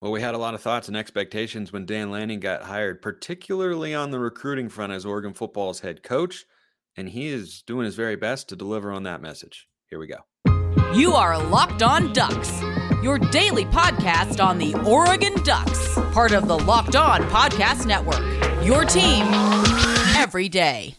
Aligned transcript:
Well, 0.00 0.12
we 0.12 0.20
had 0.20 0.36
a 0.36 0.38
lot 0.38 0.54
of 0.54 0.60
thoughts 0.60 0.86
and 0.86 0.96
expectations 0.96 1.72
when 1.72 1.84
Dan 1.84 2.12
Lanning 2.12 2.38
got 2.38 2.62
hired, 2.62 3.02
particularly 3.02 3.94
on 3.94 4.12
the 4.12 4.20
recruiting 4.20 4.68
front 4.68 4.92
as 4.92 5.04
Oregon 5.04 5.34
football's 5.34 5.80
head 5.80 6.04
coach, 6.04 6.44
and 6.96 7.08
he 7.08 7.26
is 7.26 7.62
doing 7.62 7.84
his 7.84 7.96
very 7.96 8.14
best 8.14 8.48
to 8.48 8.56
deliver 8.56 8.92
on 8.92 9.02
that 9.02 9.20
message. 9.20 9.66
Here 9.90 9.98
we 9.98 10.06
go. 10.06 10.18
You 10.94 11.14
are 11.14 11.36
Locked 11.42 11.82
On 11.82 12.12
Ducks, 12.12 12.62
your 13.02 13.18
daily 13.18 13.64
podcast 13.64 14.42
on 14.42 14.58
the 14.58 14.74
Oregon 14.86 15.34
Ducks, 15.42 15.94
part 16.12 16.30
of 16.30 16.46
the 16.46 16.58
Locked 16.58 16.94
On 16.94 17.20
Podcast 17.22 17.84
Network. 17.84 18.22
Your 18.64 18.84
team 18.84 19.26
every 20.14 20.48
day. 20.48 20.94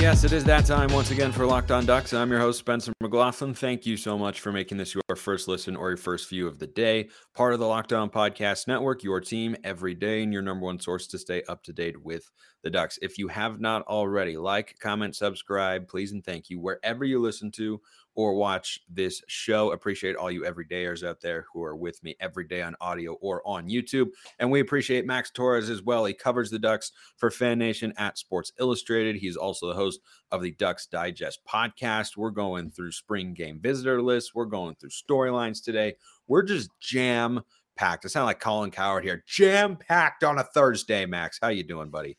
Yes, 0.00 0.24
it 0.24 0.32
is 0.32 0.44
that 0.44 0.64
time 0.64 0.90
once 0.94 1.10
again 1.10 1.30
for 1.30 1.44
Locked 1.44 1.70
On 1.70 1.84
Ducks. 1.84 2.14
I'm 2.14 2.30
your 2.30 2.40
host, 2.40 2.58
Spencer 2.58 2.90
McLaughlin. 3.02 3.52
Thank 3.52 3.84
you 3.84 3.98
so 3.98 4.16
much 4.16 4.40
for 4.40 4.50
making 4.50 4.78
this 4.78 4.94
your 4.94 5.02
first 5.14 5.46
listen 5.46 5.76
or 5.76 5.90
your 5.90 5.98
first 5.98 6.30
view 6.30 6.48
of 6.48 6.58
the 6.58 6.66
day. 6.66 7.10
Part 7.34 7.52
of 7.52 7.60
the 7.60 7.66
Locked 7.66 7.92
On 7.92 8.08
Podcast 8.08 8.66
Network, 8.66 9.04
your 9.04 9.20
team 9.20 9.54
every 9.62 9.94
day, 9.94 10.22
and 10.22 10.32
your 10.32 10.40
number 10.40 10.64
one 10.64 10.80
source 10.80 11.06
to 11.08 11.18
stay 11.18 11.42
up 11.50 11.62
to 11.64 11.74
date 11.74 12.02
with 12.02 12.30
the 12.62 12.70
Ducks. 12.70 12.98
If 13.02 13.18
you 13.18 13.28
have 13.28 13.60
not 13.60 13.82
already, 13.82 14.38
like, 14.38 14.78
comment, 14.80 15.16
subscribe, 15.16 15.86
please, 15.86 16.12
and 16.12 16.24
thank 16.24 16.48
you 16.48 16.58
wherever 16.58 17.04
you 17.04 17.20
listen 17.20 17.50
to 17.52 17.78
or 18.14 18.34
watch 18.34 18.80
this 18.88 19.22
show. 19.28 19.72
Appreciate 19.72 20.16
all 20.16 20.30
you 20.30 20.42
everydayers 20.42 21.06
out 21.06 21.20
there 21.20 21.46
who 21.52 21.62
are 21.62 21.76
with 21.76 22.02
me 22.02 22.16
every 22.20 22.46
day 22.46 22.62
on 22.62 22.76
audio 22.80 23.14
or 23.14 23.42
on 23.46 23.68
YouTube. 23.68 24.08
And 24.38 24.50
we 24.50 24.60
appreciate 24.60 25.06
Max 25.06 25.30
Torres 25.30 25.70
as 25.70 25.82
well. 25.82 26.04
He 26.04 26.14
covers 26.14 26.50
the 26.50 26.58
Ducks 26.58 26.92
for 27.16 27.30
Fan 27.30 27.58
Nation 27.58 27.92
at 27.96 28.18
Sports 28.18 28.52
Illustrated. 28.58 29.16
He's 29.16 29.36
also 29.36 29.68
the 29.68 29.74
host 29.74 30.00
of 30.30 30.42
the 30.42 30.52
Ducks 30.52 30.86
Digest 30.86 31.40
podcast. 31.48 32.16
We're 32.16 32.30
going 32.30 32.70
through 32.70 32.92
spring 32.92 33.34
game 33.34 33.60
visitor 33.60 34.02
lists, 34.02 34.34
we're 34.34 34.46
going 34.46 34.74
through 34.76 34.90
storylines 34.90 35.62
today. 35.62 35.94
We're 36.26 36.42
just 36.42 36.70
jam 36.80 37.40
packed. 37.76 38.04
I 38.04 38.08
sound 38.08 38.26
like 38.26 38.40
Colin 38.40 38.70
Cowherd 38.70 39.04
here. 39.04 39.24
Jam 39.26 39.76
packed 39.76 40.22
on 40.22 40.38
a 40.38 40.44
Thursday, 40.44 41.06
Max. 41.06 41.38
How 41.40 41.48
you 41.48 41.64
doing, 41.64 41.90
buddy? 41.90 42.18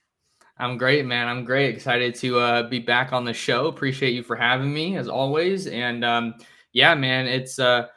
I'm 0.62 0.78
great, 0.78 1.08
man. 1.08 1.28
I'm 1.28 1.44
great. 1.44 1.74
Excited 1.74 2.14
to 2.16 2.38
uh, 2.38 2.70
be 2.70 2.78
back 2.78 3.14
on 3.14 3.26
the 3.26 3.34
show. 3.34 3.66
Appreciate 3.66 4.14
you 4.14 4.22
for 4.22 4.36
having 4.36 4.72
me 4.72 4.96
as 4.96 5.08
always. 5.08 5.66
And 5.66 6.06
um, 6.06 6.36
yeah, 6.72 6.94
man, 6.94 7.26
it's 7.26 7.58
uh, 7.58 7.88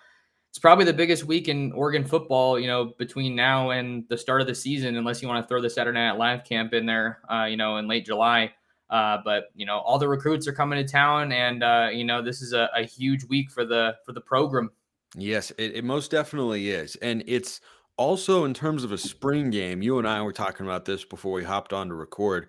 it's 0.49 0.59
probably 0.59 0.87
the 0.87 0.95
biggest 0.95 1.25
week 1.25 1.49
in 1.49 1.73
Oregon 1.73 2.07
football. 2.07 2.59
You 2.59 2.67
know, 2.69 2.95
between 2.97 3.37
now 3.37 3.71
and 3.71 4.09
the 4.09 4.17
start 4.17 4.41
of 4.41 4.47
the 4.47 4.55
season, 4.55 4.97
unless 4.97 5.21
you 5.21 5.29
want 5.29 5.45
to 5.45 5.47
throw 5.47 5.61
the 5.61 5.69
Saturday 5.69 5.99
Night 5.99 6.17
Live 6.17 6.45
camp 6.45 6.73
in 6.73 6.87
there, 6.87 7.21
uh, 7.31 7.45
you 7.45 7.59
know, 7.59 7.77
in 7.77 7.87
late 7.87 8.07
July. 8.07 8.51
Uh, 8.89 9.19
but 9.23 9.49
you 9.55 9.67
know, 9.67 9.81
all 9.81 9.99
the 9.99 10.09
recruits 10.09 10.49
are 10.49 10.53
coming 10.55 10.83
to 10.83 10.91
town, 10.91 11.33
and 11.33 11.63
uh, 11.63 11.91
you 11.93 12.05
know, 12.05 12.23
this 12.23 12.41
is 12.41 12.55
a, 12.55 12.71
a 12.75 12.85
huge 12.85 13.25
week 13.25 13.51
for 13.51 13.67
the 13.67 13.95
for 14.07 14.13
the 14.13 14.23
program. 14.23 14.71
Yes, 15.19 15.51
it, 15.59 15.73
it 15.75 15.85
most 15.85 16.11
definitely 16.11 16.71
is, 16.71 16.97
and 16.97 17.23
it's 17.27 17.61
also, 17.97 18.45
in 18.45 18.55
terms 18.55 18.83
of 18.83 18.93
a 18.93 18.99
spring 18.99 19.51
game, 19.51 19.83
you 19.83 19.99
and 19.99 20.09
I 20.09 20.23
were 20.23 20.33
talking 20.33 20.67
about 20.67 20.85
this 20.85 21.05
before 21.05 21.33
we 21.33 21.45
hopped 21.45 21.73
on 21.73 21.89
to 21.89 21.95
record. 21.95 22.49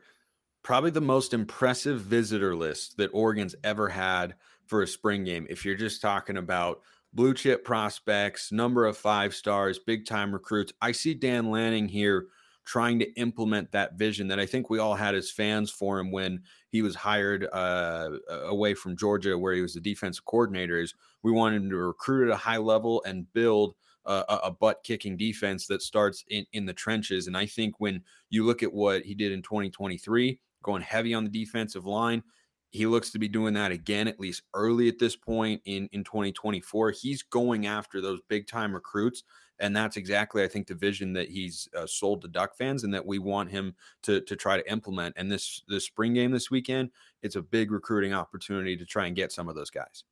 Probably 0.64 0.90
the 0.90 1.02
most 1.02 1.34
impressive 1.34 2.02
visitor 2.02 2.56
list 2.56 2.98
that 2.98 3.12
Oregon's 3.14 3.56
ever 3.64 3.90
had 3.90 4.36
for 4.66 4.82
a 4.82 4.88
spring 4.88 5.24
game. 5.24 5.46
If 5.50 5.64
you're 5.64 5.76
just 5.76 6.02
talking 6.02 6.38
about 6.38 6.82
blue 7.14 7.36
chip 7.36 7.64
prospects, 7.64 8.52
number 8.52 8.86
of 8.86 8.98
five 8.98 9.36
stars, 9.36 9.78
big 9.78 10.08
time 10.08 10.34
recruits, 10.34 10.74
I 10.82 10.92
see 10.92 11.14
Dan 11.14 11.52
Lanning 11.52 11.88
here 11.88 12.26
trying 12.66 12.98
to 12.98 13.14
implement 13.14 13.72
that 13.72 13.94
vision 13.94 14.28
that 14.30 14.40
I 14.40 14.48
think 14.48 14.70
we 14.70 14.80
all 14.80 14.96
had 14.96 15.14
as 15.14 15.30
fans 15.30 15.70
for 15.70 16.00
him 16.00 16.12
when 16.12 16.42
he 16.70 16.82
was 16.82 16.96
hired 16.96 17.48
uh, 17.54 18.10
away 18.28 18.74
from 18.74 18.98
Georgia, 18.98 19.38
where 19.38 19.54
he 19.54 19.62
was 19.62 19.76
the 19.76 19.80
defensive 19.80 20.26
coordinator. 20.26 20.80
Is 20.80 20.96
we 21.22 21.32
wanted 21.32 21.62
him 21.62 21.70
to 21.70 21.78
recruit 21.78 22.28
at 22.28 22.34
a 22.34 22.38
high 22.38 22.58
level 22.58 23.04
and 23.06 23.32
build 23.34 23.76
a, 24.06 24.40
a 24.46 24.52
butt 24.52 24.84
kicking 24.84 25.18
defense 25.18 25.68
that 25.68 25.82
starts 25.82 26.24
in, 26.30 26.46
in 26.54 26.66
the 26.66 26.74
trenches. 26.74 27.28
And 27.28 27.38
I 27.38 27.46
think 27.46 27.80
when 27.80 28.04
you 28.30 28.46
look 28.46 28.64
at 28.64 28.74
what 28.74 29.04
he 29.04 29.14
did 29.14 29.32
in 29.32 29.42
2023, 29.42 30.40
going 30.64 30.82
heavy 30.82 31.14
on 31.14 31.24
the 31.24 31.30
defensive 31.30 31.86
line, 31.86 32.24
he 32.72 32.86
looks 32.86 33.10
to 33.12 33.20
be 33.20 33.28
doing 33.28 33.54
that 33.54 33.72
again, 33.72 34.08
at 34.08 34.20
least 34.20 34.44
early 34.54 34.90
at 34.90 35.00
this 35.00 35.16
point 35.16 35.62
in, 35.66 35.88
in 35.94 36.04
2024. 36.04 36.92
He's 36.92 37.24
going 37.24 37.68
after 37.68 38.02
those 38.02 38.20
big 38.28 38.48
time 38.48 38.74
recruits. 38.74 39.24
And 39.60 39.74
that's 39.74 39.96
exactly, 39.96 40.44
I 40.44 40.50
think, 40.50 40.68
the 40.68 40.76
vision 40.76 41.14
that 41.14 41.30
he's 41.30 41.70
uh, 41.78 41.88
sold 41.88 42.22
to 42.24 42.28
Duck 42.28 42.58
fans 42.58 42.84
and 42.84 42.94
that 42.94 43.06
we 43.06 43.20
want 43.20 43.50
him 43.50 43.76
to, 44.04 44.20
to 44.22 44.36
try 44.36 44.58
to 44.58 44.70
implement. 44.70 45.16
And 45.18 45.32
this, 45.32 45.64
this 45.70 45.86
spring 45.86 46.14
game 46.14 46.32
this 46.32 46.52
weekend, 46.52 46.90
it's 47.24 47.38
a 47.38 47.42
big 47.42 47.72
recruiting 47.72 48.14
opportunity 48.14 48.76
to 48.76 48.86
try 48.86 49.06
and 49.06 49.16
get 49.16 49.32
some 49.32 49.48
of 49.48 49.56
those 49.56 49.70
guys. 49.70 50.04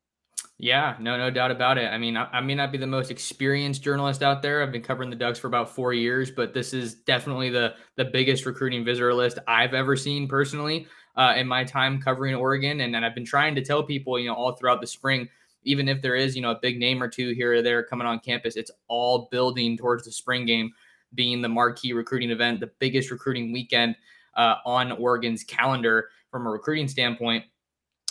Yeah, 0.59 0.95
no, 0.99 1.17
no 1.17 1.29
doubt 1.29 1.51
about 1.51 1.77
it. 1.77 1.87
I 1.87 1.97
mean, 1.97 2.15
I, 2.15 2.29
I, 2.31 2.39
may 2.39 2.55
not 2.55 2.71
be 2.71 2.77
the 2.77 2.87
most 2.87 3.11
experienced 3.11 3.83
journalist 3.83 4.23
out 4.23 4.41
there. 4.41 4.61
I've 4.61 4.71
been 4.71 4.83
covering 4.83 5.09
the 5.09 5.15
Ducks 5.15 5.39
for 5.39 5.47
about 5.47 5.69
four 5.69 5.93
years, 5.93 6.31
but 6.31 6.53
this 6.53 6.73
is 6.73 6.93
definitely 6.93 7.49
the 7.49 7.73
the 7.97 8.05
biggest 8.05 8.45
recruiting 8.45 8.85
visitor 8.85 9.13
list 9.13 9.39
I've 9.47 9.73
ever 9.73 9.95
seen 9.95 10.27
personally 10.27 10.87
uh, 11.15 11.33
in 11.35 11.47
my 11.47 11.63
time 11.63 12.01
covering 12.01 12.35
Oregon. 12.35 12.81
And, 12.81 12.95
and 12.95 13.05
I've 13.05 13.15
been 13.15 13.25
trying 13.25 13.55
to 13.55 13.61
tell 13.63 13.83
people, 13.83 14.19
you 14.19 14.27
know, 14.27 14.35
all 14.35 14.53
throughout 14.53 14.79
the 14.79 14.87
spring, 14.87 15.27
even 15.63 15.87
if 15.87 16.01
there 16.01 16.15
is, 16.15 16.35
you 16.35 16.41
know, 16.41 16.51
a 16.51 16.59
big 16.61 16.79
name 16.79 17.01
or 17.01 17.07
two 17.07 17.33
here 17.33 17.53
or 17.53 17.61
there 17.61 17.83
coming 17.83 18.07
on 18.07 18.19
campus, 18.19 18.55
it's 18.55 18.71
all 18.87 19.27
building 19.31 19.77
towards 19.77 20.05
the 20.05 20.11
spring 20.11 20.45
game 20.45 20.71
being 21.15 21.41
the 21.41 21.49
marquee 21.49 21.93
recruiting 21.93 22.31
event, 22.31 22.59
the 22.59 22.71
biggest 22.79 23.11
recruiting 23.11 23.51
weekend 23.51 23.95
uh, 24.35 24.55
on 24.65 24.91
Oregon's 24.93 25.43
calendar 25.43 26.09
from 26.31 26.47
a 26.47 26.49
recruiting 26.49 26.87
standpoint. 26.87 27.45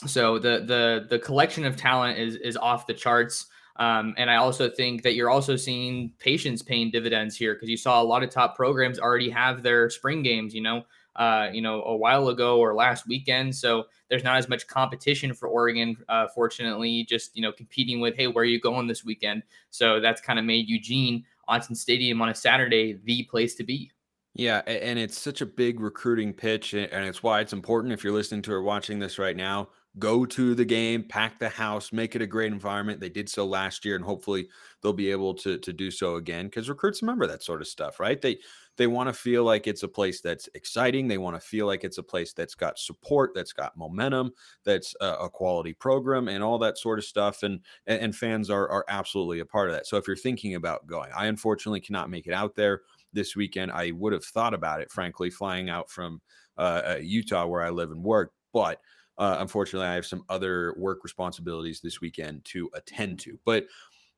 So 0.06 0.38
the 0.38 0.64
the 0.66 1.06
the 1.08 1.18
collection 1.18 1.64
of 1.64 1.76
talent 1.76 2.18
is 2.18 2.36
is 2.36 2.56
off 2.56 2.86
the 2.86 2.94
charts. 2.94 3.46
Um, 3.76 4.14
and 4.18 4.30
I 4.30 4.36
also 4.36 4.68
think 4.68 5.02
that 5.02 5.14
you're 5.14 5.30
also 5.30 5.56
seeing 5.56 6.12
patience 6.18 6.62
paying 6.62 6.90
dividends 6.90 7.36
here 7.36 7.54
because 7.54 7.70
you 7.70 7.76
saw 7.76 8.02
a 8.02 8.04
lot 8.04 8.22
of 8.22 8.30
top 8.30 8.54
programs 8.54 8.98
already 8.98 9.30
have 9.30 9.62
their 9.62 9.88
spring 9.88 10.22
games, 10.22 10.54
you 10.54 10.60
know, 10.60 10.84
uh, 11.16 11.48
you 11.52 11.62
know, 11.62 11.82
a 11.84 11.96
while 11.96 12.28
ago 12.28 12.58
or 12.58 12.74
last 12.74 13.08
weekend. 13.08 13.54
So 13.54 13.84
there's 14.10 14.24
not 14.24 14.36
as 14.36 14.48
much 14.48 14.66
competition 14.66 15.32
for 15.32 15.48
Oregon, 15.48 15.96
uh, 16.10 16.28
fortunately, 16.34 17.04
just, 17.04 17.34
you 17.34 17.42
know, 17.42 17.50
competing 17.50 18.00
with, 18.00 18.14
hey, 18.14 18.26
where 18.26 18.42
are 18.42 18.46
you 18.46 18.60
going 18.60 18.86
this 18.86 19.04
weekend? 19.04 19.42
So 19.70 20.00
that's 20.00 20.20
kind 20.20 20.38
of 20.38 20.44
made 20.44 20.68
Eugene, 20.68 21.24
Autzen 21.48 21.76
Stadium 21.76 22.20
on 22.20 22.28
a 22.28 22.34
Saturday, 22.34 23.00
the 23.04 23.24
place 23.24 23.54
to 23.54 23.64
be. 23.64 23.90
Yeah, 24.34 24.58
and 24.66 24.98
it's 24.98 25.18
such 25.18 25.40
a 25.40 25.46
big 25.46 25.80
recruiting 25.80 26.32
pitch, 26.32 26.72
and 26.72 27.04
it's 27.04 27.22
why 27.22 27.40
it's 27.40 27.52
important 27.52 27.92
if 27.92 28.02
you're 28.04 28.14
listening 28.14 28.40
to 28.42 28.52
or 28.52 28.62
watching 28.62 28.98
this 28.98 29.18
right 29.18 29.36
now 29.36 29.68
go 29.98 30.24
to 30.24 30.54
the 30.54 30.64
game, 30.64 31.02
pack 31.02 31.38
the 31.38 31.50
house, 31.50 31.92
make 31.92 32.16
it 32.16 32.22
a 32.22 32.26
great 32.26 32.50
environment. 32.50 32.98
They 32.98 33.10
did 33.10 33.28
so 33.28 33.44
last 33.44 33.84
year, 33.84 33.94
and 33.94 34.04
hopefully 34.04 34.48
they'll 34.82 34.92
be 34.92 35.10
able 35.10 35.34
to 35.34 35.58
to 35.58 35.72
do 35.72 35.90
so 35.90 36.16
again 36.16 36.46
because 36.46 36.68
recruits 36.68 37.02
remember 37.02 37.26
that 37.26 37.42
sort 37.42 37.60
of 37.60 37.68
stuff, 37.68 38.00
right? 38.00 38.20
They 38.20 38.38
they 38.76 38.86
want 38.86 39.10
to 39.10 39.12
feel 39.12 39.44
like 39.44 39.66
it's 39.66 39.82
a 39.82 39.88
place 39.88 40.22
that's 40.22 40.48
exciting. 40.54 41.08
They 41.08 41.18
want 41.18 41.36
to 41.36 41.46
feel 41.46 41.66
like 41.66 41.84
it's 41.84 41.98
a 41.98 42.02
place 42.02 42.32
that's 42.32 42.54
got 42.54 42.78
support, 42.78 43.32
that's 43.34 43.52
got 43.52 43.76
momentum, 43.76 44.32
that's 44.64 44.94
a, 45.02 45.12
a 45.14 45.30
quality 45.30 45.74
program, 45.74 46.28
and 46.28 46.42
all 46.42 46.58
that 46.60 46.78
sort 46.78 46.98
of 46.98 47.04
stuff. 47.04 47.42
And, 47.42 47.60
and 47.86 48.16
fans 48.16 48.48
are 48.48 48.68
are 48.70 48.86
absolutely 48.88 49.40
a 49.40 49.46
part 49.46 49.68
of 49.68 49.74
that. 49.74 49.86
So 49.86 49.98
if 49.98 50.06
you're 50.06 50.16
thinking 50.16 50.54
about 50.54 50.86
going, 50.86 51.10
I 51.14 51.26
unfortunately 51.26 51.80
cannot 51.80 52.10
make 52.10 52.26
it 52.26 52.32
out 52.32 52.56
there 52.56 52.80
this 53.12 53.36
weekend. 53.36 53.72
I 53.72 53.90
would 53.90 54.14
have 54.14 54.24
thought 54.24 54.54
about 54.54 54.80
it, 54.80 54.90
frankly, 54.90 55.28
flying 55.28 55.68
out 55.68 55.90
from 55.90 56.22
uh, 56.56 56.82
uh 56.86 56.98
Utah 57.02 57.46
where 57.46 57.62
I 57.62 57.70
live 57.70 57.90
and 57.90 58.02
work, 58.02 58.32
but 58.54 58.80
uh, 59.18 59.36
unfortunately, 59.40 59.88
I 59.88 59.94
have 59.94 60.06
some 60.06 60.24
other 60.28 60.74
work 60.78 61.00
responsibilities 61.02 61.80
this 61.80 62.00
weekend 62.00 62.44
to 62.46 62.70
attend 62.74 63.18
to. 63.20 63.38
But 63.44 63.66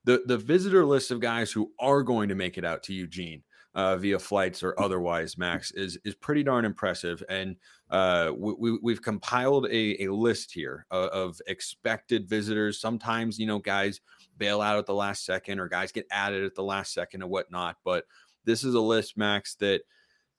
the 0.04 0.22
the 0.26 0.38
visitor 0.38 0.84
list 0.84 1.10
of 1.10 1.20
guys 1.20 1.50
who 1.50 1.72
are 1.80 2.02
going 2.02 2.28
to 2.28 2.34
make 2.34 2.58
it 2.58 2.64
out 2.64 2.82
to 2.84 2.94
Eugene 2.94 3.42
uh, 3.74 3.96
via 3.96 4.18
flights 4.18 4.62
or 4.62 4.78
otherwise, 4.80 5.36
Max 5.36 5.72
is 5.72 5.98
is 6.04 6.14
pretty 6.14 6.42
darn 6.42 6.64
impressive. 6.64 7.22
And 7.28 7.56
uh, 7.90 8.32
we, 8.36 8.78
we 8.82 8.92
have 8.92 9.02
compiled 9.02 9.66
a, 9.66 10.04
a 10.04 10.12
list 10.12 10.52
here 10.52 10.86
of, 10.90 11.08
of, 11.10 11.40
expected 11.46 12.28
visitors. 12.28 12.80
Sometimes 12.80 13.38
you 13.38 13.46
know 13.46 13.58
guys 13.58 14.00
bail 14.38 14.60
out 14.60 14.78
at 14.78 14.86
the 14.86 14.94
last 14.94 15.24
second, 15.24 15.58
or 15.58 15.68
guys 15.68 15.92
get 15.92 16.06
added 16.10 16.44
at 16.44 16.54
the 16.54 16.62
last 16.62 16.92
second, 16.92 17.22
and 17.22 17.30
whatnot. 17.30 17.76
But 17.84 18.04
this 18.44 18.62
is 18.62 18.74
a 18.74 18.80
list, 18.80 19.16
Max, 19.16 19.54
that 19.56 19.82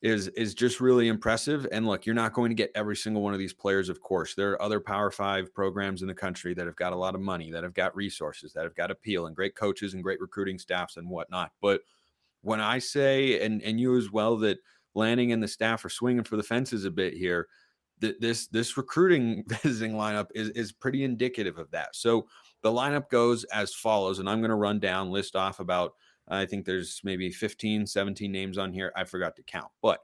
is 0.02 0.28
is 0.30 0.54
just 0.54 0.80
really 0.80 1.08
impressive. 1.08 1.68
And 1.72 1.88
look, 1.88 2.06
you're 2.06 2.16
not 2.16 2.34
going 2.34 2.50
to 2.50 2.56
get 2.56 2.72
every 2.76 2.96
single 2.96 3.22
one 3.22 3.34
of 3.34 3.40
these 3.40 3.54
players, 3.54 3.90
of 3.90 4.02
course. 4.02 4.36
There 4.36 4.52
are 4.52 4.62
other 4.62 4.80
Power 4.80 5.12
Five 5.12 5.54
programs 5.54 6.02
in 6.02 6.08
the 6.08 6.14
country 6.14 6.54
that 6.54 6.66
have 6.66 6.76
got 6.76 6.94
a 6.94 6.98
lot 6.98 7.16
of 7.16 7.22
money, 7.22 7.52
that 7.52 7.64
have 7.64 7.74
got 7.74 7.96
resources, 7.96 8.54
that 8.54 8.64
have 8.64 8.76
got 8.76 8.92
appeal, 8.92 9.28
and 9.28 9.36
great 9.36 9.56
coaches 9.56 9.94
and 9.94 10.04
great 10.04 10.22
recruiting 10.22 10.60
staffs 10.60 10.98
and 10.98 11.10
whatnot. 11.10 11.52
But 11.62 11.82
when 12.42 12.62
I 12.62 12.80
say, 12.80 13.44
and 13.44 13.62
and 13.62 13.80
you 13.80 13.98
as 13.98 14.12
well, 14.12 14.38
that 14.38 14.60
Lanning 14.96 15.34
and 15.34 15.44
the 15.44 15.48
staff 15.48 15.84
are 15.84 15.90
swinging 15.90 16.24
for 16.24 16.38
the 16.38 16.44
fences 16.44 16.86
a 16.86 16.92
bit 16.92 17.14
here. 17.14 17.48
That 18.00 18.20
this 18.20 18.48
this 18.48 18.78
recruiting 18.78 19.44
visiting 19.62 19.94
lineup 19.94 20.28
is 20.34 20.50
is 20.50 20.72
pretty 20.72 21.04
indicative 21.04 21.58
of 21.58 21.70
that. 21.72 21.96
So 21.96 22.28
the 22.62 22.72
lineup 22.72 23.10
goes 23.10 23.44
as 23.46 23.74
follows, 23.74 24.20
and 24.20 24.30
I'm 24.30 24.40
going 24.40 24.50
to 24.50 24.56
run 24.56 24.80
down, 24.80 25.12
list 25.12 25.36
off 25.36 25.60
about 25.60 25.94
I 26.28 26.46
think 26.46 26.66
there's 26.66 27.02
maybe 27.04 27.32
15, 27.32 27.86
17 27.86 28.32
names 28.32 28.58
on 28.58 28.74
here. 28.74 28.92
I 28.96 29.04
forgot 29.04 29.36
to 29.36 29.44
count. 29.44 29.72
But 29.82 30.00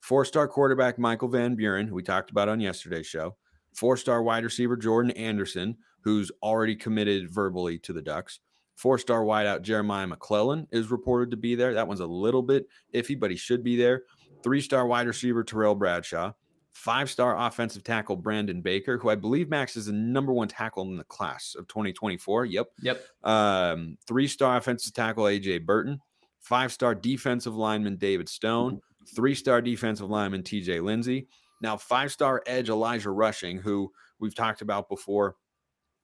four 0.00 0.24
star 0.24 0.46
quarterback 0.46 0.98
Michael 0.98 1.28
Van 1.28 1.54
Buren, 1.54 1.86
who 1.86 1.94
we 1.94 2.02
talked 2.02 2.30
about 2.30 2.48
on 2.48 2.60
yesterday's 2.60 3.06
show, 3.06 3.36
four 3.74 3.96
star 3.96 4.22
wide 4.22 4.44
receiver 4.44 4.76
Jordan 4.76 5.12
Anderson, 5.12 5.76
who's 6.02 6.30
already 6.42 6.76
committed 6.76 7.32
verbally 7.32 7.78
to 7.78 7.92
the 7.92 8.02
Ducks. 8.02 8.40
Four 8.76 8.98
star 8.98 9.22
wideout 9.22 9.62
Jeremiah 9.62 10.06
McClellan 10.06 10.66
is 10.72 10.90
reported 10.90 11.30
to 11.30 11.36
be 11.36 11.54
there. 11.54 11.74
That 11.74 11.88
one's 11.88 12.00
a 12.00 12.06
little 12.06 12.42
bit 12.42 12.66
iffy, 12.92 13.18
but 13.18 13.30
he 13.30 13.36
should 13.36 13.62
be 13.62 13.76
there. 13.76 14.02
Three 14.42 14.60
star 14.60 14.86
wide 14.86 15.06
receiver 15.06 15.44
Terrell 15.44 15.74
Bradshaw. 15.74 16.32
Five 16.74 17.08
star 17.08 17.38
offensive 17.38 17.84
tackle 17.84 18.16
Brandon 18.16 18.60
Baker, 18.60 18.98
who 18.98 19.08
I 19.08 19.14
believe 19.14 19.48
Max 19.48 19.76
is 19.76 19.86
the 19.86 19.92
number 19.92 20.32
one 20.32 20.48
tackle 20.48 20.82
in 20.82 20.96
the 20.96 21.04
class 21.04 21.54
of 21.56 21.68
2024. 21.68 22.46
Yep. 22.46 22.66
Yep. 22.82 23.04
Um, 23.22 23.96
three 24.06 24.26
star 24.26 24.56
offensive 24.56 24.92
tackle 24.92 25.24
AJ 25.24 25.64
Burton. 25.64 26.00
Five 26.40 26.72
star 26.72 26.94
defensive 26.94 27.54
lineman 27.54 27.96
David 27.96 28.28
Stone. 28.28 28.80
Three 29.14 29.36
star 29.36 29.62
defensive 29.62 30.10
lineman 30.10 30.42
TJ 30.42 30.82
Lindsey. 30.82 31.28
Now, 31.60 31.76
five 31.76 32.10
star 32.10 32.42
edge 32.44 32.68
Elijah 32.68 33.10
Rushing, 33.10 33.58
who 33.58 33.92
we've 34.18 34.34
talked 34.34 34.60
about 34.60 34.88
before 34.88 35.36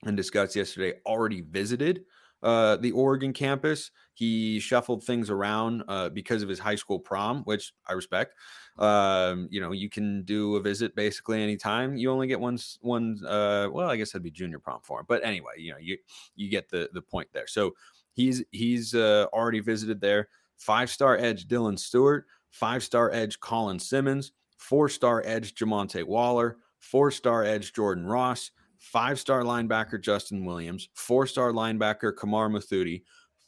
and 0.06 0.16
discussed 0.16 0.55
yesterday, 0.55 0.94
already 1.05 1.43
visited 1.43 2.02
uh, 2.42 2.76
the 2.76 2.92
Oregon 2.92 3.32
campus. 3.32 3.90
He 4.14 4.60
shuffled 4.60 5.04
things 5.04 5.31
around 5.31 5.82
uh, 5.88 6.10
because 6.10 6.42
of 6.42 6.48
his 6.48 6.58
high 6.58 6.75
school 6.75 6.98
prom, 6.98 7.42
which 7.44 7.72
I 7.87 7.92
respect. 7.92 8.34
Um, 8.78 9.48
you 9.50 9.60
know, 9.60 9.72
you 9.72 9.88
can 9.88 10.22
do 10.22 10.56
a 10.56 10.60
visit 10.60 10.94
basically 10.94 11.42
anytime. 11.42 11.96
You 11.96 12.10
only 12.10 12.26
get 12.26 12.40
one 12.40 12.58
one. 12.81 13.19
Uh, 13.26 13.69
well, 13.70 13.88
I 13.90 13.96
guess 13.96 14.12
that'd 14.12 14.22
be 14.22 14.31
junior 14.31 14.58
prom 14.58 14.81
for 14.82 15.00
him. 15.00 15.06
But 15.08 15.25
anyway, 15.25 15.52
you 15.58 15.72
know, 15.72 15.78
you 15.78 15.98
you 16.37 16.50
get 16.50 16.69
the 16.69 16.88
the 16.92 17.02
point 17.02 17.28
there. 17.32 17.46
So 17.46 17.75
he's 18.12 18.42
he's 18.50 18.94
uh, 18.94 19.26
already 19.32 19.60
visited 19.60 20.00
there. 20.00 20.28
Five 20.56 20.90
star 20.90 21.16
edge 21.16 21.46
Dylan 21.46 21.78
Stewart, 21.78 22.26
five 22.50 22.82
star 22.82 23.10
edge 23.10 23.40
Colin 23.40 23.78
Simmons, 23.78 24.32
four 24.58 24.88
star 24.88 25.22
edge 25.25 25.54
Jamonte 25.54 26.04
Waller, 26.04 26.58
four 26.78 27.10
star 27.10 27.44
edge 27.44 27.72
Jordan 27.72 28.06
Ross, 28.06 28.50
five 28.80 29.20
star 29.20 29.42
linebacker 29.42 30.00
Justin 30.00 30.44
Williams, 30.44 30.88
four 30.94 31.26
star 31.26 31.52
linebacker 31.52 32.16
Kamar 32.16 32.48
Mothudi, 32.48 33.02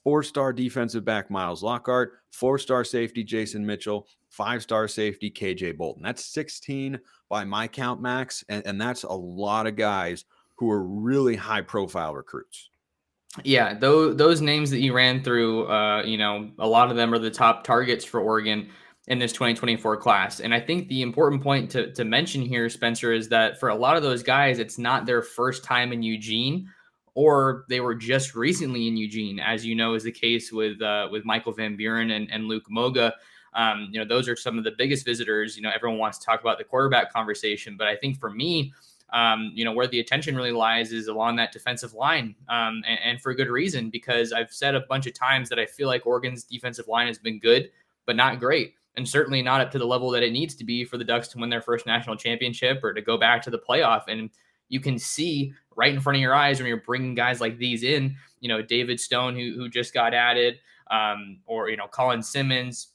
four 0.05 0.23
star 0.23 0.53
defensive 0.53 1.05
back 1.05 1.31
Miles 1.31 1.63
Lockhart, 1.63 2.13
four 2.31 2.59
star 2.59 2.85
safety 2.85 3.25
Jason 3.25 3.67
Mitchell, 3.67 4.07
five 4.29 4.63
star 4.63 4.87
safety 4.87 5.31
KJ 5.31 5.77
Bolden. 5.77 6.03
That's 6.03 6.25
16 6.27 7.01
by 7.29 7.45
my 7.45 7.67
count, 7.67 8.01
Max. 8.01 8.45
And, 8.49 8.65
and 8.67 8.81
that's 8.81 9.03
a 9.03 9.13
lot 9.13 9.67
of 9.67 9.75
guys 9.75 10.25
who 10.57 10.71
are 10.71 10.85
really 10.85 11.35
high 11.35 11.63
profile 11.63 12.15
recruits. 12.15 12.69
Yeah, 13.45 13.73
those 13.73 14.17
those 14.17 14.43
names 14.43 14.71
that 14.71 14.81
you 14.81 14.93
ran 14.93 15.25
through, 15.25 15.67
uh, 15.67 16.03
you 16.03 16.19
know, 16.19 16.51
a 16.59 16.67
lot 16.67 16.91
of 16.91 16.97
them 16.97 17.15
are 17.15 17.19
the 17.19 17.31
top 17.31 17.65
targets 17.65 18.05
for 18.05 18.21
Oregon 18.21 18.69
in 19.09 19.19
this 19.19 19.33
2024 19.33 19.97
class. 19.97 20.41
And 20.41 20.55
I 20.55 20.61
think 20.61 20.89
the 20.89 21.03
important 21.03 21.43
point 21.43 21.71
to, 21.73 21.93
to 21.93 22.05
mention 22.05 22.43
here, 22.43 22.69
Spencer, 22.69 23.13
is 23.13 23.29
that 23.31 23.59
for 23.59 23.69
a 23.69 23.75
lot 23.75 23.97
of 23.97 24.03
those 24.03 24.23
guys, 24.23 24.59
it's 24.59 24.79
not 24.79 25.07
their 25.07 25.23
first 25.23 25.65
time 25.65 25.93
in 25.93 26.03
Eugene 26.03 26.69
or 27.15 27.65
they 27.69 27.81
were 27.81 27.95
just 27.95 28.35
recently 28.35 28.89
in 28.89 28.97
Eugene, 28.97 29.39
as 29.39 29.67
you 29.67 29.75
know, 29.75 29.95
is 29.95 30.05
the 30.05 30.13
case 30.13 30.51
with 30.51 30.81
uh, 30.81 31.09
with 31.11 31.25
Michael 31.25 31.53
Van 31.53 31.77
Buren 31.77 32.13
and, 32.13 32.31
and 32.33 32.47
Luke 32.47 32.65
Moga. 32.71 33.13
Um, 33.55 33.89
you 33.91 33.99
know, 34.01 34.07
those 34.07 34.29
are 34.29 34.37
some 34.37 34.57
of 34.57 34.65
the 34.65 34.71
biggest 34.79 35.05
visitors. 35.05 35.57
You 35.57 35.63
know, 35.63 35.71
everyone 35.75 35.99
wants 35.99 36.19
to 36.19 36.25
talk 36.25 36.41
about 36.41 36.57
the 36.57 36.65
quarterback 36.65 37.13
conversation, 37.13 37.77
but 37.77 37.87
I 37.87 37.97
think 37.97 38.19
for 38.19 38.31
me, 38.31 38.73
um, 39.13 39.53
you 39.55 39.63
know, 39.63 39.73
where 39.73 39.87
the 39.87 40.01
attention 40.01 40.35
really 40.35 40.53
lies 40.53 40.91
is 40.91 41.09
along 41.09 41.37
that 41.37 41.53
defensive 41.53 41.93
line, 41.93 42.35
um, 42.49 42.83
and, 42.87 42.99
and, 43.05 43.21
for 43.21 43.35
good 43.35 43.49
reason, 43.49 43.91
because 43.91 44.33
I've 44.33 44.51
said 44.51 44.75
a 44.75 44.81
bunch 44.81 45.07
of 45.07 45.13
times 45.13 45.51
that 45.51 45.59
I 45.59 45.67
feel 45.67 45.87
like 45.87 46.07
Oregon's 46.07 46.45
defensive 46.45 46.89
line 46.89 47.09
has 47.09 47.19
been 47.19 47.39
good, 47.39 47.71
but 48.07 48.17
not 48.17 48.41
great 48.41 48.75
and 48.97 49.09
certainly 49.09 49.43
not 49.43 49.61
up 49.61 49.71
to 49.71 49.79
the 49.79 49.87
level 49.87 50.11
that 50.11 50.23
it 50.23 50.33
needs 50.33 50.55
to 50.57 50.65
be 50.65 50.85
for 50.85 50.99
the 50.99 51.05
Ducks 51.05 51.29
to 51.29 51.39
win 51.39 51.51
their 51.51 51.63
first 51.63 51.87
national 51.87 52.17
championship 52.17 52.85
or 52.85 52.93
to 52.93 53.01
go 53.01 53.17
back 53.17 53.43
to 53.43 53.51
the 53.51 53.59
playoff. 53.59 54.03
And 54.09 54.31
you 54.69 54.81
can 54.81 54.99
see 54.99 55.53
right 55.77 55.93
in 55.93 56.01
front 56.01 56.17
of 56.17 56.21
your 56.21 56.35
eyes 56.35 56.59
when 56.59 56.69
you're 56.69 56.83
bringing 56.83 57.15
guys 57.15 57.41
like 57.41 57.59
these 57.59 57.83
in, 57.83 58.17
you 58.41 58.49
know, 58.49 58.61
David 58.61 59.01
Stone, 59.01 59.37
who, 59.37 59.55
who 59.57 59.69
just 59.69 59.95
got 59.95 60.13
added, 60.13 60.59
um, 60.91 61.39
or, 61.47 61.71
you 61.71 61.77
know, 61.77 61.87
Colin 61.87 62.23
Simmons, 62.23 62.89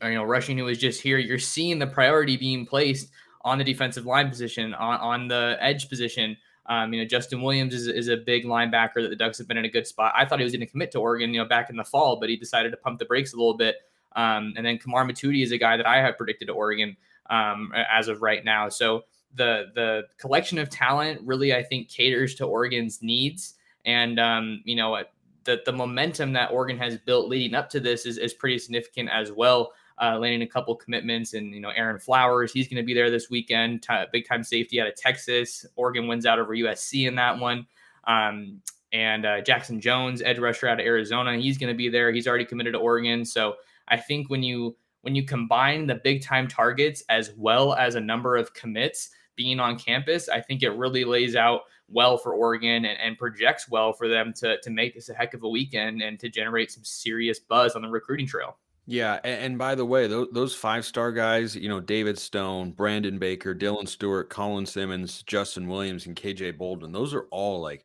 or, 0.00 0.10
you 0.10 0.16
know, 0.16 0.24
Rushing, 0.24 0.58
who 0.58 0.64
was 0.64 0.78
just 0.78 1.00
here. 1.00 1.18
You're 1.18 1.38
seeing 1.38 1.78
the 1.78 1.86
priority 1.86 2.36
being 2.36 2.66
placed 2.66 3.10
on 3.42 3.58
the 3.58 3.64
defensive 3.64 4.06
line 4.06 4.28
position, 4.28 4.74
on, 4.74 5.00
on 5.00 5.28
the 5.28 5.56
edge 5.60 5.88
position. 5.88 6.36
Um, 6.68 6.92
you 6.92 7.00
know, 7.00 7.06
Justin 7.06 7.42
Williams 7.42 7.74
is, 7.74 7.86
is 7.86 8.08
a 8.08 8.16
big 8.16 8.44
linebacker 8.44 9.02
that 9.02 9.08
the 9.08 9.16
Ducks 9.16 9.38
have 9.38 9.46
been 9.46 9.56
in 9.56 9.64
a 9.64 9.70
good 9.70 9.86
spot. 9.86 10.12
I 10.16 10.24
thought 10.24 10.40
he 10.40 10.44
was 10.44 10.52
going 10.52 10.66
to 10.66 10.70
commit 10.70 10.90
to 10.92 10.98
Oregon, 10.98 11.32
you 11.32 11.40
know, 11.40 11.48
back 11.48 11.70
in 11.70 11.76
the 11.76 11.84
fall, 11.84 12.18
but 12.18 12.28
he 12.28 12.36
decided 12.36 12.70
to 12.70 12.76
pump 12.76 12.98
the 12.98 13.04
brakes 13.04 13.32
a 13.32 13.36
little 13.36 13.56
bit. 13.56 13.76
Um, 14.16 14.54
and 14.56 14.66
then 14.66 14.78
Kamar 14.78 15.06
Mothudi 15.06 15.44
is 15.44 15.52
a 15.52 15.58
guy 15.58 15.76
that 15.76 15.86
I 15.86 15.98
have 15.98 16.16
predicted 16.16 16.48
to 16.48 16.54
Oregon 16.54 16.96
um, 17.30 17.72
as 17.92 18.08
of 18.08 18.22
right 18.22 18.44
now. 18.44 18.68
So 18.68 19.04
the 19.34 19.66
the 19.74 20.04
collection 20.18 20.58
of 20.58 20.70
talent 20.70 21.20
really, 21.24 21.54
I 21.54 21.62
think, 21.62 21.88
caters 21.88 22.34
to 22.36 22.46
Oregon's 22.46 23.02
needs. 23.02 23.54
And 23.84 24.18
um, 24.18 24.62
you 24.64 24.74
know, 24.74 24.98
the 25.44 25.60
the 25.64 25.72
momentum 25.72 26.32
that 26.32 26.50
Oregon 26.50 26.78
has 26.78 26.98
built 26.98 27.28
leading 27.28 27.54
up 27.54 27.70
to 27.70 27.80
this 27.80 28.06
is, 28.06 28.18
is 28.18 28.34
pretty 28.34 28.58
significant 28.58 29.10
as 29.10 29.30
well. 29.30 29.72
Uh, 29.98 30.18
landing 30.18 30.42
a 30.42 30.46
couple 30.46 30.74
commitments, 30.74 31.32
and 31.32 31.54
you 31.54 31.60
know, 31.60 31.70
Aaron 31.74 31.98
Flowers, 31.98 32.52
he's 32.52 32.68
going 32.68 32.82
to 32.82 32.86
be 32.86 32.92
there 32.92 33.10
this 33.10 33.30
weekend. 33.30 33.82
T- 33.82 34.04
big 34.12 34.28
time 34.28 34.44
safety 34.44 34.78
out 34.78 34.86
of 34.86 34.94
Texas. 34.94 35.64
Oregon 35.74 36.06
wins 36.06 36.26
out 36.26 36.38
over 36.38 36.54
USC 36.54 37.08
in 37.08 37.14
that 37.14 37.38
one. 37.38 37.66
Um, 38.06 38.60
and 38.92 39.24
uh, 39.24 39.40
Jackson 39.40 39.80
Jones, 39.80 40.20
edge 40.20 40.38
rusher 40.38 40.68
out 40.68 40.80
of 40.80 40.86
Arizona, 40.86 41.36
he's 41.38 41.56
going 41.56 41.72
to 41.72 41.76
be 41.76 41.88
there. 41.88 42.12
He's 42.12 42.28
already 42.28 42.44
committed 42.44 42.74
to 42.74 42.78
Oregon, 42.78 43.24
so 43.24 43.56
I 43.88 43.96
think 43.96 44.30
when 44.30 44.42
you 44.42 44.76
when 45.02 45.14
you 45.14 45.24
combine 45.24 45.86
the 45.86 45.94
big 45.94 46.22
time 46.22 46.48
targets 46.48 47.04
as 47.08 47.32
well 47.36 47.74
as 47.74 47.94
a 47.94 48.00
number 48.00 48.36
of 48.36 48.52
commits 48.54 49.10
being 49.36 49.60
on 49.60 49.78
campus, 49.78 50.28
I 50.28 50.40
think 50.40 50.62
it 50.62 50.70
really 50.70 51.04
lays 51.04 51.36
out 51.36 51.60
well 51.88 52.18
for 52.18 52.34
Oregon 52.34 52.84
and, 52.84 52.98
and, 52.98 53.16
projects 53.16 53.68
well 53.68 53.92
for 53.92 54.08
them 54.08 54.32
to, 54.38 54.58
to 54.60 54.70
make 54.70 54.94
this 54.94 55.08
a 55.08 55.14
heck 55.14 55.34
of 55.34 55.44
a 55.44 55.48
weekend 55.48 56.02
and 56.02 56.18
to 56.18 56.28
generate 56.28 56.72
some 56.72 56.82
serious 56.82 57.38
buzz 57.38 57.76
on 57.76 57.82
the 57.82 57.88
recruiting 57.88 58.26
trail. 58.26 58.56
Yeah, 58.86 59.20
and, 59.22 59.40
and 59.40 59.58
by 59.58 59.76
the 59.76 59.84
way, 59.84 60.08
those, 60.08 60.26
those 60.32 60.54
five 60.54 60.84
star 60.84 61.12
guys, 61.12 61.54
you 61.54 61.68
know, 61.68 61.78
David 61.78 62.18
Stone, 62.18 62.72
Brandon 62.72 63.18
Baker, 63.18 63.54
Dylan 63.54 63.86
Stewart, 63.86 64.30
Colin 64.30 64.66
Simmons, 64.66 65.22
Justin 65.22 65.68
Williams, 65.68 66.06
and 66.06 66.16
KJ 66.16 66.58
Bolden, 66.58 66.90
those 66.90 67.14
are 67.14 67.26
all 67.30 67.60
like 67.60 67.84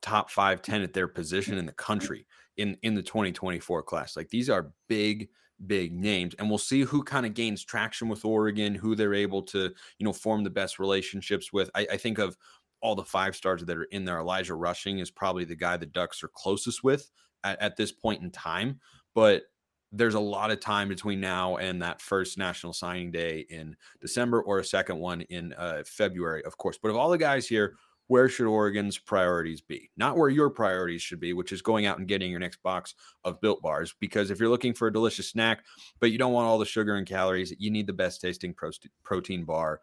top 0.00 0.30
five, 0.30 0.62
10 0.62 0.82
at 0.82 0.94
their 0.94 1.08
position 1.08 1.58
in 1.58 1.66
the 1.66 1.72
country 1.72 2.26
in 2.56 2.76
in 2.82 2.94
the 2.94 3.02
2024 3.02 3.82
class. 3.82 4.16
Like 4.16 4.28
these 4.28 4.50
are 4.50 4.72
big 4.88 5.28
big 5.66 5.92
names 5.92 6.34
and 6.38 6.48
we'll 6.48 6.58
see 6.58 6.82
who 6.82 7.02
kind 7.02 7.26
of 7.26 7.34
gains 7.34 7.64
traction 7.64 8.08
with 8.08 8.24
Oregon, 8.24 8.74
who 8.74 8.94
they're 8.94 9.14
able 9.14 9.42
to, 9.42 9.72
you 9.98 10.04
know, 10.04 10.12
form 10.12 10.44
the 10.44 10.50
best 10.50 10.78
relationships 10.78 11.52
with. 11.52 11.70
I, 11.74 11.86
I 11.92 11.96
think 11.96 12.18
of 12.18 12.36
all 12.80 12.94
the 12.94 13.04
five 13.04 13.36
stars 13.36 13.64
that 13.64 13.76
are 13.76 13.84
in 13.84 14.04
there. 14.04 14.18
Elijah 14.18 14.54
Rushing 14.54 14.98
is 14.98 15.10
probably 15.10 15.44
the 15.44 15.54
guy 15.56 15.76
the 15.76 15.86
Ducks 15.86 16.22
are 16.22 16.28
closest 16.28 16.82
with 16.82 17.10
at, 17.44 17.60
at 17.60 17.76
this 17.76 17.92
point 17.92 18.22
in 18.22 18.30
time. 18.30 18.80
But 19.14 19.44
there's 19.92 20.14
a 20.14 20.20
lot 20.20 20.50
of 20.50 20.58
time 20.58 20.88
between 20.88 21.20
now 21.20 21.58
and 21.58 21.80
that 21.82 22.00
first 22.00 22.38
national 22.38 22.72
signing 22.72 23.10
day 23.10 23.46
in 23.50 23.76
December 24.00 24.42
or 24.42 24.58
a 24.58 24.64
second 24.64 24.98
one 24.98 25.20
in 25.22 25.52
uh, 25.52 25.82
February, 25.86 26.42
of 26.44 26.56
course. 26.56 26.78
But 26.82 26.88
of 26.88 26.96
all 26.96 27.10
the 27.10 27.18
guys 27.18 27.46
here, 27.46 27.76
where 28.08 28.28
should 28.28 28.46
Oregon's 28.46 28.98
priorities 28.98 29.60
be? 29.60 29.90
Not 29.96 30.16
where 30.16 30.28
your 30.28 30.50
priorities 30.50 31.02
should 31.02 31.20
be, 31.20 31.32
which 31.32 31.52
is 31.52 31.62
going 31.62 31.86
out 31.86 31.98
and 31.98 32.08
getting 32.08 32.30
your 32.30 32.40
next 32.40 32.62
box 32.62 32.94
of 33.24 33.40
built 33.40 33.62
bars. 33.62 33.94
Because 34.00 34.30
if 34.30 34.38
you're 34.38 34.48
looking 34.48 34.74
for 34.74 34.88
a 34.88 34.92
delicious 34.92 35.30
snack, 35.30 35.64
but 36.00 36.10
you 36.10 36.18
don't 36.18 36.32
want 36.32 36.46
all 36.46 36.58
the 36.58 36.64
sugar 36.64 36.96
and 36.96 37.06
calories, 37.06 37.54
you 37.58 37.70
need 37.70 37.86
the 37.86 37.92
best 37.92 38.20
tasting 38.20 38.54
protein 39.02 39.44
bar 39.44 39.80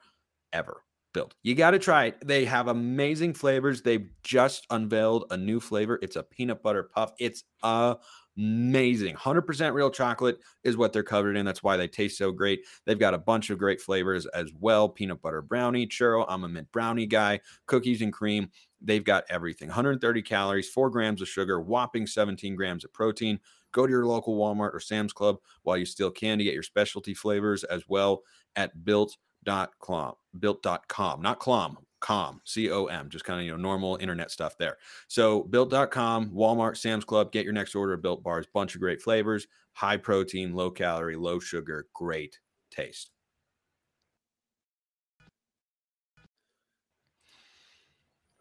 ever 0.53 0.83
built. 1.13 1.33
You 1.41 1.55
got 1.55 1.71
to 1.71 1.79
try 1.79 2.05
it. 2.05 2.27
They 2.27 2.45
have 2.45 2.67
amazing 2.67 3.33
flavors. 3.33 3.81
They've 3.81 4.09
just 4.23 4.67
unveiled 4.69 5.25
a 5.31 5.37
new 5.37 5.59
flavor. 5.59 5.97
It's 6.01 6.15
a 6.15 6.23
peanut 6.23 6.61
butter 6.61 6.83
puff. 6.83 7.13
It's 7.19 7.43
a 7.63 7.97
amazing. 8.39 9.15
100% 9.15 9.73
real 9.73 9.91
chocolate 9.91 10.39
is 10.63 10.77
what 10.77 10.93
they're 10.93 11.03
covered 11.03 11.35
in. 11.35 11.45
That's 11.45 11.61
why 11.61 11.75
they 11.75 11.89
taste 11.89 12.17
so 12.17 12.31
great. 12.31 12.65
They've 12.85 12.97
got 12.97 13.13
a 13.13 13.17
bunch 13.17 13.49
of 13.49 13.57
great 13.57 13.81
flavors 13.81 14.25
as 14.27 14.51
well 14.57 14.87
peanut 14.87 15.21
butter 15.21 15.41
brownie, 15.41 15.85
churro. 15.85 16.25
I'm 16.27 16.45
a 16.45 16.47
mint 16.47 16.71
brownie 16.71 17.05
guy, 17.05 17.41
cookies 17.65 18.01
and 18.01 18.13
cream. 18.13 18.49
They've 18.81 19.03
got 19.03 19.25
everything 19.29 19.67
130 19.67 20.21
calories, 20.21 20.69
four 20.69 20.89
grams 20.89 21.21
of 21.21 21.27
sugar, 21.27 21.59
whopping 21.59 22.07
17 22.07 22.55
grams 22.55 22.85
of 22.85 22.93
protein. 22.93 23.39
Go 23.73 23.85
to 23.85 23.91
your 23.91 24.05
local 24.05 24.37
Walmart 24.37 24.73
or 24.73 24.79
Sam's 24.79 25.13
Club 25.13 25.37
while 25.63 25.77
you 25.77 25.85
still 25.85 26.09
can 26.09 26.37
to 26.37 26.43
get 26.45 26.53
your 26.53 26.63
specialty 26.63 27.13
flavors 27.13 27.65
as 27.65 27.83
well 27.89 28.23
at 28.55 28.85
built.com. 28.85 30.13
Built.com, 30.39 31.21
not 31.21 31.39
clom, 31.39 31.75
com 31.99 32.41
c-o-m 32.45 33.09
just 33.09 33.25
kind 33.25 33.39
of 33.39 33.45
you 33.45 33.51
know 33.51 33.57
normal 33.57 33.97
internet 33.97 34.31
stuff 34.31 34.57
there. 34.57 34.77
So 35.07 35.43
built.com 35.43 36.29
walmart 36.31 36.77
sam's 36.77 37.05
club 37.05 37.31
get 37.31 37.43
your 37.43 37.53
next 37.53 37.75
order 37.75 37.93
of 37.93 38.01
built 38.01 38.23
bars 38.23 38.45
bunch 38.53 38.75
of 38.75 38.81
great 38.81 39.01
flavors 39.01 39.47
high 39.73 39.97
protein 39.97 40.53
low 40.53 40.71
calorie 40.71 41.15
low 41.15 41.39
sugar 41.39 41.87
great 41.93 42.39
taste. 42.71 43.11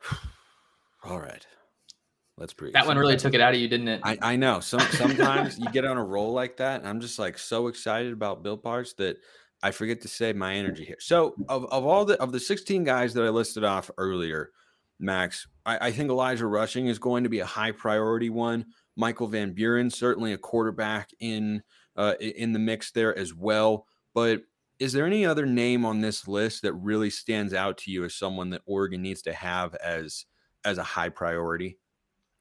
All 1.04 1.20
right. 1.20 1.46
Let's 2.36 2.52
breathe. 2.52 2.72
That 2.72 2.86
one 2.86 2.96
really 2.96 3.16
took 3.16 3.34
it 3.34 3.40
out 3.40 3.52
of 3.52 3.60
you 3.60 3.66
didn't 3.66 3.88
it? 3.88 4.00
I, 4.04 4.16
I 4.22 4.36
know. 4.36 4.60
Some 4.60 4.80
sometimes 4.80 5.58
you 5.58 5.68
get 5.72 5.84
on 5.84 5.96
a 5.96 6.04
roll 6.04 6.32
like 6.32 6.56
that 6.58 6.80
and 6.80 6.88
i'm 6.88 7.00
just 7.00 7.18
like 7.18 7.36
so 7.36 7.66
excited 7.66 8.12
about 8.12 8.42
built 8.42 8.62
bars 8.62 8.94
that 8.94 9.18
I 9.62 9.70
forget 9.70 10.00
to 10.02 10.08
save 10.08 10.36
my 10.36 10.54
energy 10.54 10.84
here. 10.84 10.98
So 11.00 11.34
of, 11.48 11.64
of 11.66 11.84
all 11.84 12.04
the 12.04 12.20
of 12.20 12.32
the 12.32 12.40
16 12.40 12.84
guys 12.84 13.14
that 13.14 13.24
I 13.24 13.28
listed 13.28 13.64
off 13.64 13.90
earlier, 13.98 14.50
Max, 15.00 15.46
I, 15.66 15.88
I 15.88 15.92
think 15.92 16.10
Elijah 16.10 16.46
Rushing 16.46 16.86
is 16.86 16.98
going 16.98 17.24
to 17.24 17.30
be 17.30 17.40
a 17.40 17.46
high 17.46 17.72
priority 17.72 18.30
one. 18.30 18.66
Michael 18.96 19.28
Van 19.28 19.52
Buren, 19.52 19.90
certainly 19.90 20.32
a 20.32 20.38
quarterback 20.38 21.10
in 21.20 21.62
uh, 21.96 22.14
in 22.20 22.52
the 22.52 22.58
mix 22.58 22.90
there 22.92 23.16
as 23.18 23.34
well. 23.34 23.86
But 24.14 24.42
is 24.78 24.92
there 24.92 25.06
any 25.06 25.26
other 25.26 25.46
name 25.46 25.84
on 25.84 26.00
this 26.00 26.28
list 26.28 26.62
that 26.62 26.72
really 26.74 27.10
stands 27.10 27.52
out 27.52 27.78
to 27.78 27.90
you 27.90 28.04
as 28.04 28.14
someone 28.14 28.50
that 28.50 28.62
Oregon 28.66 29.02
needs 29.02 29.22
to 29.22 29.32
have 29.32 29.74
as 29.76 30.24
as 30.64 30.78
a 30.78 30.84
high 30.84 31.08
priority? 31.08 31.78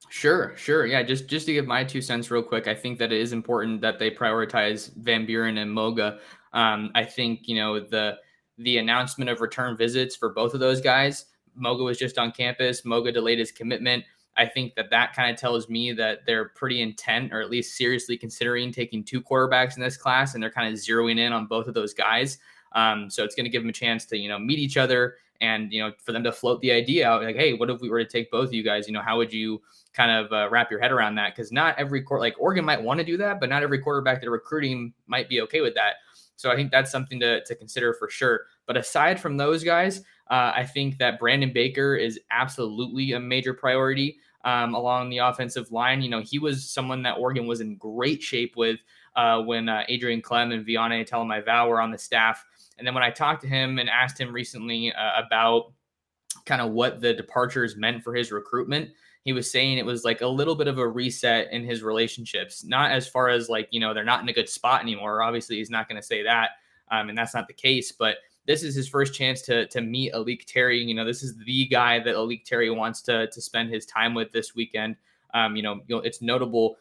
Sure, 0.09 0.53
sure. 0.55 0.85
Yeah, 0.85 1.03
just 1.03 1.27
just 1.27 1.47
to 1.47 1.53
give 1.53 1.65
my 1.65 1.83
two 1.83 2.01
cents 2.01 2.31
real 2.31 2.43
quick, 2.43 2.67
I 2.67 2.75
think 2.75 2.99
that 2.99 3.11
it 3.11 3.19
is 3.19 3.33
important 3.33 3.81
that 3.81 3.99
they 3.99 4.11
prioritize 4.11 4.93
Van 4.95 5.25
Buren 5.25 5.57
and 5.57 5.71
Moga. 5.71 6.19
Um, 6.53 6.91
I 6.95 7.03
think 7.03 7.47
you 7.47 7.55
know 7.55 7.79
the 7.79 8.17
the 8.57 8.77
announcement 8.77 9.29
of 9.29 9.41
return 9.41 9.77
visits 9.77 10.15
for 10.15 10.29
both 10.29 10.53
of 10.53 10.59
those 10.59 10.81
guys. 10.81 11.25
Moga 11.55 11.83
was 11.83 11.97
just 11.97 12.17
on 12.17 12.31
campus. 12.31 12.85
Moga 12.85 13.11
delayed 13.11 13.39
his 13.39 13.51
commitment. 13.51 14.03
I 14.35 14.45
think 14.45 14.75
that 14.75 14.91
that 14.91 15.13
kind 15.13 15.31
of 15.31 15.39
tells 15.39 15.67
me 15.67 15.91
that 15.93 16.19
they're 16.25 16.49
pretty 16.49 16.81
intent, 16.81 17.33
or 17.33 17.41
at 17.41 17.49
least 17.49 17.75
seriously 17.75 18.17
considering 18.17 18.71
taking 18.71 19.03
two 19.03 19.21
quarterbacks 19.21 19.75
in 19.75 19.81
this 19.81 19.97
class, 19.97 20.33
and 20.33 20.43
they're 20.43 20.51
kind 20.51 20.71
of 20.71 20.79
zeroing 20.79 21.17
in 21.17 21.33
on 21.33 21.47
both 21.47 21.67
of 21.67 21.73
those 21.73 21.93
guys. 21.93 22.37
Um, 22.73 23.09
so 23.09 23.23
it's 23.23 23.33
going 23.33 23.45
to 23.45 23.49
give 23.49 23.63
them 23.63 23.69
a 23.69 23.73
chance 23.73 24.05
to 24.05 24.17
you 24.17 24.29
know 24.29 24.37
meet 24.37 24.59
each 24.59 24.77
other 24.77 25.15
and 25.41 25.71
you 25.71 25.81
know 25.81 25.91
for 26.03 26.11
them 26.11 26.23
to 26.23 26.31
float 26.31 26.61
the 26.61 26.71
idea 26.71 27.07
out 27.07 27.23
like 27.23 27.35
hey 27.35 27.53
what 27.53 27.69
if 27.69 27.81
we 27.81 27.89
were 27.89 28.03
to 28.03 28.09
take 28.09 28.31
both 28.31 28.47
of 28.47 28.53
you 28.53 28.63
guys 28.63 28.87
you 28.87 28.93
know 28.93 29.01
how 29.01 29.17
would 29.17 29.31
you 29.31 29.61
kind 29.93 30.11
of 30.11 30.31
uh, 30.31 30.49
wrap 30.49 30.71
your 30.71 30.79
head 30.79 30.91
around 30.91 31.15
that 31.15 31.35
because 31.35 31.51
not 31.51 31.77
every 31.77 32.01
court 32.01 32.21
like 32.21 32.35
oregon 32.39 32.65
might 32.65 32.81
want 32.81 32.99
to 32.99 33.05
do 33.05 33.17
that 33.17 33.39
but 33.39 33.49
not 33.49 33.63
every 33.63 33.79
quarterback 33.79 34.21
they're 34.21 34.31
recruiting 34.31 34.93
might 35.07 35.29
be 35.29 35.41
okay 35.41 35.61
with 35.61 35.75
that 35.75 35.95
so 36.37 36.49
i 36.49 36.55
think 36.55 36.71
that's 36.71 36.91
something 36.91 37.19
to, 37.19 37.43
to 37.43 37.55
consider 37.55 37.93
for 37.93 38.09
sure. 38.09 38.45
But 38.65 38.77
aside 38.77 39.19
from 39.19 39.35
those 39.35 39.63
guys 39.63 39.99
uh, 40.29 40.53
i 40.55 40.63
think 40.65 40.97
that 40.99 41.19
brandon 41.19 41.51
baker 41.51 41.95
is 41.95 42.19
absolutely 42.31 43.11
a 43.11 43.19
major 43.19 43.53
priority 43.53 44.17
um, 44.45 44.75
along 44.75 45.09
the 45.09 45.17
offensive 45.17 45.71
line. 45.71 46.01
You 46.01 46.09
know 46.09 46.21
he 46.21 46.39
was 46.39 46.69
someone 46.69 47.03
that 47.03 47.17
oregon 47.17 47.47
was 47.47 47.59
in 47.59 47.75
great 47.75 48.23
shape 48.23 48.55
with 48.55 48.79
uh, 49.15 49.41
when 49.41 49.67
uh, 49.67 49.83
adrian 49.89 50.21
klemm 50.21 50.53
and 50.53 50.65
viane 50.65 51.07
Talamaiva 51.07 51.67
were 51.67 51.81
on 51.81 51.91
the 51.91 51.97
staff. 51.97 52.45
And 52.77 52.85
then 52.85 52.93
when 52.93 53.03
I 53.03 53.09
talked 53.09 53.41
to 53.41 53.47
him 53.47 53.79
and 53.79 53.89
asked 53.89 54.19
him 54.19 54.31
recently 54.31 54.93
uh, 54.93 55.25
about 55.25 55.73
kind 56.45 56.61
of 56.61 56.71
what 56.71 57.01
the 57.01 57.13
departures 57.13 57.75
meant 57.75 58.03
for 58.03 58.13
his 58.13 58.31
recruitment, 58.31 58.91
he 59.27 59.33
was 59.33 59.51
saying 59.51 59.77
it 59.77 59.85
was 59.85 60.05
like 60.05 60.21
a 60.21 60.27
little 60.27 60.55
bit 60.55 60.69
of 60.69 60.77
a 60.77 60.87
reset 60.87 61.51
in 61.51 61.65
his 61.65 61.83
relationships. 61.83 62.63
Not 62.63 62.91
as 62.91 63.09
far 63.09 63.27
as 63.27 63.49
like, 63.49 63.67
you 63.71 63.81
know, 63.81 63.93
they're 63.93 64.05
not 64.05 64.21
in 64.21 64.29
a 64.29 64.33
good 64.33 64.47
spot 64.47 64.81
anymore. 64.81 65.21
Obviously, 65.21 65.57
he's 65.57 65.69
not 65.69 65.89
going 65.89 66.01
to 66.01 66.07
say 66.07 66.23
that. 66.23 66.51
Um, 66.91 67.09
and 67.09 67.17
that's 67.17 67.33
not 67.33 67.45
the 67.45 67.53
case. 67.53 67.91
But 67.91 68.19
this 68.45 68.63
is 68.63 68.73
his 68.73 68.87
first 68.87 69.13
chance 69.13 69.41
to 69.41 69.67
to 69.67 69.81
meet 69.81 70.13
A'lique 70.13 70.45
Terry. 70.45 70.81
You 70.81 70.93
know, 70.93 71.03
this 71.03 71.23
is 71.23 71.35
the 71.45 71.65
guy 71.65 71.99
that 71.99 72.15
A'lique 72.15 72.45
Terry 72.45 72.69
wants 72.69 73.01
to 73.01 73.27
to 73.27 73.41
spend 73.41 73.69
his 73.69 73.85
time 73.85 74.13
with 74.13 74.31
this 74.31 74.55
weekend. 74.55 74.95
Um, 75.33 75.57
you 75.57 75.61
know, 75.61 75.81
it's 75.89 76.21
notable 76.21 76.77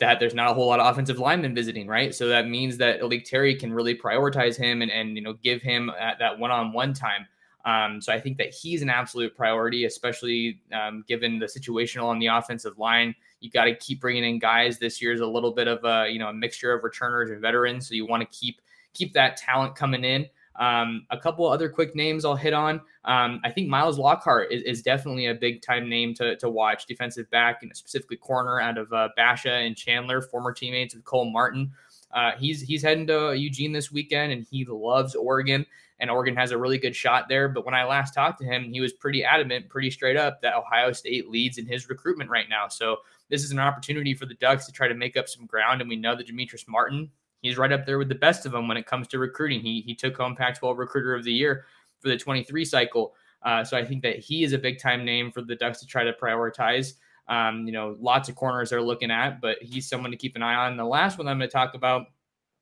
that 0.00 0.18
there's 0.18 0.34
not 0.34 0.50
a 0.50 0.54
whole 0.54 0.66
lot 0.66 0.80
of 0.80 0.86
offensive 0.92 1.20
linemen 1.20 1.54
visiting, 1.54 1.86
right? 1.86 2.12
So 2.12 2.26
that 2.26 2.48
means 2.48 2.76
that 2.78 3.02
A'lique 3.02 3.24
Terry 3.24 3.54
can 3.54 3.72
really 3.72 3.94
prioritize 3.94 4.56
him 4.56 4.82
and, 4.82 4.90
and 4.90 5.14
you 5.14 5.22
know 5.22 5.34
give 5.34 5.62
him 5.62 5.90
uh, 5.90 6.14
that 6.18 6.40
one-on-one 6.40 6.92
time. 6.92 7.28
Um, 7.64 8.00
so 8.00 8.12
I 8.12 8.20
think 8.20 8.36
that 8.38 8.52
he's 8.52 8.82
an 8.82 8.90
absolute 8.90 9.34
priority, 9.34 9.86
especially 9.86 10.60
um, 10.72 11.04
given 11.08 11.38
the 11.38 11.46
situational 11.46 12.04
on 12.04 12.18
the 12.18 12.26
offensive 12.26 12.78
line. 12.78 13.14
You 13.40 13.50
got 13.50 13.64
to 13.64 13.74
keep 13.74 14.00
bringing 14.00 14.24
in 14.24 14.38
guys. 14.38 14.78
This 14.78 15.00
year 15.00 15.12
is 15.12 15.20
a 15.20 15.26
little 15.26 15.52
bit 15.52 15.68
of 15.68 15.84
a 15.84 16.10
you 16.10 16.18
know 16.18 16.28
a 16.28 16.34
mixture 16.34 16.72
of 16.72 16.84
returners 16.84 17.30
and 17.30 17.40
veterans, 17.40 17.88
so 17.88 17.94
you 17.94 18.06
want 18.06 18.20
to 18.20 18.38
keep 18.38 18.60
keep 18.92 19.12
that 19.14 19.36
talent 19.36 19.74
coming 19.74 20.04
in. 20.04 20.26
Um, 20.56 21.06
a 21.10 21.18
couple 21.18 21.46
other 21.46 21.68
quick 21.68 21.96
names 21.96 22.24
I'll 22.24 22.36
hit 22.36 22.52
on. 22.52 22.80
Um, 23.04 23.40
I 23.42 23.50
think 23.50 23.68
Miles 23.68 23.98
Lockhart 23.98 24.52
is, 24.52 24.62
is, 24.62 24.82
definitely 24.82 25.26
a 25.26 25.34
big 25.34 25.62
time 25.62 25.88
name 25.88 26.14
to, 26.14 26.36
to 26.36 26.48
watch. 26.48 26.86
Defensive 26.86 27.28
back 27.30 27.62
and 27.62 27.76
specifically 27.76 28.16
corner 28.18 28.60
out 28.60 28.78
of 28.78 28.92
uh, 28.92 29.08
Basha 29.16 29.52
and 29.52 29.76
Chandler, 29.76 30.22
former 30.22 30.52
teammates 30.52 30.94
of 30.94 31.04
Cole 31.04 31.28
Martin. 31.30 31.72
Uh, 32.14 32.32
he's 32.38 32.62
he's 32.62 32.82
heading 32.82 33.06
to 33.08 33.34
Eugene 33.36 33.72
this 33.72 33.92
weekend, 33.92 34.32
and 34.32 34.46
he 34.50 34.64
loves 34.64 35.14
Oregon. 35.14 35.66
And 36.00 36.10
Oregon 36.10 36.34
has 36.36 36.50
a 36.50 36.58
really 36.58 36.78
good 36.78 36.94
shot 36.94 37.28
there. 37.28 37.48
But 37.48 37.64
when 37.64 37.74
I 37.74 37.84
last 37.84 38.14
talked 38.14 38.40
to 38.40 38.44
him, 38.44 38.64
he 38.64 38.80
was 38.80 38.92
pretty 38.92 39.22
adamant, 39.24 39.68
pretty 39.68 39.90
straight 39.90 40.16
up 40.16 40.42
that 40.42 40.56
Ohio 40.56 40.90
State 40.92 41.28
leads 41.28 41.56
in 41.56 41.66
his 41.66 41.88
recruitment 41.88 42.30
right 42.30 42.48
now. 42.48 42.66
So 42.66 42.96
this 43.30 43.44
is 43.44 43.52
an 43.52 43.60
opportunity 43.60 44.12
for 44.12 44.26
the 44.26 44.34
Ducks 44.34 44.66
to 44.66 44.72
try 44.72 44.88
to 44.88 44.94
make 44.94 45.16
up 45.16 45.28
some 45.28 45.46
ground. 45.46 45.80
And 45.80 45.88
we 45.88 45.96
know 45.96 46.16
that 46.16 46.26
Demetrice 46.26 46.66
Martin 46.66 47.10
he's 47.44 47.58
right 47.58 47.72
up 47.72 47.84
there 47.84 47.98
with 47.98 48.08
the 48.08 48.14
best 48.14 48.46
of 48.46 48.52
them 48.52 48.66
when 48.66 48.78
it 48.78 48.86
comes 48.86 49.06
to 49.06 49.18
recruiting. 49.18 49.60
He 49.60 49.82
he 49.82 49.94
took 49.94 50.16
home 50.16 50.34
Pac-12 50.34 50.76
Recruiter 50.76 51.14
of 51.14 51.24
the 51.24 51.32
Year 51.32 51.66
for 52.00 52.08
the 52.08 52.16
23 52.16 52.64
cycle. 52.64 53.14
Uh, 53.42 53.62
so 53.62 53.76
I 53.76 53.84
think 53.84 54.02
that 54.02 54.18
he 54.18 54.42
is 54.42 54.54
a 54.54 54.58
big 54.58 54.80
time 54.80 55.04
name 55.04 55.30
for 55.30 55.42
the 55.42 55.54
Ducks 55.54 55.78
to 55.80 55.86
try 55.86 56.02
to 56.02 56.12
prioritize. 56.14 56.94
Um, 57.26 57.66
you 57.66 57.72
know, 57.72 57.96
lots 58.00 58.28
of 58.28 58.34
corners 58.34 58.70
they're 58.70 58.82
looking 58.82 59.10
at, 59.10 59.40
but 59.40 59.58
he's 59.62 59.88
someone 59.88 60.10
to 60.10 60.16
keep 60.16 60.36
an 60.36 60.42
eye 60.42 60.54
on. 60.54 60.72
And 60.72 60.78
the 60.78 60.84
last 60.84 61.18
one 61.18 61.26
I'm 61.26 61.38
going 61.38 61.48
to 61.48 61.52
talk 61.52 61.74
about 61.74 62.06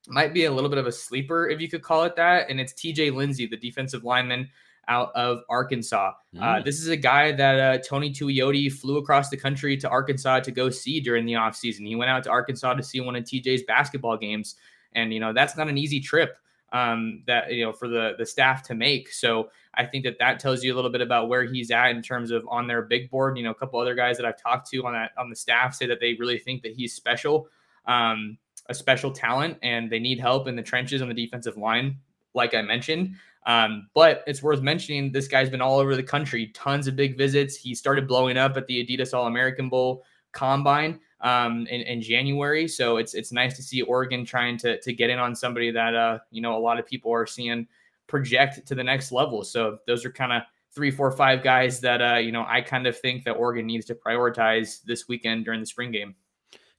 might 0.07 0.33
be 0.33 0.45
a 0.45 0.51
little 0.51 0.69
bit 0.69 0.79
of 0.79 0.87
a 0.87 0.91
sleeper, 0.91 1.49
if 1.49 1.59
you 1.59 1.69
could 1.69 1.81
call 1.81 2.03
it 2.03 2.15
that, 2.15 2.49
and 2.49 2.59
it's 2.59 2.73
TJ 2.73 3.13
Lindsey, 3.13 3.45
the 3.45 3.57
defensive 3.57 4.03
lineman 4.03 4.49
out 4.87 5.11
of 5.15 5.41
Arkansas. 5.49 6.11
Uh, 6.35 6.39
mm. 6.39 6.59
Uh, 6.59 6.61
this 6.61 6.81
is 6.81 6.87
a 6.89 6.97
guy 6.97 7.31
that 7.31 7.59
uh, 7.59 7.81
Tony 7.87 8.11
Tuioti 8.11 8.71
flew 8.71 8.97
across 8.97 9.29
the 9.29 9.37
country 9.37 9.77
to 9.77 9.89
Arkansas 9.89 10.41
to 10.41 10.51
go 10.51 10.69
see 10.69 10.99
during 10.99 11.25
the 11.25 11.33
offseason. 11.33 11.87
He 11.87 11.95
went 11.95 12.11
out 12.11 12.23
to 12.25 12.29
Arkansas 12.29 12.73
to 12.73 12.83
see 12.83 12.99
one 12.99 13.15
of 13.15 13.23
TJ's 13.23 13.63
basketball 13.63 14.17
games 14.17 14.55
and 14.95 15.13
you 15.13 15.19
know 15.19 15.33
that's 15.33 15.57
not 15.57 15.69
an 15.69 15.77
easy 15.77 15.99
trip 15.99 16.37
um, 16.73 17.21
that 17.27 17.53
you 17.53 17.63
know 17.63 17.71
for 17.71 17.87
the 17.87 18.15
the 18.17 18.25
staff 18.25 18.63
to 18.63 18.75
make. 18.75 19.11
So 19.11 19.49
I 19.75 19.85
think 19.85 20.03
that 20.03 20.17
that 20.19 20.39
tells 20.39 20.63
you 20.63 20.73
a 20.73 20.75
little 20.75 20.91
bit 20.91 21.01
about 21.01 21.29
where 21.29 21.45
he's 21.45 21.71
at 21.71 21.91
in 21.91 22.01
terms 22.01 22.31
of 22.31 22.45
on 22.49 22.67
their 22.67 22.81
big 22.81 23.09
board. 23.09 23.37
You 23.37 23.43
know, 23.43 23.51
a 23.51 23.55
couple 23.55 23.79
other 23.79 23.95
guys 23.95 24.17
that 24.17 24.25
I've 24.25 24.41
talked 24.41 24.69
to 24.71 24.85
on 24.85 24.93
that 24.93 25.11
on 25.17 25.29
the 25.29 25.35
staff 25.35 25.75
say 25.75 25.85
that 25.85 25.99
they 25.99 26.15
really 26.15 26.39
think 26.39 26.63
that 26.63 26.73
he's 26.73 26.93
special, 26.93 27.47
um, 27.85 28.37
a 28.67 28.73
special 28.73 29.11
talent, 29.11 29.57
and 29.61 29.89
they 29.89 29.99
need 29.99 30.19
help 30.19 30.47
in 30.47 30.55
the 30.55 30.63
trenches 30.63 31.01
on 31.01 31.07
the 31.07 31.13
defensive 31.13 31.57
line, 31.57 31.97
like 32.33 32.53
I 32.55 32.61
mentioned. 32.63 33.15
Um, 33.45 33.89
but 33.93 34.23
it's 34.25 34.41
worth 34.41 34.61
mentioning 34.61 35.11
this 35.11 35.27
guy's 35.27 35.49
been 35.49 35.61
all 35.61 35.77
over 35.77 35.95
the 35.95 36.03
country, 36.03 36.47
tons 36.53 36.87
of 36.87 36.95
big 36.95 37.17
visits. 37.17 37.55
He 37.55 37.75
started 37.75 38.07
blowing 38.07 38.37
up 38.37 38.57
at 38.57 38.67
the 38.67 38.85
Adidas 38.85 39.13
All 39.13 39.27
American 39.27 39.69
Bowl 39.69 40.03
combine 40.31 40.99
um, 41.23 41.65
in, 41.67 41.81
in, 41.81 42.01
January. 42.01 42.67
So 42.67 42.97
it's 42.97 43.13
it's 43.13 43.31
nice 43.31 43.55
to 43.55 43.63
see 43.63 43.81
Oregon 43.81 44.25
trying 44.25 44.57
to 44.59 44.79
to 44.79 44.93
get 44.93 45.09
in 45.09 45.19
on 45.19 45.35
somebody 45.35 45.71
that 45.71 45.95
uh, 45.95 46.19
you 46.31 46.41
know 46.41 46.57
a 46.57 46.59
lot 46.59 46.79
of 46.79 46.85
people 46.85 47.11
are 47.11 47.25
seeing 47.25 47.67
project 48.07 48.67
to 48.67 48.75
the 48.75 48.83
next 48.83 49.11
level. 49.11 49.43
So 49.43 49.79
those 49.87 50.05
are 50.05 50.11
kind 50.11 50.33
of 50.33 50.43
three, 50.75 50.91
four, 50.91 51.11
five 51.11 51.43
guys 51.43 51.79
that 51.79 52.01
uh, 52.01 52.17
you 52.17 52.31
know 52.31 52.45
I 52.47 52.61
kind 52.61 52.85
of 52.85 52.97
think 52.97 53.23
that 53.23 53.31
Oregon 53.31 53.65
needs 53.65 53.85
to 53.87 53.95
prioritize 53.95 54.83
this 54.83 55.07
weekend 55.07 55.45
during 55.45 55.61
the 55.61 55.65
spring 55.65 55.91
game. 55.91 56.15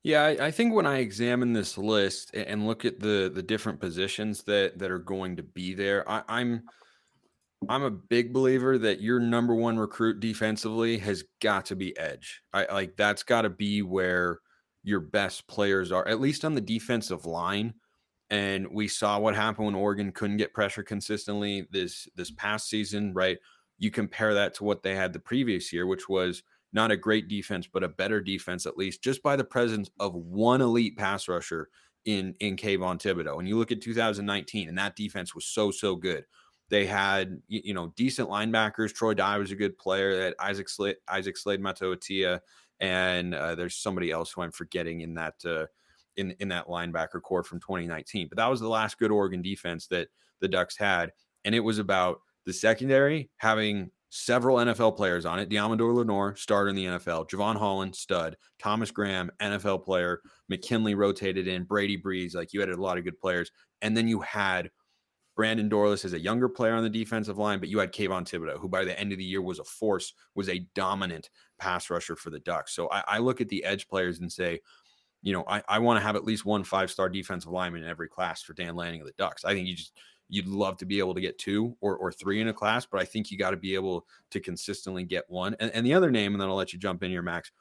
Yeah, 0.02 0.22
I, 0.22 0.46
I 0.46 0.50
think 0.50 0.74
when 0.74 0.86
I 0.86 0.98
examine 0.98 1.54
this 1.54 1.78
list 1.78 2.34
and 2.34 2.66
look 2.66 2.84
at 2.84 3.00
the 3.00 3.32
the 3.34 3.42
different 3.42 3.80
positions 3.80 4.42
that 4.42 4.78
that 4.78 4.90
are 4.90 4.98
going 4.98 5.36
to 5.36 5.42
be 5.42 5.72
there, 5.72 6.08
I, 6.08 6.22
I'm 6.28 6.64
I'm 7.68 7.82
a 7.82 7.90
big 7.90 8.32
believer 8.32 8.78
that 8.78 9.00
your 9.00 9.20
number 9.20 9.54
one 9.54 9.78
recruit 9.78 10.20
defensively 10.20 10.98
has 10.98 11.24
got 11.40 11.66
to 11.66 11.76
be 11.76 11.96
edge. 11.98 12.42
I 12.52 12.66
like 12.72 12.96
that's 12.96 13.22
got 13.22 13.42
to 13.42 13.50
be 13.50 13.82
where 13.82 14.40
your 14.82 15.00
best 15.00 15.46
players 15.46 15.90
are, 15.92 16.06
at 16.06 16.20
least 16.20 16.44
on 16.44 16.54
the 16.54 16.60
defensive 16.60 17.26
line. 17.26 17.74
And 18.30 18.68
we 18.72 18.88
saw 18.88 19.18
what 19.18 19.34
happened 19.34 19.66
when 19.66 19.74
Oregon 19.74 20.12
couldn't 20.12 20.38
get 20.38 20.54
pressure 20.54 20.82
consistently 20.82 21.66
this 21.70 22.08
this 22.14 22.30
past 22.30 22.68
season, 22.68 23.12
right? 23.12 23.38
You 23.78 23.90
compare 23.90 24.34
that 24.34 24.54
to 24.54 24.64
what 24.64 24.82
they 24.82 24.94
had 24.94 25.12
the 25.12 25.18
previous 25.18 25.72
year, 25.72 25.86
which 25.86 26.08
was 26.08 26.42
not 26.72 26.90
a 26.90 26.96
great 26.96 27.28
defense, 27.28 27.68
but 27.72 27.84
a 27.84 27.88
better 27.88 28.20
defense 28.20 28.66
at 28.66 28.76
least, 28.76 29.02
just 29.02 29.22
by 29.22 29.36
the 29.36 29.44
presence 29.44 29.90
of 30.00 30.14
one 30.14 30.60
elite 30.60 30.96
pass 30.96 31.28
rusher 31.28 31.68
in 32.04 32.34
in 32.40 32.56
Kayvon 32.56 33.00
Thibodeaux. 33.00 33.38
And 33.38 33.48
you 33.48 33.58
look 33.58 33.72
at 33.72 33.80
2019, 33.80 34.68
and 34.68 34.78
that 34.78 34.96
defense 34.96 35.34
was 35.34 35.44
so 35.44 35.70
so 35.70 35.96
good. 35.96 36.24
They 36.74 36.86
had 36.86 37.40
you 37.46 37.72
know 37.72 37.92
decent 37.94 38.28
linebackers. 38.28 38.92
Troy 38.92 39.14
Dye 39.14 39.38
was 39.38 39.52
a 39.52 39.54
good 39.54 39.78
player. 39.78 40.16
That 40.16 40.34
Isaac 40.40 40.68
Slade, 40.68 40.96
Isaac 41.08 41.36
Slade 41.36 41.60
Matautia, 41.60 42.40
and 42.80 43.32
uh, 43.32 43.54
there's 43.54 43.76
somebody 43.76 44.10
else 44.10 44.32
who 44.32 44.42
I'm 44.42 44.50
forgetting 44.50 45.02
in 45.02 45.14
that 45.14 45.34
uh, 45.46 45.66
in 46.16 46.32
in 46.40 46.48
that 46.48 46.66
linebacker 46.66 47.22
corps 47.22 47.44
from 47.44 47.60
2019. 47.60 48.26
But 48.28 48.38
that 48.38 48.50
was 48.50 48.58
the 48.58 48.68
last 48.68 48.98
good 48.98 49.12
Oregon 49.12 49.40
defense 49.40 49.86
that 49.86 50.08
the 50.40 50.48
Ducks 50.48 50.76
had, 50.76 51.12
and 51.44 51.54
it 51.54 51.60
was 51.60 51.78
about 51.78 52.18
the 52.44 52.52
secondary 52.52 53.30
having 53.36 53.92
several 54.10 54.56
NFL 54.56 54.96
players 54.96 55.24
on 55.24 55.38
it. 55.38 55.48
Deommodore 55.48 55.94
Lenoir, 55.94 56.34
starter 56.34 56.70
in 56.70 56.74
the 56.74 56.86
NFL. 56.86 57.30
Jevon 57.30 57.54
Holland, 57.54 57.94
stud. 57.94 58.36
Thomas 58.58 58.90
Graham, 58.90 59.30
NFL 59.40 59.84
player. 59.84 60.22
McKinley 60.48 60.96
rotated 60.96 61.46
in. 61.46 61.62
Brady 61.62 61.96
Breeze, 61.96 62.34
like 62.34 62.52
you 62.52 62.58
had 62.58 62.68
a 62.68 62.82
lot 62.82 62.98
of 62.98 63.04
good 63.04 63.20
players. 63.20 63.52
And 63.80 63.96
then 63.96 64.08
you 64.08 64.20
had 64.22 64.70
Brandon 65.36 65.68
Dorlus 65.68 66.04
is 66.04 66.12
a 66.12 66.20
younger 66.20 66.48
player 66.48 66.74
on 66.74 66.84
the 66.84 66.90
defensive 66.90 67.38
line, 67.38 67.58
but 67.58 67.68
you 67.68 67.78
had 67.78 67.92
Kayvon 67.92 68.22
Thibodeaux, 68.22 68.58
who 68.58 68.68
by 68.68 68.84
the 68.84 68.98
end 68.98 69.12
of 69.12 69.18
the 69.18 69.24
year 69.24 69.42
was 69.42 69.58
a 69.58 69.64
force, 69.64 70.12
was 70.34 70.48
a 70.48 70.66
dominant 70.74 71.30
pass 71.58 71.90
rusher 71.90 72.14
for 72.14 72.30
the 72.30 72.38
Ducks. 72.40 72.74
So 72.74 72.88
I, 72.90 73.02
I 73.06 73.18
look 73.18 73.40
at 73.40 73.48
the 73.48 73.64
edge 73.64 73.88
players 73.88 74.20
and 74.20 74.30
say, 74.30 74.60
you 75.22 75.32
know, 75.32 75.44
I, 75.48 75.62
I 75.68 75.78
want 75.78 75.98
to 75.98 76.06
have 76.06 76.16
at 76.16 76.24
least 76.24 76.44
one 76.44 76.62
five 76.62 76.90
star 76.90 77.08
defensive 77.08 77.50
lineman 77.50 77.82
in 77.82 77.88
every 77.88 78.08
class 78.08 78.42
for 78.42 78.52
Dan 78.52 78.76
Lanning 78.76 79.00
of 79.00 79.06
the 79.06 79.14
Ducks. 79.18 79.44
I 79.44 79.54
think 79.54 79.66
you 79.66 79.74
just 79.74 79.92
you'd 80.28 80.46
love 80.46 80.76
to 80.78 80.86
be 80.86 80.98
able 80.98 81.14
to 81.14 81.20
get 81.20 81.38
two 81.38 81.76
or, 81.80 81.96
or 81.96 82.12
three 82.12 82.40
in 82.40 82.48
a 82.48 82.52
class, 82.52 82.86
but 82.86 83.00
I 83.00 83.04
think 83.04 83.30
you 83.30 83.38
got 83.38 83.50
to 83.50 83.56
be 83.56 83.74
able 83.74 84.06
to 84.30 84.40
consistently 84.40 85.04
get 85.04 85.24
one. 85.28 85.54
And, 85.60 85.70
and 85.72 85.84
the 85.84 85.94
other 85.94 86.10
name, 86.10 86.32
and 86.32 86.40
then 86.40 86.48
I'll 86.48 86.56
let 86.56 86.72
you 86.72 86.78
jump 86.78 87.02
in 87.02 87.10
here, 87.10 87.22
Max. 87.22 87.52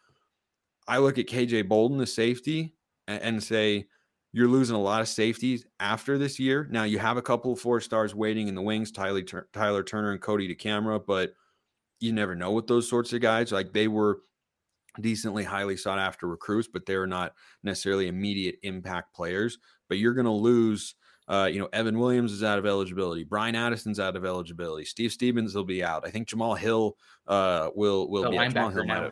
I 0.88 0.98
look 0.98 1.18
at 1.18 1.28
KJ 1.28 1.68
Bolden, 1.68 1.98
the 1.98 2.06
safety, 2.06 2.74
and, 3.08 3.22
and 3.22 3.44
say, 3.44 3.88
you're 4.34 4.48
losing 4.48 4.76
a 4.76 4.82
lot 4.82 5.00
of 5.00 5.08
safeties 5.08 5.66
after 5.80 6.18
this 6.18 6.40
year. 6.40 6.68
Now 6.72 6.84
you 6.84 6.98
have 6.98 7.18
a 7.18 7.22
couple 7.22 7.54
of 7.54 7.60
four 7.60 7.80
stars 7.80 8.16
waiting 8.16 8.48
in 8.48 8.56
the 8.56 8.62
wings, 8.62 8.92
Tyler, 8.92 9.22
Tyler 9.54 9.84
Turner 9.84 10.12
and 10.12 10.20
Cody 10.20 10.54
DeCamara, 10.54 11.06
but 11.06 11.34
you 12.00 12.12
never 12.12 12.36
know 12.36 12.52
with 12.52 12.68
those 12.68 12.90
sorts 12.90 13.14
of 13.14 13.22
guys. 13.22 13.52
Like 13.52 13.72
they 13.72 13.88
were 13.88 14.22
decently 15.00 15.44
highly 15.44 15.78
sought 15.78 16.00
after 16.00 16.28
recruits, 16.28 16.68
but 16.68 16.86
they're 16.86 17.08
not 17.08 17.34
necessarily 17.62 18.08
immediate 18.08 18.56
impact 18.64 19.16
players. 19.16 19.60
But 19.88 20.00
you're 20.00 20.16
going 20.16 20.26
to 20.26 20.32
lose. 20.32 20.96
Uh, 21.26 21.50
you 21.50 21.58
know, 21.58 21.70
Evan 21.72 22.00
Williams 22.00 22.34
is 22.34 22.44
out 22.44 22.60
of 22.60 22.66
eligibility. 22.66 23.24
Bryan 23.24 23.56
Addison's 23.56 23.98
out 23.98 24.18
of 24.18 24.26
eligibility. 24.26 24.84
Steve 24.84 25.14
Stevens 25.14 25.56
will 25.56 25.64
be 25.64 25.82
out. 25.82 26.06
I 26.06 26.12
think 26.12 26.28
Jamal 26.28 26.54
Hill 26.54 26.98
uh, 27.28 27.70
will 27.76 28.10
will 28.10 28.24
the 28.24 28.32
be. 28.32 28.38
Jamal 28.50 28.70
Hill 28.70 28.84
now. 28.84 29.12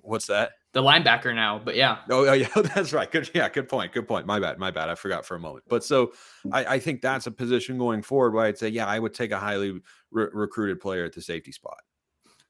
What's 0.00 0.26
that? 0.26 0.52
The 0.76 0.82
linebacker 0.82 1.34
now, 1.34 1.58
but 1.58 1.74
yeah. 1.74 2.00
Oh, 2.10 2.26
oh 2.26 2.34
yeah, 2.34 2.48
that's 2.74 2.92
right. 2.92 3.10
Good, 3.10 3.30
yeah, 3.32 3.48
good 3.48 3.66
point. 3.66 3.92
Good 3.92 4.06
point. 4.06 4.26
My 4.26 4.38
bad. 4.38 4.58
My 4.58 4.70
bad. 4.70 4.90
I 4.90 4.94
forgot 4.94 5.24
for 5.24 5.34
a 5.34 5.40
moment. 5.40 5.64
But 5.70 5.82
so 5.82 6.12
I, 6.52 6.66
I 6.74 6.78
think 6.78 7.00
that's 7.00 7.26
a 7.26 7.30
position 7.30 7.78
going 7.78 8.02
forward 8.02 8.34
where 8.34 8.44
I'd 8.44 8.58
say, 8.58 8.68
yeah, 8.68 8.84
I 8.84 8.98
would 8.98 9.14
take 9.14 9.30
a 9.30 9.38
highly 9.38 9.80
re- 10.10 10.28
recruited 10.34 10.78
player 10.78 11.06
at 11.06 11.14
the 11.14 11.22
safety 11.22 11.50
spot. 11.50 11.78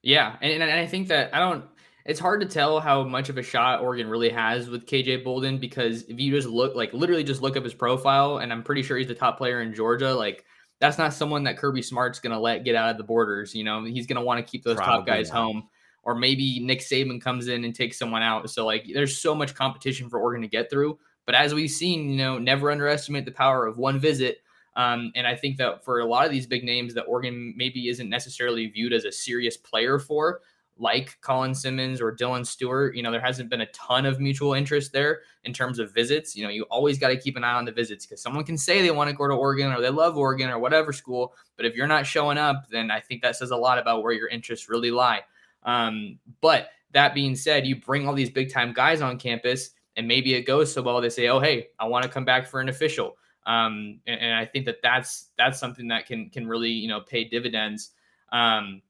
Yeah, 0.02 0.34
and, 0.42 0.60
and 0.60 0.72
I 0.72 0.88
think 0.88 1.06
that 1.06 1.32
I 1.32 1.38
don't 1.38 1.66
it's 2.04 2.18
hard 2.18 2.40
to 2.40 2.48
tell 2.48 2.80
how 2.80 3.04
much 3.04 3.28
of 3.28 3.38
a 3.38 3.44
shot 3.44 3.80
Oregon 3.80 4.08
really 4.08 4.30
has 4.30 4.68
with 4.68 4.86
KJ 4.86 5.22
Bolden 5.22 5.58
because 5.58 6.02
if 6.08 6.18
you 6.18 6.32
just 6.32 6.48
look 6.48 6.74
like 6.74 6.92
literally 6.92 7.22
just 7.22 7.42
look 7.42 7.56
up 7.56 7.62
his 7.62 7.74
profile, 7.74 8.38
and 8.38 8.52
I'm 8.52 8.64
pretty 8.64 8.82
sure 8.82 8.98
he's 8.98 9.06
the 9.06 9.14
top 9.14 9.38
player 9.38 9.60
in 9.60 9.72
Georgia, 9.72 10.12
like 10.12 10.44
that's 10.80 10.98
not 10.98 11.14
someone 11.14 11.44
that 11.44 11.58
Kirby 11.58 11.82
Smart's 11.82 12.18
gonna 12.18 12.40
let 12.40 12.64
get 12.64 12.74
out 12.74 12.90
of 12.90 12.96
the 12.96 13.04
borders. 13.04 13.54
You 13.54 13.62
know, 13.62 13.84
he's 13.84 14.08
gonna 14.08 14.24
want 14.24 14.44
to 14.44 14.50
keep 14.50 14.64
those 14.64 14.78
Probably 14.78 14.96
top 14.96 15.06
guys 15.06 15.28
not. 15.28 15.42
home. 15.44 15.68
Or 16.06 16.14
maybe 16.14 16.60
Nick 16.60 16.80
Saban 16.80 17.20
comes 17.20 17.48
in 17.48 17.64
and 17.64 17.74
takes 17.74 17.98
someone 17.98 18.22
out. 18.22 18.48
So 18.48 18.64
like 18.64 18.86
there's 18.94 19.18
so 19.18 19.34
much 19.34 19.54
competition 19.54 20.08
for 20.08 20.20
Oregon 20.20 20.40
to 20.42 20.48
get 20.48 20.70
through. 20.70 20.98
But 21.26 21.34
as 21.34 21.52
we've 21.52 21.68
seen, 21.68 22.08
you 22.08 22.16
know, 22.16 22.38
never 22.38 22.70
underestimate 22.70 23.24
the 23.24 23.32
power 23.32 23.66
of 23.66 23.76
one 23.76 23.98
visit. 23.98 24.38
Um, 24.76 25.10
and 25.16 25.26
I 25.26 25.34
think 25.34 25.56
that 25.56 25.84
for 25.84 25.98
a 25.98 26.06
lot 26.06 26.24
of 26.24 26.30
these 26.30 26.46
big 26.46 26.62
names 26.62 26.94
that 26.94 27.02
Oregon 27.02 27.52
maybe 27.56 27.88
isn't 27.88 28.08
necessarily 28.08 28.68
viewed 28.68 28.92
as 28.92 29.04
a 29.04 29.10
serious 29.10 29.56
player 29.56 29.98
for, 29.98 30.42
like 30.78 31.18
Colin 31.22 31.54
Simmons 31.54 32.00
or 32.00 32.14
Dylan 32.14 32.46
Stewart. 32.46 32.94
You 32.94 33.02
know, 33.02 33.10
there 33.10 33.20
hasn't 33.20 33.50
been 33.50 33.62
a 33.62 33.66
ton 33.72 34.06
of 34.06 34.20
mutual 34.20 34.52
interest 34.54 34.92
there 34.92 35.22
in 35.44 35.52
terms 35.52 35.78
of 35.80 35.92
visits. 35.92 36.36
You 36.36 36.44
know, 36.44 36.50
you 36.50 36.64
always 36.64 36.98
got 36.98 37.08
to 37.08 37.16
keep 37.16 37.36
an 37.36 37.42
eye 37.44 37.54
on 37.54 37.64
the 37.64 37.72
visits 37.72 38.06
because 38.06 38.22
someone 38.22 38.44
can 38.44 38.58
say 38.58 38.82
they 38.82 38.90
want 38.90 39.10
to 39.10 39.16
go 39.16 39.26
to 39.26 39.34
Oregon 39.34 39.72
or 39.72 39.80
they 39.80 39.90
love 39.90 40.16
Oregon 40.16 40.50
or 40.50 40.58
whatever 40.58 40.92
school, 40.92 41.34
but 41.56 41.66
if 41.66 41.74
you're 41.74 41.86
not 41.86 42.06
showing 42.06 42.38
up, 42.38 42.68
then 42.70 42.90
I 42.90 43.00
think 43.00 43.22
that 43.22 43.36
says 43.36 43.50
a 43.50 43.56
lot 43.56 43.78
about 43.78 44.02
where 44.02 44.12
your 44.12 44.28
interests 44.28 44.68
really 44.68 44.90
lie. 44.90 45.22
Um, 45.66 46.18
but 46.40 46.70
that 46.92 47.14
being 47.14 47.36
said, 47.36 47.66
you 47.66 47.76
bring 47.76 48.08
all 48.08 48.14
these 48.14 48.30
big 48.30 48.50
time 48.50 48.72
guys 48.72 49.02
on 49.02 49.18
campus, 49.18 49.70
and 49.96 50.08
maybe 50.08 50.34
it 50.34 50.42
goes 50.42 50.72
so 50.72 50.80
well 50.80 51.00
they 51.00 51.10
say, 51.10 51.28
"Oh, 51.28 51.40
hey, 51.40 51.68
I 51.78 51.86
want 51.86 52.04
to 52.04 52.08
come 52.08 52.24
back 52.24 52.46
for 52.46 52.60
an 52.60 52.68
official." 52.68 53.16
Um, 53.44 54.00
and, 54.06 54.20
and, 54.20 54.34
I 54.34 54.44
think 54.44 54.66
that 54.66 54.82
that's 54.82 55.28
that's 55.38 55.60
something 55.60 55.86
that 55.88 56.06
can 56.06 56.30
can 56.30 56.48
really 56.48 56.70
you 56.70 56.88
know 56.88 57.00
pay 57.00 57.24
dividends. 57.24 57.90
Um, 58.32 58.82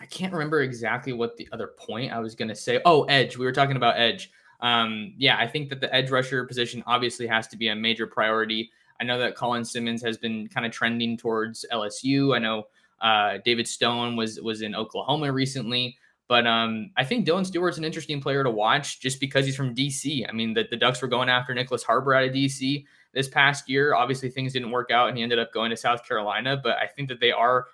I 0.00 0.06
can't 0.06 0.32
remember 0.32 0.60
exactly 0.60 1.12
what 1.12 1.36
the 1.36 1.48
other 1.52 1.68
point 1.78 2.12
I 2.12 2.20
was 2.20 2.34
going 2.34 2.48
to 2.48 2.54
say. 2.54 2.80
Oh, 2.84 3.04
edge. 3.04 3.36
We 3.36 3.44
were 3.44 3.52
talking 3.52 3.76
about 3.76 3.98
edge. 3.98 4.30
Um, 4.60 5.14
yeah, 5.16 5.36
I 5.38 5.46
think 5.46 5.68
that 5.70 5.80
the 5.80 5.92
edge 5.94 6.10
rusher 6.10 6.44
position 6.44 6.82
obviously 6.86 7.26
has 7.26 7.48
to 7.48 7.56
be 7.56 7.68
a 7.68 7.74
major 7.74 8.06
priority. 8.06 8.70
I 9.00 9.04
know 9.04 9.18
that 9.18 9.36
Colin 9.36 9.64
Simmons 9.64 10.02
has 10.02 10.16
been 10.16 10.48
kind 10.48 10.66
of 10.66 10.72
trending 10.72 11.16
towards 11.16 11.64
LSU. 11.72 12.34
I 12.34 12.38
know 12.38 12.66
uh, 13.00 13.38
David 13.44 13.68
Stone 13.68 14.16
was 14.16 14.40
was 14.40 14.62
in 14.62 14.74
Oklahoma 14.74 15.32
recently, 15.32 15.96
but 16.28 16.46
um, 16.46 16.90
I 16.96 17.04
think 17.04 17.26
Dylan 17.26 17.46
Stewart's 17.46 17.78
an 17.78 17.84
interesting 17.84 18.20
player 18.20 18.44
to 18.44 18.50
watch 18.50 19.00
just 19.00 19.18
because 19.18 19.46
he's 19.46 19.56
from 19.56 19.74
DC. 19.74 20.28
I 20.28 20.32
mean, 20.32 20.52
the, 20.52 20.66
the 20.70 20.76
Ducks 20.76 21.00
were 21.00 21.08
going 21.08 21.30
after 21.30 21.54
Nyckoles 21.54 21.82
Harbor 21.82 22.14
out 22.14 22.24
of 22.24 22.32
DC 22.32 22.84
this 23.14 23.28
past 23.28 23.68
year. 23.68 23.94
Obviously, 23.94 24.28
things 24.28 24.52
didn't 24.52 24.70
work 24.70 24.90
out, 24.90 25.08
and 25.08 25.16
he 25.16 25.22
ended 25.22 25.38
up 25.38 25.52
going 25.52 25.70
to 25.70 25.76
South 25.76 26.06
Carolina. 26.06 26.60
But 26.62 26.76
I 26.76 26.86
think 26.86 27.08
that 27.08 27.20
they 27.20 27.32
are 27.32 27.66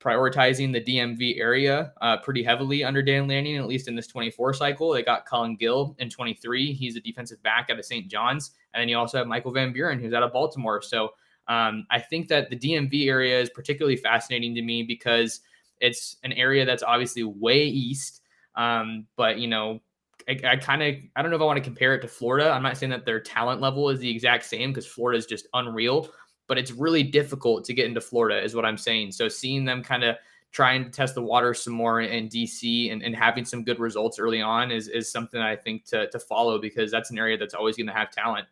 prioritizing 0.00 0.72
the 0.72 0.80
DMV 0.80 1.38
area 1.38 1.92
uh, 2.00 2.16
pretty 2.18 2.42
heavily 2.42 2.84
under 2.84 3.02
Dan 3.02 3.26
Lanning, 3.26 3.56
at 3.56 3.66
least 3.66 3.88
in 3.88 3.96
this 3.96 4.06
24 4.06 4.54
cycle. 4.54 4.92
They 4.92 5.02
got 5.02 5.26
Colin 5.26 5.56
Gill 5.56 5.96
in 5.98 6.08
23. 6.08 6.72
He's 6.72 6.96
a 6.96 7.00
defensive 7.00 7.42
back 7.42 7.68
out 7.70 7.78
of 7.78 7.84
St. 7.84 8.08
John's. 8.08 8.52
And 8.72 8.80
then 8.80 8.88
you 8.88 8.96
also 8.96 9.18
have 9.18 9.26
Michael 9.26 9.52
Van 9.52 9.72
Buren, 9.72 9.98
who's 9.98 10.14
out 10.14 10.22
of 10.22 10.32
Baltimore. 10.32 10.80
So 10.82 11.10
um, 11.48 11.86
I 11.90 11.98
think 11.98 12.28
that 12.28 12.48
the 12.48 12.56
DMV 12.56 13.08
area 13.08 13.40
is 13.40 13.50
particularly 13.50 13.96
fascinating 13.96 14.54
to 14.54 14.62
me 14.62 14.82
because 14.84 15.40
it's 15.80 16.16
an 16.24 16.32
area 16.32 16.64
that's 16.64 16.82
obviously 16.82 17.24
way 17.24 17.64
east. 17.64 18.22
Um, 18.54 19.06
but, 19.16 19.38
you 19.38 19.48
know, 19.48 19.80
I, 20.28 20.38
I 20.44 20.56
kind 20.56 20.82
of 20.82 20.94
I 21.16 21.22
don't 21.22 21.30
know 21.30 21.36
if 21.36 21.42
I 21.42 21.46
want 21.46 21.58
to 21.58 21.62
compare 21.62 21.94
it 21.94 22.00
to 22.02 22.08
Florida. 22.08 22.50
I'm 22.50 22.62
not 22.62 22.76
saying 22.76 22.90
that 22.90 23.04
their 23.04 23.20
talent 23.20 23.60
level 23.60 23.88
is 23.88 23.98
the 24.00 24.10
exact 24.10 24.44
same 24.44 24.70
because 24.70 24.86
Florida 24.86 25.18
is 25.18 25.26
just 25.26 25.46
unreal 25.54 26.10
but 26.48 26.58
it's 26.58 26.72
really 26.72 27.02
difficult 27.04 27.64
to 27.66 27.74
get 27.74 27.86
into 27.86 28.00
Florida, 28.00 28.42
is 28.42 28.56
what 28.56 28.64
I'm 28.64 28.78
saying. 28.78 29.12
So 29.12 29.28
seeing 29.28 29.64
them 29.64 29.84
kind 29.84 30.02
of 30.02 30.16
trying 30.50 30.82
to 30.82 30.90
test 30.90 31.14
the 31.14 31.22
water 31.22 31.52
some 31.52 31.74
more 31.74 32.00
in 32.00 32.28
DC 32.28 32.90
and, 32.90 33.02
and 33.02 33.14
having 33.14 33.44
some 33.44 33.62
good 33.62 33.78
results 33.78 34.18
early 34.18 34.40
on 34.40 34.72
is, 34.72 34.88
is 34.88 35.12
something 35.12 35.40
I 35.40 35.54
think 35.54 35.84
to, 35.88 36.08
to 36.08 36.18
follow 36.18 36.58
because 36.58 36.90
that's 36.90 37.10
an 37.10 37.18
area 37.18 37.36
that's 37.36 37.54
always 37.54 37.76
going 37.76 37.86
to 37.86 37.92
have 37.92 38.10
talent. 38.10 38.46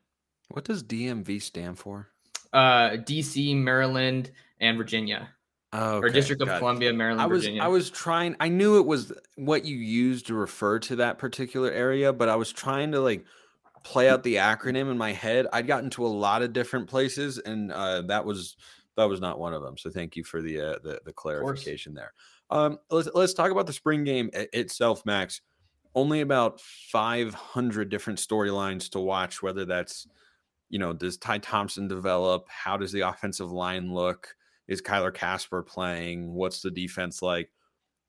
What 0.48 0.64
does 0.64 0.84
DMV 0.84 1.40
stand 1.42 1.78
for? 1.78 2.10
Uh, 2.52 2.90
DC, 2.90 3.56
Maryland, 3.56 4.30
and 4.60 4.76
Virginia. 4.76 5.30
Oh, 5.72 5.96
okay. 5.96 6.06
or 6.06 6.10
District 6.10 6.40
of 6.40 6.48
Columbia, 6.58 6.92
Maryland, 6.92 7.20
I 7.20 7.26
was, 7.26 7.42
Virginia. 7.42 7.62
I 7.62 7.68
was 7.68 7.90
trying. 7.90 8.36
I 8.40 8.48
knew 8.48 8.78
it 8.78 8.86
was 8.86 9.12
what 9.34 9.64
you 9.64 9.76
used 9.76 10.26
to 10.28 10.34
refer 10.34 10.78
to 10.80 10.96
that 10.96 11.18
particular 11.18 11.70
area, 11.70 12.12
but 12.12 12.28
I 12.28 12.36
was 12.36 12.52
trying 12.52 12.92
to 12.92 13.00
like 13.00 13.24
play 13.82 14.08
out 14.08 14.22
the 14.22 14.36
acronym 14.36 14.90
in 14.90 14.98
my 14.98 15.12
head. 15.12 15.46
I'd 15.52 15.66
gotten 15.66 15.90
to 15.90 16.06
a 16.06 16.08
lot 16.08 16.42
of 16.42 16.52
different 16.52 16.88
places, 16.88 17.38
and 17.38 17.72
uh, 17.72 18.02
that 18.02 18.24
was 18.24 18.56
that 18.96 19.04
was 19.04 19.20
not 19.20 19.38
one 19.38 19.54
of 19.54 19.62
them. 19.62 19.76
So 19.76 19.90
thank 19.90 20.16
you 20.16 20.24
for 20.24 20.40
the 20.40 20.60
uh, 20.60 20.78
the, 20.82 21.00
the 21.04 21.12
clarification 21.12 21.94
there. 21.94 22.12
Um, 22.50 22.78
let's 22.90 23.08
let's 23.14 23.34
talk 23.34 23.50
about 23.50 23.66
the 23.66 23.72
spring 23.72 24.04
game 24.04 24.30
itself, 24.32 25.04
Max. 25.04 25.40
Only 25.94 26.20
about 26.20 26.60
500 26.60 27.88
different 27.88 28.18
storylines 28.18 28.90
to 28.90 29.00
watch. 29.00 29.42
Whether 29.42 29.64
that's 29.64 30.06
you 30.68 30.78
know, 30.78 30.92
does 30.92 31.16
Ty 31.16 31.38
Thompson 31.38 31.88
develop? 31.88 32.46
How 32.48 32.76
does 32.76 32.92
the 32.92 33.00
offensive 33.02 33.52
line 33.52 33.92
look? 33.92 34.34
Is 34.68 34.82
Kyler 34.82 35.14
Kasper 35.14 35.62
playing? 35.62 36.32
What's 36.32 36.60
the 36.60 36.70
defense 36.70 37.22
like? 37.22 37.50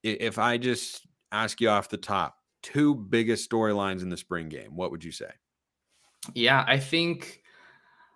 If 0.04 0.38
I 0.38 0.58
just 0.58 1.06
ask 1.32 1.60
you 1.62 1.70
off 1.70 1.90
the 1.90 1.98
top, 1.98 2.38
two 2.64 2.96
biggest 2.96 3.50
storylines 3.50 4.02
in 4.02 4.10
the 4.10 4.18
spring 4.18 4.50
game, 4.50 4.76
what 4.76 4.92
would 4.92 5.04
you 5.04 5.12
say? 5.12 5.32
Yeah, 6.34 6.64
I 6.68 6.80
think 6.80 7.42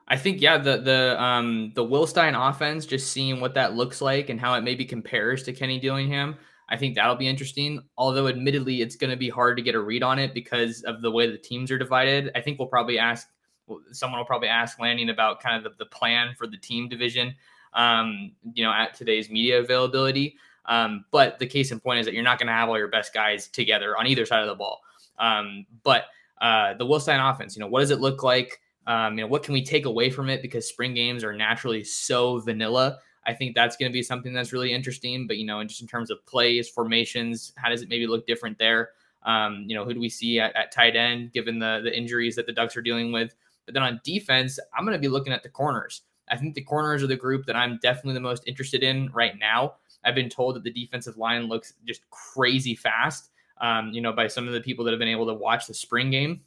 I 0.07 0.17
think 0.17 0.41
yeah, 0.41 0.57
the 0.57 0.77
the 0.77 1.21
um 1.21 1.71
the 1.75 1.83
Will 1.83 2.07
Stein 2.07 2.35
offense, 2.35 2.85
just 2.85 3.11
seeing 3.11 3.39
what 3.39 3.53
that 3.53 3.75
looks 3.75 4.01
like 4.01 4.29
and 4.29 4.39
how 4.39 4.53
it 4.55 4.61
maybe 4.61 4.85
compares 4.85 5.43
to 5.43 5.53
Kenny 5.53 5.79
Dillingham, 5.79 6.35
I 6.67 6.77
think 6.77 6.95
that'll 6.95 7.15
be 7.15 7.27
interesting. 7.27 7.81
Although 7.97 8.27
admittedly, 8.27 8.81
it's 8.81 8.95
going 8.95 9.11
to 9.11 9.17
be 9.17 9.29
hard 9.29 9.57
to 9.57 9.63
get 9.63 9.75
a 9.75 9.79
read 9.79 10.03
on 10.03 10.19
it 10.19 10.33
because 10.33 10.83
of 10.83 11.01
the 11.01 11.11
way 11.11 11.29
the 11.29 11.37
teams 11.37 11.69
are 11.69 11.77
divided. 11.77 12.31
I 12.33 12.41
think 12.41 12.59
we'll 12.59 12.69
probably 12.69 12.97
ask 12.97 13.27
someone 13.91 14.19
will 14.19 14.25
probably 14.25 14.47
ask 14.47 14.79
Lanning 14.79 15.09
about 15.09 15.41
kind 15.41 15.57
of 15.57 15.63
the, 15.63 15.85
the 15.85 15.89
plan 15.89 16.33
for 16.37 16.47
the 16.47 16.57
team 16.57 16.89
division, 16.89 17.35
um, 17.73 18.31
you 18.53 18.63
know, 18.63 18.71
at 18.71 18.93
today's 18.93 19.29
media 19.29 19.59
availability. 19.59 20.35
Um, 20.65 21.05
but 21.11 21.39
the 21.39 21.47
case 21.47 21.71
in 21.71 21.79
point 21.79 21.99
is 21.99 22.05
that 22.05 22.13
you're 22.13 22.23
not 22.23 22.37
going 22.37 22.47
to 22.47 22.53
have 22.53 22.69
all 22.69 22.77
your 22.77 22.87
best 22.87 23.13
guys 23.13 23.47
together 23.47 23.97
on 23.97 24.07
either 24.07 24.25
side 24.25 24.41
of 24.41 24.47
the 24.47 24.55
ball. 24.55 24.81
Um, 25.17 25.65
but 25.83 26.05
uh, 26.39 26.73
the 26.75 26.85
Will 26.85 26.99
Stein 26.99 27.19
offense, 27.19 27.55
you 27.55 27.59
know, 27.59 27.67
what 27.67 27.79
does 27.79 27.91
it 27.91 27.99
look 27.99 28.23
like? 28.23 28.59
Um, 28.87 29.17
you 29.17 29.23
know, 29.23 29.27
what 29.27 29.43
can 29.43 29.53
we 29.53 29.63
take 29.63 29.85
away 29.85 30.09
from 30.09 30.29
it? 30.29 30.41
Because 30.41 30.67
spring 30.67 30.93
games 30.93 31.23
are 31.23 31.33
naturally 31.33 31.83
so 31.83 32.39
vanilla. 32.39 32.99
I 33.25 33.33
think 33.33 33.53
that's 33.53 33.77
going 33.77 33.91
to 33.91 33.93
be 33.93 34.01
something 34.01 34.33
that's 34.33 34.51
really 34.51 34.73
interesting. 34.73 35.27
But 35.27 35.37
you 35.37 35.45
know, 35.45 35.63
just 35.63 35.81
in 35.81 35.87
terms 35.87 36.09
of 36.09 36.25
plays, 36.25 36.67
formations, 36.67 37.53
how 37.55 37.69
does 37.69 37.81
it 37.81 37.89
maybe 37.89 38.07
look 38.07 38.25
different 38.25 38.57
there? 38.57 38.89
Um, 39.23 39.65
you 39.67 39.75
know, 39.75 39.85
who 39.85 39.93
do 39.93 39.99
we 39.99 40.09
see 40.09 40.39
at, 40.39 40.55
at 40.55 40.71
tight 40.71 40.95
end 40.95 41.31
given 41.31 41.59
the 41.59 41.81
the 41.83 41.95
injuries 41.95 42.35
that 42.35 42.47
the 42.47 42.53
Ducks 42.53 42.75
are 42.75 42.81
dealing 42.81 43.11
with? 43.11 43.35
But 43.65 43.75
then 43.75 43.83
on 43.83 44.01
defense, 44.03 44.59
I'm 44.75 44.83
going 44.83 44.97
to 44.97 45.01
be 45.01 45.07
looking 45.07 45.33
at 45.33 45.43
the 45.43 45.49
corners. 45.49 46.01
I 46.31 46.37
think 46.37 46.55
the 46.55 46.61
corners 46.61 47.03
are 47.03 47.07
the 47.07 47.15
group 47.15 47.45
that 47.45 47.55
I'm 47.55 47.77
definitely 47.81 48.13
the 48.13 48.21
most 48.21 48.43
interested 48.47 48.81
in 48.83 49.11
right 49.11 49.37
now. 49.37 49.75
I've 50.03 50.15
been 50.15 50.29
told 50.29 50.55
that 50.55 50.63
the 50.63 50.71
defensive 50.71 51.17
line 51.17 51.43
looks 51.43 51.73
just 51.85 52.09
crazy 52.09 52.73
fast 52.73 53.29
um, 53.61 53.91
you 53.93 54.01
know, 54.01 54.11
by 54.11 54.27
some 54.27 54.47
of 54.47 54.53
the 54.53 54.59
people 54.59 54.83
that 54.83 54.91
have 54.91 54.99
been 54.99 55.07
able 55.07 55.27
to 55.27 55.33
watch 55.33 55.67
the 55.67 55.73
spring 55.73 56.09
game, 56.09 56.41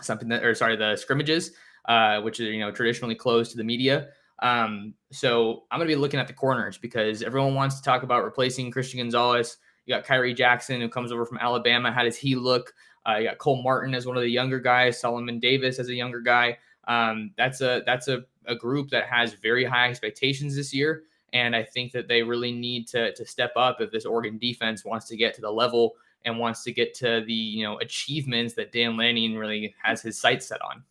something 0.00 0.28
that, 0.28 0.44
or 0.44 0.54
sorry, 0.54 0.76
the 0.76 0.96
scrimmages, 0.96 1.52
uh, 1.86 2.20
which 2.20 2.38
are, 2.38 2.44
you 2.44 2.60
know, 2.60 2.70
traditionally 2.70 3.14
closed 3.14 3.50
to 3.52 3.56
the 3.56 3.64
media. 3.64 4.08
Um, 4.40 4.94
so 5.10 5.64
I'm 5.70 5.78
going 5.78 5.88
to 5.88 5.94
be 5.94 6.00
looking 6.00 6.20
at 6.20 6.26
the 6.26 6.34
corners 6.34 6.76
because 6.76 7.22
everyone 7.22 7.54
wants 7.54 7.76
to 7.76 7.82
talk 7.82 8.02
about 8.02 8.24
replacing 8.24 8.70
Christian 8.70 9.00
Gonzalez. 9.00 9.56
You 9.86 9.94
got 9.94 10.04
Khyree 10.04 10.36
Jackson, 10.36 10.80
who 10.80 10.88
comes 10.88 11.10
over 11.10 11.24
from 11.24 11.38
Alabama. 11.38 11.90
How 11.90 12.02
does 12.02 12.16
he 12.16 12.36
look? 12.36 12.72
Uh, 13.08 13.16
you 13.16 13.24
got 13.24 13.38
Cole 13.38 13.62
Martin 13.62 13.94
as 13.94 14.06
one 14.06 14.16
of 14.16 14.22
the 14.22 14.28
younger 14.28 14.60
guys, 14.60 15.00
Solomon 15.00 15.40
Davis 15.40 15.78
as 15.78 15.88
a 15.88 15.94
younger 15.94 16.20
guy. 16.20 16.58
Um, 16.88 17.32
that's 17.36 17.60
a 17.60 17.82
that's 17.86 18.08
a, 18.08 18.24
a 18.46 18.54
group 18.54 18.90
that 18.90 19.06
has 19.06 19.34
very 19.34 19.64
high 19.64 19.88
expectations 19.88 20.56
this 20.56 20.74
year. 20.74 21.04
And 21.32 21.56
I 21.56 21.62
think 21.62 21.92
that 21.92 22.08
they 22.08 22.22
really 22.22 22.52
need 22.52 22.86
to, 22.88 23.12
to 23.14 23.24
step 23.24 23.52
up 23.56 23.80
if 23.80 23.90
this 23.90 24.04
Oregon 24.04 24.36
defense 24.38 24.84
wants 24.84 25.06
to 25.06 25.16
get 25.16 25.34
to 25.34 25.40
the 25.40 25.50
level 25.50 25.94
and 26.24 26.38
wants 26.38 26.62
to 26.64 26.72
get 26.72 26.94
to 26.94 27.22
the 27.26 27.32
you 27.32 27.64
know 27.64 27.78
achievements 27.78 28.54
that 28.54 28.72
Dan 28.72 28.96
Lanning 28.96 29.36
really 29.36 29.74
has 29.82 30.02
his 30.02 30.18
sights 30.18 30.46
set 30.46 30.60
on. 30.62 30.82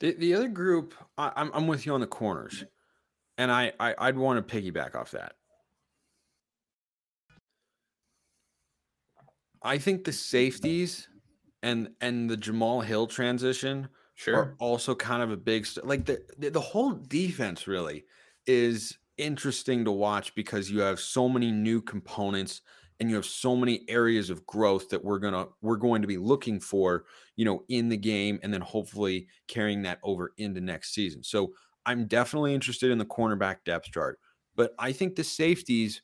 The, 0.00 0.12
the 0.14 0.34
other 0.34 0.48
group, 0.48 0.94
I, 1.16 1.32
I'm, 1.34 1.50
I'm 1.52 1.66
with 1.66 1.84
you 1.84 1.92
on 1.92 2.00
the 2.00 2.06
corners, 2.06 2.64
and 3.36 3.50
I, 3.50 3.72
I 3.80 3.94
I'd 3.98 4.16
want 4.16 4.46
to 4.46 4.56
piggyback 4.56 4.94
off 4.94 5.10
that. 5.12 5.34
I 9.62 9.78
think 9.78 10.04
the 10.04 10.12
safeties 10.12 11.08
and 11.62 11.90
and 12.00 12.30
the 12.30 12.36
Jamal 12.36 12.80
Hill 12.80 13.06
transition 13.06 13.88
sure. 14.18 14.36
are 14.36 14.56
also 14.58 14.94
kind 14.94 15.22
of 15.22 15.30
a 15.30 15.36
big 15.36 15.64
st- 15.64 15.86
like 15.86 16.04
the, 16.04 16.20
the 16.38 16.50
the 16.50 16.60
whole 16.60 16.92
defense 16.92 17.66
really 17.66 18.04
is 18.46 18.98
interesting 19.16 19.84
to 19.84 19.92
watch 19.92 20.34
because 20.34 20.70
you 20.70 20.80
have 20.80 20.98
so 20.98 21.28
many 21.28 21.52
new 21.52 21.80
components 21.80 22.62
and 22.98 23.08
you 23.08 23.14
have 23.14 23.24
so 23.24 23.54
many 23.54 23.84
areas 23.88 24.28
of 24.28 24.44
growth 24.44 24.88
that 24.88 25.04
we're 25.04 25.20
gonna 25.20 25.46
we're 25.62 25.76
going 25.76 26.02
to 26.02 26.08
be 26.08 26.16
looking 26.16 26.58
for 26.58 27.04
you 27.36 27.44
know 27.44 27.62
in 27.68 27.88
the 27.88 27.96
game 27.96 28.40
and 28.42 28.52
then 28.52 28.60
hopefully 28.60 29.28
carrying 29.46 29.82
that 29.82 29.98
over 30.02 30.32
into 30.36 30.60
next 30.60 30.92
season 30.92 31.22
so 31.22 31.52
i'm 31.86 32.06
definitely 32.06 32.54
interested 32.54 32.90
in 32.90 32.98
the 32.98 33.04
cornerback 33.04 33.58
depth 33.64 33.90
chart 33.92 34.18
but 34.56 34.72
i 34.78 34.90
think 34.90 35.14
the 35.14 35.24
safeties 35.24 36.02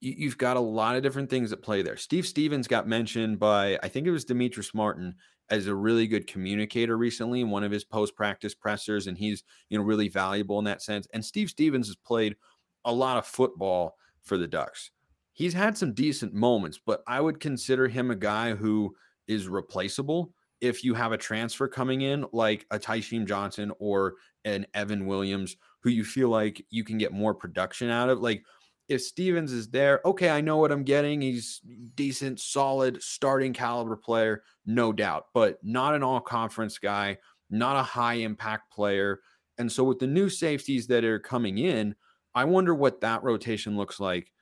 you, 0.00 0.28
have 0.28 0.38
got 0.38 0.56
a 0.56 0.60
lot 0.60 0.94
of 0.94 1.02
different 1.02 1.28
things 1.28 1.52
at 1.52 1.60
play 1.60 1.82
there 1.82 1.96
steve 1.96 2.26
stevens 2.26 2.68
got 2.68 2.86
mentioned 2.86 3.38
by 3.40 3.76
i 3.82 3.88
think 3.88 4.06
it 4.06 4.12
was 4.12 4.24
demetrice 4.24 4.72
martin 4.72 5.16
as 5.50 5.66
a 5.66 5.74
really 5.74 6.06
good 6.06 6.26
communicator 6.26 6.96
recently 6.96 7.44
one 7.44 7.64
of 7.64 7.72
his 7.72 7.84
post 7.84 8.14
practice 8.14 8.54
pressers 8.54 9.06
and 9.06 9.18
he's 9.18 9.44
you 9.68 9.78
know 9.78 9.84
really 9.84 10.08
valuable 10.08 10.58
in 10.58 10.64
that 10.64 10.82
sense 10.82 11.06
and 11.12 11.24
steve 11.24 11.48
stevens 11.48 11.86
has 11.86 11.96
played 11.96 12.36
a 12.84 12.92
lot 12.92 13.16
of 13.16 13.26
football 13.26 13.96
for 14.22 14.36
the 14.36 14.46
ducks 14.46 14.90
he's 15.38 15.54
had 15.54 15.78
some 15.78 15.92
decent 15.92 16.34
moments, 16.34 16.80
but 16.84 17.04
I 17.06 17.20
would 17.20 17.38
consider 17.38 17.86
him 17.86 18.10
a 18.10 18.16
guy 18.16 18.56
who 18.56 18.96
is 19.28 19.46
replaceable 19.46 20.34
if 20.60 20.82
you 20.82 20.94
have 20.94 21.12
a 21.12 21.16
transfer 21.16 21.68
coming 21.68 22.00
in 22.00 22.26
like 22.32 22.66
a 22.72 22.78
Tysheem 22.78 23.24
Johnson 23.24 23.70
or 23.78 24.14
an 24.44 24.66
Evan 24.74 25.06
Williams 25.06 25.56
who 25.80 25.90
you 25.90 26.02
feel 26.02 26.28
like 26.28 26.66
you 26.70 26.82
can 26.82 26.98
get 26.98 27.12
more 27.12 27.34
production 27.34 27.88
out 27.88 28.08
of. 28.08 28.20
Like 28.20 28.42
if 28.88 29.02
Stevens 29.02 29.52
is 29.52 29.68
there, 29.68 30.00
okay, 30.04 30.30
I 30.30 30.40
know 30.40 30.56
what 30.56 30.72
I'm 30.72 30.82
getting. 30.82 31.20
He's 31.20 31.60
decent, 31.94 32.40
solid, 32.40 33.02
starting 33.02 33.52
caliber 33.52 33.96
player, 33.96 34.42
no 34.64 34.92
doubt, 34.92 35.26
but 35.34 35.58
not 35.62 35.94
an 35.94 36.02
all 36.02 36.20
conference 36.20 36.78
guy, 36.78 37.18
not 37.50 37.76
a 37.76 37.82
high 37.82 38.14
impact 38.14 38.72
player. 38.72 39.20
And 39.58 39.70
so 39.70 39.84
with 39.84 39.98
the 39.98 40.06
new 40.06 40.28
safeties 40.28 40.86
that 40.86 41.04
are 41.04 41.18
coming 41.18 41.58
in, 41.58 41.94
I 42.34 42.44
wonder 42.44 42.74
what 42.74 43.00
that 43.02 43.22
rotation 43.22 43.76
looks 43.76 44.00
like 44.00 44.32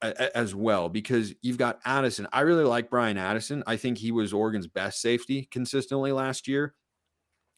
as 0.00 0.54
well 0.54 0.88
because 0.88 1.32
you've 1.42 1.58
got 1.58 1.78
Addison. 1.84 2.26
I 2.32 2.40
really 2.40 2.64
like 2.64 2.90
Bryan 2.90 3.18
Addison. 3.18 3.62
I 3.66 3.76
think 3.76 3.98
he 3.98 4.10
was 4.10 4.32
Oregon's 4.32 4.66
best 4.66 5.00
safety 5.00 5.48
consistently 5.50 6.10
last 6.10 6.48
year. 6.48 6.74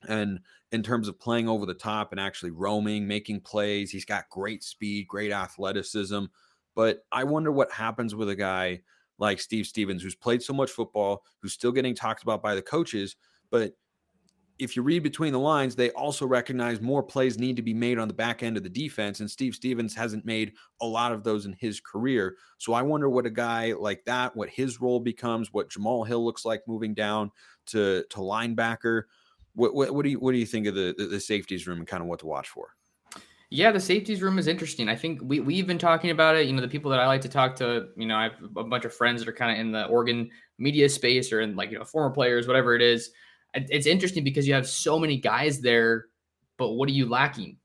And 0.09 0.41
in 0.73 0.83
terms 0.83 1.09
of 1.09 1.21
playing 1.21 1.49
over 1.49 1.67
the 1.67 1.75
top 1.75 2.13
and 2.13 2.21
actually 2.21 2.51
roaming, 2.51 3.07
making 3.07 3.41
plays, 3.41 3.91
he's 3.91 4.05
got 4.05 4.29
great 4.31 4.63
speed, 4.63 5.07
great 5.09 5.33
athleticism. 5.33 6.25
But 6.75 7.05
I 7.13 7.25
wonder 7.25 7.53
what 7.53 7.71
happens 7.71 8.15
with 8.15 8.29
a 8.29 8.37
guy 8.37 8.81
like 9.19 9.41
Steve 9.41 9.67
Stevens, 9.67 10.03
who's 10.03 10.17
played 10.17 10.43
so 10.43 10.53
much 10.53 10.71
football, 10.71 11.23
who's 11.41 11.53
still 11.53 11.73
getting 11.73 11.95
talked 11.95 12.23
about 12.23 12.43
by 12.43 12.55
the 12.55 12.63
coaches, 12.63 13.17
but 13.51 13.75
if 14.59 14.77
you 14.77 14.83
read 14.83 15.03
between 15.03 15.33
the 15.33 15.39
lines, 15.39 15.75
they 15.75 15.91
also 15.91 16.27
recognize 16.27 16.81
more 16.81 17.03
plays 17.03 17.39
need 17.39 17.57
to 17.57 17.63
be 17.63 17.75
made 17.75 17.99
on 17.99 18.07
the 18.07 18.15
back 18.15 18.43
end 18.43 18.57
of 18.57 18.63
the 18.63 18.69
defense. 18.69 19.19
And 19.19 19.29
Steve 19.29 19.55
Stevens 19.55 19.95
hasn't 19.95 20.25
made 20.25 20.53
a 20.81 20.87
lot 20.87 21.13
of 21.13 21.25
those 21.25 21.45
in 21.45 21.55
his 21.55 21.81
career. 21.81 22.37
So 22.59 22.73
I 22.73 22.83
wonder 22.83 23.09
what 23.09 23.27
a 23.27 23.31
guy 23.31 23.73
like 23.73 24.05
that, 24.05 24.37
what 24.37 24.49
his 24.49 24.81
role 24.81 25.01
becomes, 25.01 25.53
what 25.53 25.71
Jamal 25.71 26.05
Hill 26.05 26.25
looks 26.25 26.45
like 26.45 26.63
moving 26.69 26.95
down 26.95 27.33
to, 27.67 28.05
to 28.11 28.19
linebacker. 28.19 29.03
What, 29.55 29.75
what, 29.75 29.95
what 29.95 30.05
do 30.05 30.11
you 30.11 30.19
what 30.19 30.33
do 30.33 30.39
you 30.39 30.47
think 30.47 30.67
of 30.67 30.75
the, 30.75 30.95
the, 30.97 31.07
the 31.07 31.21
safeties 31.21 31.67
room 31.67 31.79
and 31.79 31.87
kind 31.87 32.03
of 32.03 32.09
what 32.09 32.21
to 32.21 32.27
watch 32.27 32.49
for? 32.49 32.69
Yeah, 33.51 33.71
the 33.71 33.81
safeties 33.81 34.21
room 34.21 34.39
is 34.39 34.49
interesting. 34.49 34.89
I 34.89 34.97
think 34.97 35.21
we 35.23 35.41
we've 35.41 35.67
been 35.67 35.79
talking 35.79 36.11
about 36.11 36.35
it. 36.37 36.47
You 36.47 36.53
know, 36.53 36.61
the 36.61 36.69
people 36.69 36.91
that 36.91 37.01
I 37.01 37.07
like 37.07 37.21
to 37.21 37.29
talk 37.29 37.55
to, 37.57 37.89
you 37.97 38.07
know, 38.07 38.17
I 38.17 38.25
have 38.25 38.33
a 38.57 38.65
bunch 38.65 38.85
of 38.85 38.93
friends 38.93 39.21
that 39.21 39.29
are 39.29 39.33
kind 39.33 39.53
of 39.53 39.59
in 39.59 39.71
the 39.71 39.87
Oregon 39.87 40.31
media 40.59 40.89
space 40.89 41.33
or 41.33 41.41
in 41.41 41.55
like 41.55 41.71
you 41.71 41.79
know 41.79 41.85
former 41.85 42.11
players, 42.13 42.49
whatever 42.49 42.75
it 42.75 42.83
is 42.83 43.11
it's 43.55 43.87
interesting 43.87 44.25
because 44.25 44.47
you 44.47 44.55
have 44.55 44.69
so 44.69 44.99
many 44.99 45.17
guys 45.17 45.61
there, 45.61 46.07
but 46.59 46.73
what 46.73 46.89
are 46.89 46.93
you 46.93 47.09
lacking? 47.09 47.57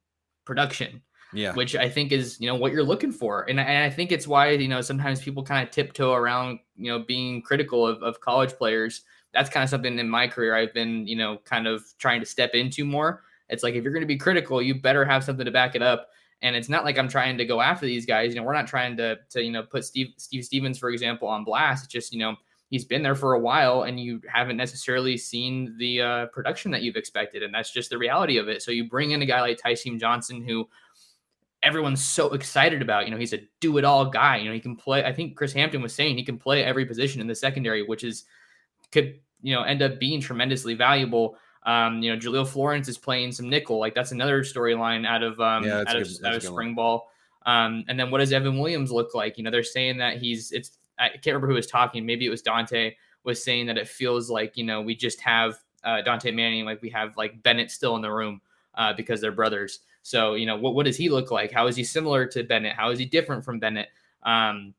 Production. 0.46 1.02
Yeah. 1.34 1.54
Which 1.54 1.76
I 1.76 1.90
think 1.90 2.12
is, 2.12 2.40
you 2.40 2.48
know, 2.48 2.56
what 2.56 2.72
you're 2.72 2.84
looking 2.84 3.12
for. 3.12 3.48
And, 3.50 3.60
and 3.60 3.84
I 3.84 3.90
think 3.90 4.12
it's 4.12 4.28
why, 4.28 4.50
you 4.52 4.68
know, 4.68 4.82
sometimes 4.82 5.22
people 5.22 5.44
kind 5.44 5.64
of 5.68 5.72
tiptoe 5.72 6.14
around, 6.14 6.60
you 6.76 6.92
know, 6.92 7.04
being 7.08 7.42
critical 7.44 7.86
of, 7.86 8.02
of 8.02 8.20
college 8.20 8.54
players. 8.54 9.04
That's 9.34 9.50
kind 9.50 9.64
of 9.64 9.70
something 9.70 10.00
in 10.00 10.10
my 10.10 10.28
career 10.28 10.56
I've 10.56 10.74
been, 10.74 11.06
you 11.08 11.16
know, 11.16 11.38
kind 11.46 11.68
of 11.68 11.84
trying 11.98 12.20
to 12.20 12.26
step 12.26 12.54
into 12.54 12.84
more. 12.84 13.24
It's 13.50 13.64
like 13.64 13.76
if 13.76 13.84
you're 13.84 13.94
going 13.94 14.02
to 14.02 14.08
be 14.08 14.18
critical, 14.18 14.62
you 14.62 14.76
better 14.76 15.06
have 15.06 15.24
something 15.24 15.46
to 15.46 15.52
back 15.52 15.76
it 15.76 15.82
up. 15.82 16.10
And 16.42 16.56
it's 16.56 16.70
not 16.70 16.86
like 16.86 16.98
I'm 16.98 17.10
trying 17.10 17.38
to 17.38 17.46
go 17.46 17.62
after 17.62 17.86
these 17.86 18.06
guys. 18.06 18.34
You 18.34 18.40
know, 18.40 18.46
we're 18.46 18.54
not 18.54 18.68
trying 18.68 18.96
to 18.98 19.18
to 19.32 19.44
you 19.44 19.52
know 19.52 19.64
put 19.64 19.84
Steve 19.84 20.14
Steve 20.18 20.46
Stevens, 20.46 20.78
for 20.78 20.90
example, 20.90 21.28
on 21.28 21.44
blast. 21.44 21.84
It's 21.84 21.94
just 21.94 22.14
you 22.14 22.20
know 22.20 22.36
he's 22.70 22.86
been 22.86 23.04
there 23.04 23.16
for 23.16 23.34
a 23.34 23.40
while 23.40 23.84
and 23.84 24.00
you 24.00 24.22
haven't 24.32 24.58
necessarily 24.58 25.18
seen 25.18 25.76
the 25.80 26.02
uh, 26.02 26.26
production 26.28 26.72
that 26.72 26.84
you've 26.84 26.96
expected. 26.96 27.44
And 27.44 27.54
that's 27.54 27.72
just 27.72 27.90
the 27.90 27.98
reality 27.98 28.38
of 28.38 28.48
it. 28.48 28.62
So 28.62 28.72
you 28.72 28.88
bring 28.88 29.12
in 29.12 29.22
a 29.22 29.26
guy 29.26 29.42
like 29.42 29.60
Tysheem 29.60 30.00
Johnson, 30.00 30.44
who 30.44 30.70
everyone's 31.64 32.04
so 32.04 32.34
excited 32.34 32.82
about. 32.82 33.06
You 33.06 33.12
know, 33.12 33.18
he's 33.18 33.34
a 33.34 33.40
do 33.60 33.78
it 33.78 33.86
all 33.86 34.06
guy. 34.06 34.38
You 34.38 34.50
know, 34.50 34.54
he 34.54 34.60
can 34.60 34.76
play. 34.76 35.04
I 35.04 35.12
think 35.12 35.36
Chris 35.36 35.54
Hampton 35.54 35.82
was 35.82 35.94
saying 35.94 36.18
he 36.18 36.24
can 36.24 36.38
play 36.38 36.64
every 36.64 36.86
position 36.86 37.22
in 37.22 37.28
the 37.28 37.36
secondary, 37.36 37.84
which 37.84 38.04
is 38.04 38.26
could, 38.92 39.20
you 39.42 39.54
know, 39.54 39.64
end 39.64 39.82
up 39.82 40.00
being 40.00 40.22
tremendously 40.22 40.74
valuable. 40.74 41.38
Um, 41.64 42.02
you 42.02 42.12
know, 42.12 42.20
Jahlil 42.20 42.48
Florence 42.48 42.88
is 42.88 42.98
playing 42.98 43.32
some 43.32 43.50
nickel. 43.50 43.80
Like 43.80 43.94
that's 43.94 44.12
another 44.12 44.44
storyline 44.44 45.06
out 45.06 45.24
of 45.24 45.40
um 45.40 45.64
yeah, 45.64 45.84
out 45.88 45.96
of, 45.96 46.08
out 46.26 46.36
of 46.36 46.44
spring 46.44 46.70
one. 46.70 46.76
ball. 46.76 47.10
Um, 47.46 47.84
and 47.88 48.00
then 48.00 48.12
what 48.12 48.20
does 48.20 48.34
Evan 48.34 48.60
Williams 48.60 48.92
look 48.92 49.14
like? 49.14 49.38
You 49.38 49.44
know, 49.44 49.52
they're 49.52 49.64
saying 49.64 49.98
that 49.98 50.18
he's 50.18 50.52
it's 50.52 50.78
I 50.98 51.10
can't 51.10 51.28
remember 51.28 51.48
who 51.48 51.54
was 51.54 51.68
talking. 51.68 52.06
Maybe 52.06 52.26
it 52.26 52.30
was 52.30 52.42
Dante 52.42 52.96
was 53.24 53.44
saying 53.44 53.66
that 53.68 53.78
it 53.78 53.88
feels 53.88 54.30
like 54.30 54.58
you 54.58 54.64
know 54.64 54.82
we 54.82 54.96
just 54.96 55.20
have 55.22 55.58
uh, 55.84 56.02
Dante 56.02 56.32
Manning, 56.32 56.66
like 56.66 56.82
we 56.82 56.90
have 56.90 57.16
like 57.18 57.42
Bennett 57.44 57.72
still 57.72 57.96
in 57.96 58.02
the 58.02 58.12
room 58.12 58.42
uh, 58.76 58.94
because 58.94 59.22
they're 59.22 59.32
brothers. 59.32 59.80
So 60.02 60.36
you 60.36 60.46
know 60.46 60.58
what 60.58 60.76
what 60.76 60.86
does 60.86 60.98
he 60.98 61.10
look 61.10 61.32
like? 61.32 61.52
How 61.52 61.68
is 61.68 61.76
he 61.76 61.84
similar 61.84 62.26
to 62.28 62.44
Bennett? 62.44 62.74
How 62.74 62.92
is 62.92 63.00
he 63.00 63.06
different 63.06 63.44
from 63.44 63.60
Bennett? 63.60 63.90
Um, 64.24 64.74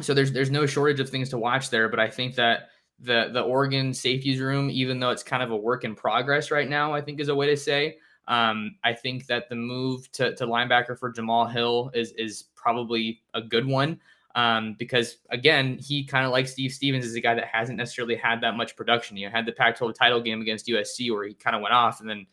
so 0.00 0.14
there's 0.14 0.32
there's 0.32 0.50
no 0.50 0.66
shortage 0.66 1.00
of 1.00 1.08
things 1.08 1.28
to 1.30 1.38
watch 1.38 1.70
there, 1.70 1.88
but 1.88 2.00
I 2.00 2.08
think 2.08 2.34
that 2.36 2.70
the 3.00 3.30
the 3.32 3.42
Oregon 3.42 3.92
safeties 3.92 4.40
room, 4.40 4.70
even 4.70 5.00
though 5.00 5.10
it's 5.10 5.22
kind 5.22 5.42
of 5.42 5.50
a 5.50 5.56
work 5.56 5.84
in 5.84 5.94
progress 5.94 6.50
right 6.50 6.68
now, 6.68 6.92
I 6.92 7.00
think 7.00 7.20
is 7.20 7.28
a 7.28 7.34
way 7.34 7.46
to 7.46 7.56
say. 7.56 7.98
Um, 8.26 8.76
I 8.82 8.94
think 8.94 9.26
that 9.26 9.50
the 9.50 9.56
move 9.56 10.10
to, 10.12 10.34
to 10.36 10.46
linebacker 10.46 10.98
for 10.98 11.10
Jamal 11.10 11.46
Hill 11.46 11.90
is 11.94 12.12
is 12.12 12.44
probably 12.54 13.22
a 13.34 13.42
good 13.42 13.66
one 13.66 14.00
um, 14.34 14.74
because 14.78 15.18
again, 15.30 15.78
he 15.78 16.04
kind 16.04 16.26
of 16.26 16.32
like 16.32 16.48
Steve 16.48 16.72
Stevens 16.72 17.04
is 17.04 17.14
a 17.14 17.20
guy 17.20 17.34
that 17.34 17.46
hasn't 17.46 17.78
necessarily 17.78 18.16
had 18.16 18.40
that 18.40 18.56
much 18.56 18.76
production. 18.76 19.16
You 19.16 19.26
know, 19.26 19.32
had 19.32 19.46
the 19.46 19.52
Pac-12 19.52 19.94
title 19.94 20.20
game 20.20 20.40
against 20.40 20.66
USC 20.66 21.12
where 21.12 21.24
he 21.24 21.34
kind 21.34 21.54
of 21.54 21.62
went 21.62 21.74
off, 21.74 22.00
and 22.00 22.08
then 22.08 22.26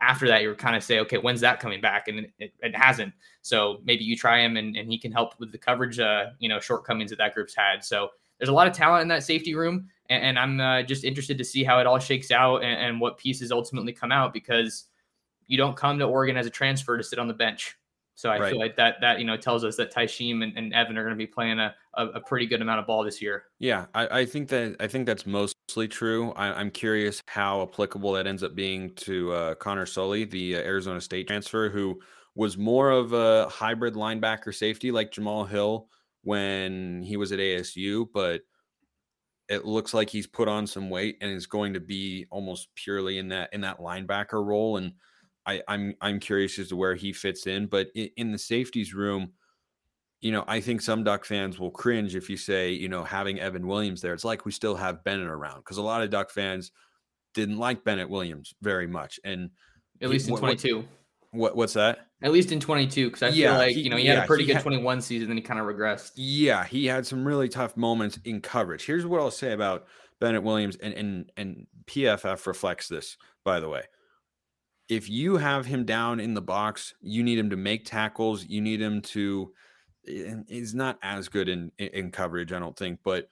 after 0.00 0.28
that, 0.28 0.42
you 0.42 0.48
were 0.48 0.54
kind 0.54 0.76
of 0.76 0.84
say, 0.84 1.00
okay, 1.00 1.18
when's 1.18 1.40
that 1.40 1.58
coming 1.58 1.80
back? 1.80 2.06
And 2.06 2.28
it, 2.38 2.52
it, 2.60 2.76
hasn't. 2.76 3.12
So 3.42 3.80
maybe 3.82 4.04
you 4.04 4.16
try 4.16 4.38
him, 4.40 4.56
and, 4.56 4.76
and 4.76 4.88
he 4.88 4.96
can 4.96 5.10
help 5.10 5.34
with 5.40 5.50
the 5.50 5.58
coverage, 5.58 5.98
uh, 5.98 6.26
you 6.38 6.48
know, 6.48 6.60
shortcomings 6.60 7.10
that 7.10 7.16
that 7.16 7.34
group's 7.34 7.56
had. 7.56 7.84
So 7.84 8.10
there's 8.38 8.48
a 8.48 8.52
lot 8.52 8.66
of 8.66 8.72
talent 8.72 9.02
in 9.02 9.08
that 9.08 9.22
safety 9.22 9.54
room, 9.54 9.88
and, 10.10 10.22
and 10.22 10.38
I'm 10.38 10.60
uh, 10.60 10.82
just 10.82 11.04
interested 11.04 11.38
to 11.38 11.44
see 11.44 11.64
how 11.64 11.80
it 11.80 11.86
all 11.86 11.98
shakes 11.98 12.30
out 12.30 12.62
and, 12.62 12.80
and 12.80 13.00
what 13.00 13.18
pieces 13.18 13.52
ultimately 13.52 13.92
come 13.92 14.12
out 14.12 14.32
because 14.32 14.84
you 15.46 15.56
don't 15.56 15.76
come 15.76 15.98
to 15.98 16.04
Oregon 16.04 16.36
as 16.36 16.46
a 16.46 16.50
transfer 16.50 16.96
to 16.96 17.02
sit 17.02 17.18
on 17.18 17.28
the 17.28 17.34
bench. 17.34 17.76
So 18.18 18.30
I 18.30 18.38
right. 18.40 18.50
feel 18.50 18.58
like 18.58 18.74
that 18.74 18.96
that 19.00 19.20
you 19.20 19.24
know 19.24 19.36
tells 19.36 19.62
us 19.62 19.76
that 19.76 19.94
Tysheem 19.94 20.42
and, 20.42 20.56
and 20.58 20.74
Evan 20.74 20.98
are 20.98 21.04
going 21.04 21.14
to 21.14 21.16
be 21.16 21.26
playing 21.26 21.60
a, 21.60 21.72
a, 21.94 22.06
a, 22.06 22.20
pretty 22.20 22.46
good 22.46 22.60
amount 22.60 22.80
of 22.80 22.86
ball 22.86 23.04
this 23.04 23.22
year. 23.22 23.44
Yeah, 23.60 23.86
I, 23.94 24.20
I 24.20 24.26
think 24.26 24.48
that 24.48 24.74
I 24.80 24.88
think 24.88 25.06
that's 25.06 25.24
mostly 25.24 25.86
true. 25.86 26.32
I, 26.32 26.60
am 26.60 26.72
curious 26.72 27.22
how 27.28 27.62
applicable 27.62 28.10
that 28.14 28.26
ends 28.26 28.42
up 28.42 28.56
being 28.56 28.92
to 28.96 29.32
uh, 29.32 29.54
Connor 29.54 29.86
Soelle, 29.86 30.28
the 30.28 30.56
uh, 30.56 30.58
Arizona 30.58 31.00
State 31.00 31.28
transfer, 31.28 31.68
who 31.68 32.00
was 32.34 32.58
more 32.58 32.90
of 32.90 33.12
a 33.12 33.48
hybrid 33.48 33.94
linebacker 33.94 34.52
safety 34.52 34.90
like 34.90 35.12
Jamal 35.12 35.44
Hill 35.44 35.88
when 36.22 37.02
he 37.02 37.16
was 37.16 37.32
at 37.32 37.38
ASU, 37.38 38.06
but 38.12 38.42
it 39.48 39.64
looks 39.64 39.94
like 39.94 40.10
he's 40.10 40.26
put 40.26 40.48
on 40.48 40.66
some 40.66 40.90
weight 40.90 41.16
and 41.20 41.30
is 41.30 41.46
going 41.46 41.74
to 41.74 41.80
be 41.80 42.26
almost 42.30 42.68
purely 42.74 43.18
in 43.18 43.28
that 43.28 43.48
in 43.52 43.62
that 43.62 43.78
linebacker 43.78 44.44
role 44.44 44.76
and 44.76 44.92
I, 45.48 45.54
am 45.54 45.62
I'm, 45.68 45.94
I'm 46.02 46.20
curious 46.20 46.58
as 46.58 46.68
to 46.68 46.76
where 46.76 46.94
he 46.94 47.12
fits 47.12 47.46
in. 47.46 47.66
But 47.66 47.88
in, 47.94 48.10
in, 48.18 48.32
the 48.32 48.38
safeties 48.38 48.92
room, 48.92 49.32
you 50.20 50.30
know, 50.30 50.44
I 50.46 50.60
think 50.60 50.82
some 50.82 51.04
Duck 51.04 51.24
fans 51.24 51.58
will 51.58 51.70
cringe 51.70 52.14
if 52.14 52.28
you 52.28 52.36
say, 52.36 52.70
you 52.70 52.88
know, 52.88 53.02
having 53.02 53.40
Evan 53.40 53.66
Williams 53.66 54.02
there. 54.02 54.12
It's 54.12 54.26
like 54.26 54.44
we 54.44 54.52
still 54.52 54.76
have 54.76 55.02
Bennett 55.04 55.28
around 55.28 55.60
because 55.60 55.78
a 55.78 55.82
lot 55.82 56.02
of 56.02 56.10
Duck 56.10 56.30
fans 56.30 56.70
didn't 57.32 57.56
like 57.56 57.82
Bennett 57.82 58.10
Williams 58.10 58.52
very 58.60 58.86
much, 58.86 59.18
and 59.24 59.50
at 60.02 60.10
least 60.10 60.28
in 60.28 60.36
22. 60.36 60.76
What 60.76 60.86
what's 61.32 61.74
that? 61.74 62.06
At 62.22 62.32
least 62.32 62.52
in 62.52 62.60
22, 62.60 63.06
because 63.06 63.22
I 63.22 63.28
yeah, 63.28 63.50
feel 63.50 63.58
like 63.58 63.74
he, 63.74 63.82
you 63.82 63.90
know 63.90 63.96
he 63.96 64.06
yeah, 64.06 64.16
had 64.16 64.24
a 64.24 64.26
pretty 64.26 64.44
good 64.44 64.56
had, 64.56 64.62
21 64.62 65.00
season, 65.00 65.28
then 65.28 65.36
he 65.36 65.42
kind 65.42 65.60
of 65.60 65.66
regressed. 65.66 66.12
Yeah, 66.16 66.64
he 66.64 66.86
had 66.86 67.06
some 67.06 67.26
really 67.26 67.48
tough 67.48 67.76
moments 67.76 68.18
in 68.24 68.40
coverage. 68.40 68.84
Here's 68.84 69.06
what 69.06 69.20
I'll 69.20 69.30
say 69.30 69.52
about 69.52 69.86
Bennett 70.20 70.42
Williams, 70.42 70.76
and 70.76 70.94
and 70.94 71.30
and 71.36 71.66
PFF 71.86 72.46
reflects 72.46 72.88
this, 72.88 73.16
by 73.44 73.60
the 73.60 73.68
way. 73.68 73.82
If 74.88 75.08
you 75.08 75.36
have 75.36 75.66
him 75.66 75.84
down 75.84 76.18
in 76.18 76.34
the 76.34 76.40
box, 76.40 76.94
you 77.00 77.22
need 77.22 77.38
him 77.38 77.50
to 77.50 77.56
make 77.56 77.84
tackles. 77.84 78.44
You 78.46 78.60
need 78.60 78.80
him 78.80 79.00
to. 79.02 79.52
He's 80.04 80.74
not 80.74 80.98
as 81.02 81.28
good 81.28 81.48
in 81.48 81.70
in 81.78 82.10
coverage, 82.10 82.52
I 82.52 82.58
don't 82.58 82.76
think, 82.76 83.00
but 83.04 83.28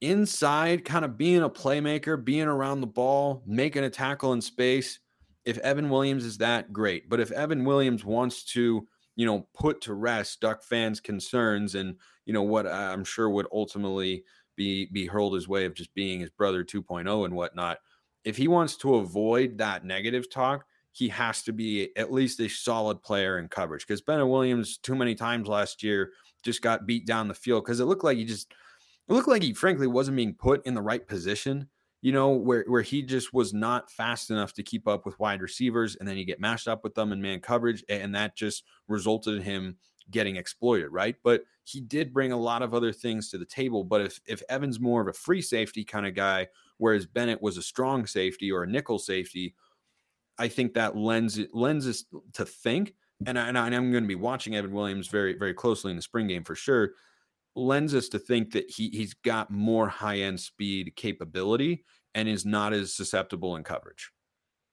inside, 0.00 0.84
kind 0.84 1.04
of 1.04 1.18
being 1.18 1.42
a 1.42 1.50
playmaker, 1.50 2.22
being 2.22 2.48
around 2.48 2.80
the 2.80 2.86
ball, 2.86 3.42
making 3.46 3.84
a 3.84 3.90
tackle 3.90 4.32
in 4.32 4.40
space 4.40 4.98
if 5.44 5.58
Evan 5.58 5.88
Williams 5.88 6.24
is 6.24 6.38
that 6.38 6.72
great, 6.72 7.08
but 7.08 7.20
if 7.20 7.30
Evan 7.32 7.64
Williams 7.64 8.04
wants 8.04 8.44
to, 8.52 8.86
you 9.16 9.26
know, 9.26 9.46
put 9.54 9.80
to 9.82 9.94
rest 9.94 10.40
Duck 10.40 10.62
fans' 10.62 11.00
concerns 11.00 11.74
and 11.74 11.96
you 12.26 12.32
know 12.32 12.42
what 12.42 12.66
uh, 12.66 12.90
I'm 12.92 13.04
sure 13.04 13.30
would 13.30 13.46
ultimately 13.52 14.24
be 14.56 14.86
be 14.86 15.06
hurled 15.06 15.34
his 15.34 15.48
way 15.48 15.64
of 15.64 15.74
just 15.74 15.94
being 15.94 16.20
his 16.20 16.30
brother 16.30 16.64
2.0 16.64 17.24
and 17.24 17.34
whatnot. 17.34 17.78
If 18.24 18.36
he 18.36 18.48
wants 18.48 18.76
to 18.78 18.96
avoid 18.96 19.58
that 19.58 19.84
negative 19.84 20.30
talk, 20.30 20.66
he 20.92 21.08
has 21.08 21.42
to 21.42 21.52
be 21.52 21.90
at 21.96 22.12
least 22.12 22.40
a 22.40 22.48
solid 22.48 23.02
player 23.02 23.38
in 23.38 23.48
coverage 23.48 23.86
because 23.86 24.02
Bennett 24.02 24.28
Williams 24.28 24.78
too 24.78 24.94
many 24.94 25.14
times 25.14 25.48
last 25.48 25.82
year 25.82 26.12
just 26.42 26.62
got 26.62 26.86
beat 26.86 27.06
down 27.06 27.28
the 27.28 27.34
field 27.34 27.64
because 27.64 27.80
it 27.80 27.86
looked 27.86 28.04
like 28.04 28.18
he 28.18 28.24
just 28.24 28.52
it 29.08 29.12
looked 29.12 29.28
like 29.28 29.42
he 29.42 29.52
frankly 29.52 29.86
wasn't 29.86 30.16
being 30.16 30.34
put 30.34 30.64
in 30.66 30.74
the 30.74 30.82
right 30.82 31.06
position 31.06 31.68
you 32.02 32.12
know, 32.12 32.30
where 32.30 32.64
where 32.66 32.82
he 32.82 33.02
just 33.02 33.34
was 33.34 33.52
not 33.52 33.90
fast 33.90 34.30
enough 34.30 34.52
to 34.54 34.62
keep 34.62 34.88
up 34.88 35.04
with 35.04 35.18
wide 35.18 35.42
receivers, 35.42 35.96
and 35.96 36.08
then 36.08 36.16
you 36.16 36.24
get 36.24 36.40
mashed 36.40 36.68
up 36.68 36.82
with 36.82 36.94
them 36.94 37.12
in 37.12 37.20
man 37.20 37.40
coverage, 37.40 37.84
and 37.88 38.14
that 38.14 38.36
just 38.36 38.64
resulted 38.88 39.36
in 39.36 39.42
him 39.42 39.76
getting 40.10 40.36
exploited, 40.36 40.88
right? 40.88 41.16
But 41.22 41.42
he 41.64 41.80
did 41.80 42.12
bring 42.12 42.32
a 42.32 42.40
lot 42.40 42.62
of 42.62 42.74
other 42.74 42.92
things 42.92 43.30
to 43.30 43.38
the 43.38 43.44
table. 43.44 43.84
But 43.84 44.00
if 44.00 44.20
if 44.26 44.42
Evan's 44.48 44.80
more 44.80 45.02
of 45.02 45.08
a 45.08 45.12
free 45.12 45.42
safety 45.42 45.84
kind 45.84 46.06
of 46.06 46.14
guy, 46.14 46.48
whereas 46.78 47.06
Bennett 47.06 47.42
was 47.42 47.56
a 47.56 47.62
strong 47.62 48.06
safety 48.06 48.50
or 48.50 48.62
a 48.62 48.70
nickel 48.70 48.98
safety, 48.98 49.54
I 50.38 50.48
think 50.48 50.74
that 50.74 50.96
lends 50.96 51.38
lends 51.52 51.86
us 51.86 52.04
to 52.34 52.44
think. 52.44 52.94
And, 53.26 53.38
I, 53.38 53.48
and 53.48 53.58
I'm 53.58 53.90
going 53.92 54.04
to 54.04 54.08
be 54.08 54.14
watching 54.14 54.56
Evan 54.56 54.72
Williams 54.72 55.08
very 55.08 55.36
very 55.36 55.52
closely 55.52 55.90
in 55.90 55.96
the 55.96 56.02
spring 56.02 56.26
game 56.26 56.44
for 56.44 56.54
sure 56.54 56.92
lends 57.56 57.94
us 57.94 58.08
to 58.08 58.18
think 58.18 58.52
that 58.52 58.70
he 58.70 58.88
he's 58.90 59.14
got 59.14 59.50
more 59.50 59.88
high 59.88 60.18
end 60.18 60.40
speed 60.40 60.94
capability 60.96 61.84
and 62.14 62.28
is 62.28 62.44
not 62.44 62.72
as 62.72 62.94
susceptible 62.94 63.56
in 63.56 63.64
coverage. 63.64 64.10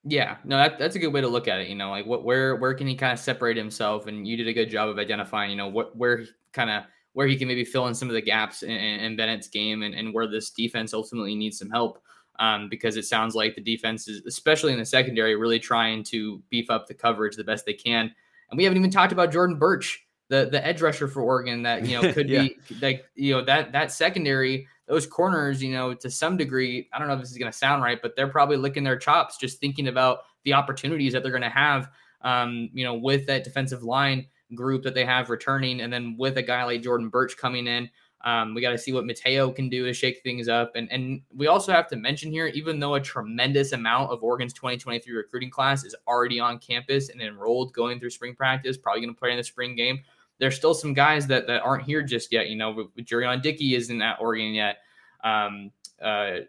Yeah, 0.04 0.38
no, 0.46 0.58
that, 0.58 0.80
that's 0.80 0.96
a 0.96 1.00
good 1.00 1.12
way 1.12 1.22
to 1.22 1.28
look 1.28 1.48
at 1.48 1.60
it. 1.60 1.68
You 1.68 1.76
know, 1.76 1.90
like 1.90 2.06
what 2.06 2.24
where 2.24 2.56
where 2.56 2.74
can 2.74 2.88
he 2.88 2.96
kind 2.96 3.14
of 3.14 3.20
separate 3.20 3.58
himself? 3.58 4.08
And 4.08 4.28
you 4.28 4.38
did 4.38 4.48
a 4.48 4.54
good 4.54 4.70
job 4.70 4.90
of 4.90 4.98
identifying, 4.98 5.52
you 5.52 5.58
know, 5.58 5.68
what 5.68 5.96
where 5.96 6.26
kind 6.54 6.70
of 6.70 6.84
where 7.14 7.28
he 7.28 7.36
can 7.36 7.48
maybe 7.48 7.66
fill 7.66 7.88
in 7.88 7.96
some 7.96 8.10
of 8.10 8.14
the 8.14 8.22
gaps 8.22 8.64
in, 8.64 8.72
in 8.72 9.16
Bennett's 9.16 9.48
game 9.48 9.82
and, 9.82 9.96
and 9.96 10.14
where 10.14 10.28
this 10.28 10.52
defense 10.52 10.94
ultimately 10.94 11.36
needs 11.36 11.58
some 11.58 11.70
help. 11.70 12.02
Um, 12.40 12.70
because 12.70 12.98
it 12.98 13.06
sounds 13.06 13.34
like 13.34 13.56
the 13.56 13.62
defense 13.62 14.08
is, 14.08 14.24
especially 14.28 14.72
in 14.72 14.78
the 14.78 14.86
secondary, 14.86 15.36
really 15.36 15.58
trying 15.58 16.04
to 16.04 16.40
beef 16.52 16.70
up 16.70 16.86
the 16.86 16.94
coverage 16.94 17.36
the 17.36 17.44
best 17.44 17.66
they 17.66 17.74
can. 17.74 18.14
And 18.52 18.58
we 18.58 18.64
haven't 18.64 18.78
even 18.78 18.92
talked 18.92 19.12
about 19.12 19.32
Jordan 19.32 19.58
Burch 19.58 20.07
the 20.30 20.50
the 20.52 20.66
edge 20.66 20.82
rusher 20.82 21.08
for 21.08 21.22
Oregon 21.22 21.64
that 21.64 21.86
you 21.86 22.00
know 22.00 22.14
could 22.14 22.30
yeah. 22.30 22.44
be 22.44 22.58
like 22.82 23.06
you 23.16 23.34
know 23.34 23.44
that 23.46 23.72
that 23.72 23.92
secondary 23.92 24.68
those 24.88 25.06
corners 25.06 25.62
you 25.62 25.72
know 25.72 25.94
to 25.94 26.10
some 26.10 26.38
degree 26.38 26.88
I 26.94 27.00
don't 27.00 27.08
know 27.08 27.14
if 27.14 27.22
this 27.22 27.32
is 27.32 27.38
going 27.38 27.52
to 27.52 27.58
sound 27.58 27.84
right 27.84 28.00
but 28.02 28.16
they're 28.16 28.28
probably 28.28 28.58
licking 28.58 28.84
their 28.84 28.98
chops 28.98 29.38
just 29.38 29.60
thinking 29.60 29.88
about 29.88 30.20
the 30.44 30.54
opportunities 30.54 31.14
that 31.14 31.24
they're 31.24 31.32
going 31.32 31.42
to 31.42 31.50
have 31.50 31.90
um, 32.22 32.70
you 32.74 32.84
know 32.84 32.96
with 32.96 33.26
that 33.28 33.44
defensive 33.44 33.84
line 33.84 34.28
group 34.56 34.84
that 34.84 34.94
they 34.94 35.06
have 35.06 35.30
returning 35.30 35.82
and 35.82 35.92
then 35.92 36.16
with 36.18 36.38
a 36.38 36.44
guy 36.44 36.64
like 36.64 36.82
Jordan 36.82 37.10
Burch 37.10 37.38
coming 37.38 37.68
in 37.68 37.90
um, 38.26 38.54
we 38.54 38.62
got 38.62 38.72
to 38.72 38.78
see 38.78 38.92
what 38.92 39.06
Mateo 39.06 39.52
can 39.52 39.70
do 39.70 39.86
to 39.86 39.94
shake 39.94 40.22
things 40.24 40.48
up. 40.48 40.76
And, 40.76 40.92
and 40.92 41.22
we 41.36 41.48
also 41.48 41.72
have 41.72 41.88
to 41.88 41.96
mention 41.96 42.32
here, 42.32 42.48
even 42.48 42.80
though 42.80 42.96
a 42.96 43.00
tremendous 43.00 43.74
amount 43.74 44.12
of 44.12 44.24
Oregon's 44.24 44.54
2023 44.54 45.14
recruiting 45.16 45.50
class 45.52 45.86
is 45.86 45.96
already 46.08 46.40
on 46.40 46.58
campus 46.60 47.10
and 47.10 47.22
enrolled 47.22 47.74
going 47.74 48.00
through 48.00 48.10
spring 48.10 48.36
practice, 48.36 48.78
probably 48.78 49.02
going 49.02 49.14
to 49.14 49.20
play 49.20 49.32
in 49.32 49.38
the 49.38 49.44
spring 49.44 49.76
game, 49.76 50.00
there's 50.40 50.56
still 50.56 50.74
some 50.74 50.94
guys 50.94 51.28
that 51.28 51.48
that 51.48 51.62
aren't 51.62 51.84
here 51.84 52.04
just 52.04 52.32
yet. 52.32 52.50
You 52.50 52.56
know, 52.56 52.90
Jurrion 53.00 53.42
Dickey 53.42 53.76
isn't 53.76 54.02
at 54.02 54.18
Oregon 54.20 54.54
yet. 54.54 54.78
Um, 55.24 55.72
uh, 56.02 56.40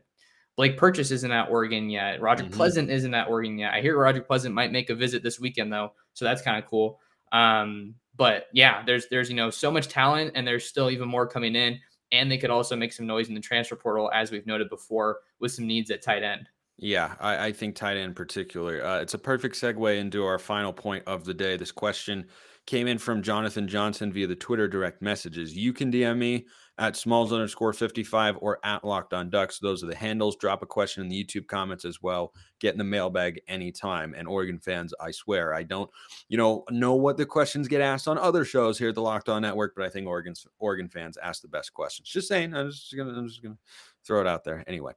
Blake 0.56 0.76
Purchase 0.76 1.10
isn't 1.12 1.30
at 1.30 1.50
Oregon 1.50 1.88
yet. 1.88 2.20
Roger 2.20 2.44
mm-hmm. 2.44 2.52
Pleasant 2.52 2.90
isn't 2.90 3.14
at 3.14 3.28
Oregon 3.28 3.58
yet. 3.58 3.72
I 3.72 3.80
hear 3.80 3.96
Roger 3.96 4.20
Pleasant 4.20 4.54
might 4.54 4.72
make 4.72 4.90
a 4.90 4.94
visit 4.94 5.22
this 5.22 5.38
weekend 5.38 5.72
though, 5.72 5.92
so 6.14 6.24
that's 6.24 6.42
kind 6.42 6.58
of 6.58 6.68
cool. 6.68 6.98
Um, 7.32 7.94
but 8.16 8.46
yeah, 8.52 8.82
there's 8.84 9.06
there's 9.08 9.30
you 9.30 9.36
know 9.36 9.50
so 9.50 9.70
much 9.70 9.88
talent, 9.88 10.32
and 10.34 10.46
there's 10.46 10.66
still 10.66 10.90
even 10.90 11.08
more 11.08 11.26
coming 11.26 11.54
in, 11.54 11.78
and 12.12 12.30
they 12.30 12.38
could 12.38 12.50
also 12.50 12.76
make 12.76 12.92
some 12.92 13.06
noise 13.06 13.28
in 13.28 13.34
the 13.34 13.40
transfer 13.40 13.76
portal, 13.76 14.10
as 14.12 14.30
we've 14.30 14.46
noted 14.46 14.68
before, 14.68 15.20
with 15.38 15.52
some 15.52 15.66
needs 15.66 15.90
at 15.90 16.02
tight 16.02 16.24
end. 16.24 16.48
Yeah, 16.76 17.14
I, 17.20 17.46
I 17.46 17.52
think 17.52 17.76
tight 17.76 17.96
end 17.96 18.06
in 18.06 18.14
particular. 18.14 18.84
Uh, 18.84 19.00
it's 19.00 19.14
a 19.14 19.18
perfect 19.18 19.56
segue 19.56 19.98
into 19.98 20.24
our 20.24 20.38
final 20.38 20.72
point 20.72 21.04
of 21.06 21.24
the 21.24 21.34
day. 21.34 21.56
This 21.56 21.72
question 21.72 22.26
came 22.68 22.86
in 22.86 22.98
from 22.98 23.22
Jonathan 23.22 23.66
Johnson 23.66 24.12
via 24.12 24.26
the 24.26 24.36
Twitter 24.36 24.68
direct 24.68 25.00
messages. 25.00 25.56
You 25.56 25.72
can 25.72 25.90
DM 25.90 26.18
me 26.18 26.46
at 26.76 26.96
smalls 26.96 27.32
underscore 27.32 27.72
55 27.72 28.36
or 28.42 28.58
at 28.62 28.84
locked 28.84 29.14
on 29.14 29.30
ducks. 29.30 29.58
Those 29.58 29.82
are 29.82 29.86
the 29.86 29.94
handles. 29.94 30.36
Drop 30.36 30.62
a 30.62 30.66
question 30.66 31.02
in 31.02 31.08
the 31.08 31.24
YouTube 31.24 31.46
comments 31.46 31.86
as 31.86 32.02
well. 32.02 32.34
Get 32.60 32.74
in 32.74 32.78
the 32.78 32.84
mailbag 32.84 33.40
anytime. 33.48 34.12
And 34.12 34.28
Oregon 34.28 34.58
fans, 34.58 34.92
I 35.00 35.12
swear, 35.12 35.54
I 35.54 35.62
don't, 35.62 35.88
you 36.28 36.36
know, 36.36 36.64
know 36.70 36.94
what 36.94 37.16
the 37.16 37.24
questions 37.24 37.68
get 37.68 37.80
asked 37.80 38.06
on 38.06 38.18
other 38.18 38.44
shows 38.44 38.78
here 38.78 38.90
at 38.90 38.94
the 38.94 39.00
Locked 39.00 39.30
On 39.30 39.40
Network, 39.40 39.72
but 39.74 39.86
I 39.86 39.88
think 39.88 40.06
Oregon's 40.06 40.46
Oregon 40.58 40.90
fans 40.90 41.16
ask 41.16 41.40
the 41.40 41.48
best 41.48 41.72
questions. 41.72 42.10
Just 42.10 42.28
saying. 42.28 42.52
I'm 42.52 42.70
just 42.70 42.94
gonna 42.94 43.16
I'm 43.16 43.28
just 43.28 43.42
gonna 43.42 43.56
throw 44.04 44.20
it 44.20 44.26
out 44.26 44.44
there. 44.44 44.62
Anyway. 44.66 44.92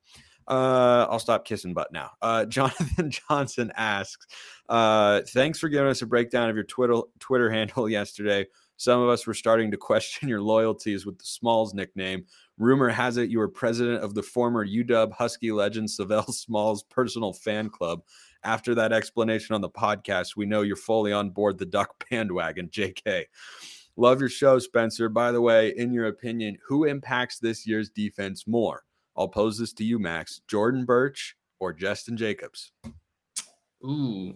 Uh, 0.47 1.07
I'll 1.09 1.19
stop 1.19 1.45
kissing 1.45 1.73
butt 1.73 1.91
now. 1.91 2.11
Uh, 2.21 2.45
Jonathan 2.47 3.11
Johnson 3.11 3.71
asks, 3.75 4.27
uh, 4.69 5.21
"Thanks 5.27 5.59
for 5.59 5.69
giving 5.69 5.87
us 5.87 6.01
a 6.01 6.05
breakdown 6.05 6.49
of 6.49 6.55
your 6.55 6.65
Twitter 6.65 7.01
Twitter 7.19 7.49
handle 7.49 7.89
yesterday. 7.89 8.47
Some 8.77 8.99
of 9.01 9.09
us 9.09 9.27
were 9.27 9.35
starting 9.35 9.69
to 9.71 9.77
question 9.77 10.27
your 10.27 10.41
loyalties 10.41 11.05
with 11.05 11.19
the 11.19 11.25
Smalls 11.25 11.73
nickname. 11.73 12.25
Rumor 12.57 12.89
has 12.89 13.17
it 13.17 13.29
you 13.29 13.37
were 13.37 13.47
president 13.47 14.03
of 14.03 14.15
the 14.15 14.23
former 14.23 14.65
UW 14.65 15.13
Husky 15.13 15.51
legend 15.51 15.87
Sav'ell 15.87 16.25
Smalls 16.33 16.83
personal 16.83 17.33
fan 17.33 17.69
club. 17.69 18.01
After 18.43 18.73
that 18.75 18.91
explanation 18.91 19.53
on 19.53 19.61
the 19.61 19.69
podcast, 19.69 20.35
we 20.35 20.47
know 20.47 20.63
you're 20.63 20.75
fully 20.75 21.13
on 21.13 21.29
board 21.29 21.57
the 21.57 21.65
Duck 21.65 22.03
bandwagon. 22.09 22.69
JK." 22.69 23.25
Love 23.97 24.21
your 24.21 24.29
show, 24.29 24.57
Spencer. 24.57 25.09
By 25.09 25.31
the 25.31 25.41
way, 25.41 25.73
in 25.75 25.91
your 25.93 26.07
opinion, 26.07 26.57
who 26.65 26.85
impacts 26.85 27.39
this 27.39 27.67
year's 27.67 27.89
defense 27.89 28.47
more? 28.47 28.83
I'll 29.15 29.27
pose 29.27 29.57
this 29.57 29.73
to 29.73 29.83
you, 29.83 29.99
Max. 29.99 30.41
Jordan 30.47 30.85
Burch 30.85 31.35
or 31.59 31.73
Jestin 31.73 32.15
Jacobs? 32.15 32.71
Ooh. 33.83 34.33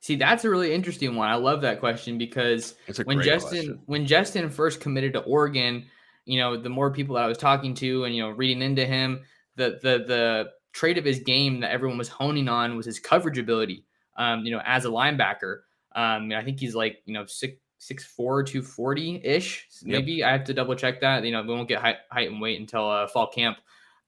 See, 0.00 0.16
that's 0.16 0.44
a 0.44 0.50
really 0.50 0.72
interesting 0.72 1.16
one. 1.16 1.28
I 1.28 1.34
love 1.34 1.62
that 1.62 1.80
question 1.80 2.16
because 2.16 2.74
when 3.04 3.18
Jestin 3.18 3.40
question. 3.40 3.82
when 3.86 4.06
Jestin 4.06 4.52
first 4.52 4.80
committed 4.80 5.12
to 5.14 5.20
Oregon, 5.20 5.84
you 6.24 6.38
know, 6.38 6.56
the 6.56 6.68
more 6.68 6.92
people 6.92 7.16
that 7.16 7.24
I 7.24 7.26
was 7.26 7.38
talking 7.38 7.74
to 7.74 8.04
and 8.04 8.14
you 8.14 8.22
know 8.22 8.30
reading 8.30 8.62
into 8.62 8.86
him, 8.86 9.22
the 9.56 9.80
the 9.82 10.04
the 10.06 10.50
trait 10.72 10.98
of 10.98 11.04
his 11.04 11.20
game 11.20 11.60
that 11.60 11.72
everyone 11.72 11.98
was 11.98 12.08
honing 12.08 12.48
on 12.48 12.76
was 12.76 12.86
his 12.86 13.00
coverage 13.00 13.38
ability. 13.38 13.84
Um, 14.16 14.44
you 14.44 14.52
know, 14.52 14.62
as 14.64 14.84
a 14.84 14.88
linebacker, 14.88 15.60
um, 15.96 16.30
I 16.32 16.44
think 16.44 16.60
he's 16.60 16.74
like 16.74 16.98
you 17.04 17.14
know 17.14 17.26
six 17.26 17.56
six 17.78 18.04
four 18.04 18.44
two 18.44 18.62
forty 18.62 19.20
ish. 19.24 19.66
Maybe 19.82 20.12
yep. 20.12 20.28
I 20.28 20.32
have 20.32 20.44
to 20.44 20.54
double 20.54 20.74
check 20.76 21.00
that. 21.00 21.24
You 21.24 21.32
know, 21.32 21.42
we 21.42 21.48
won't 21.48 21.68
get 21.68 21.80
height, 21.80 21.96
height 22.10 22.30
and 22.30 22.40
weight 22.40 22.60
until 22.60 22.88
uh, 22.88 23.08
fall 23.08 23.26
camp 23.28 23.58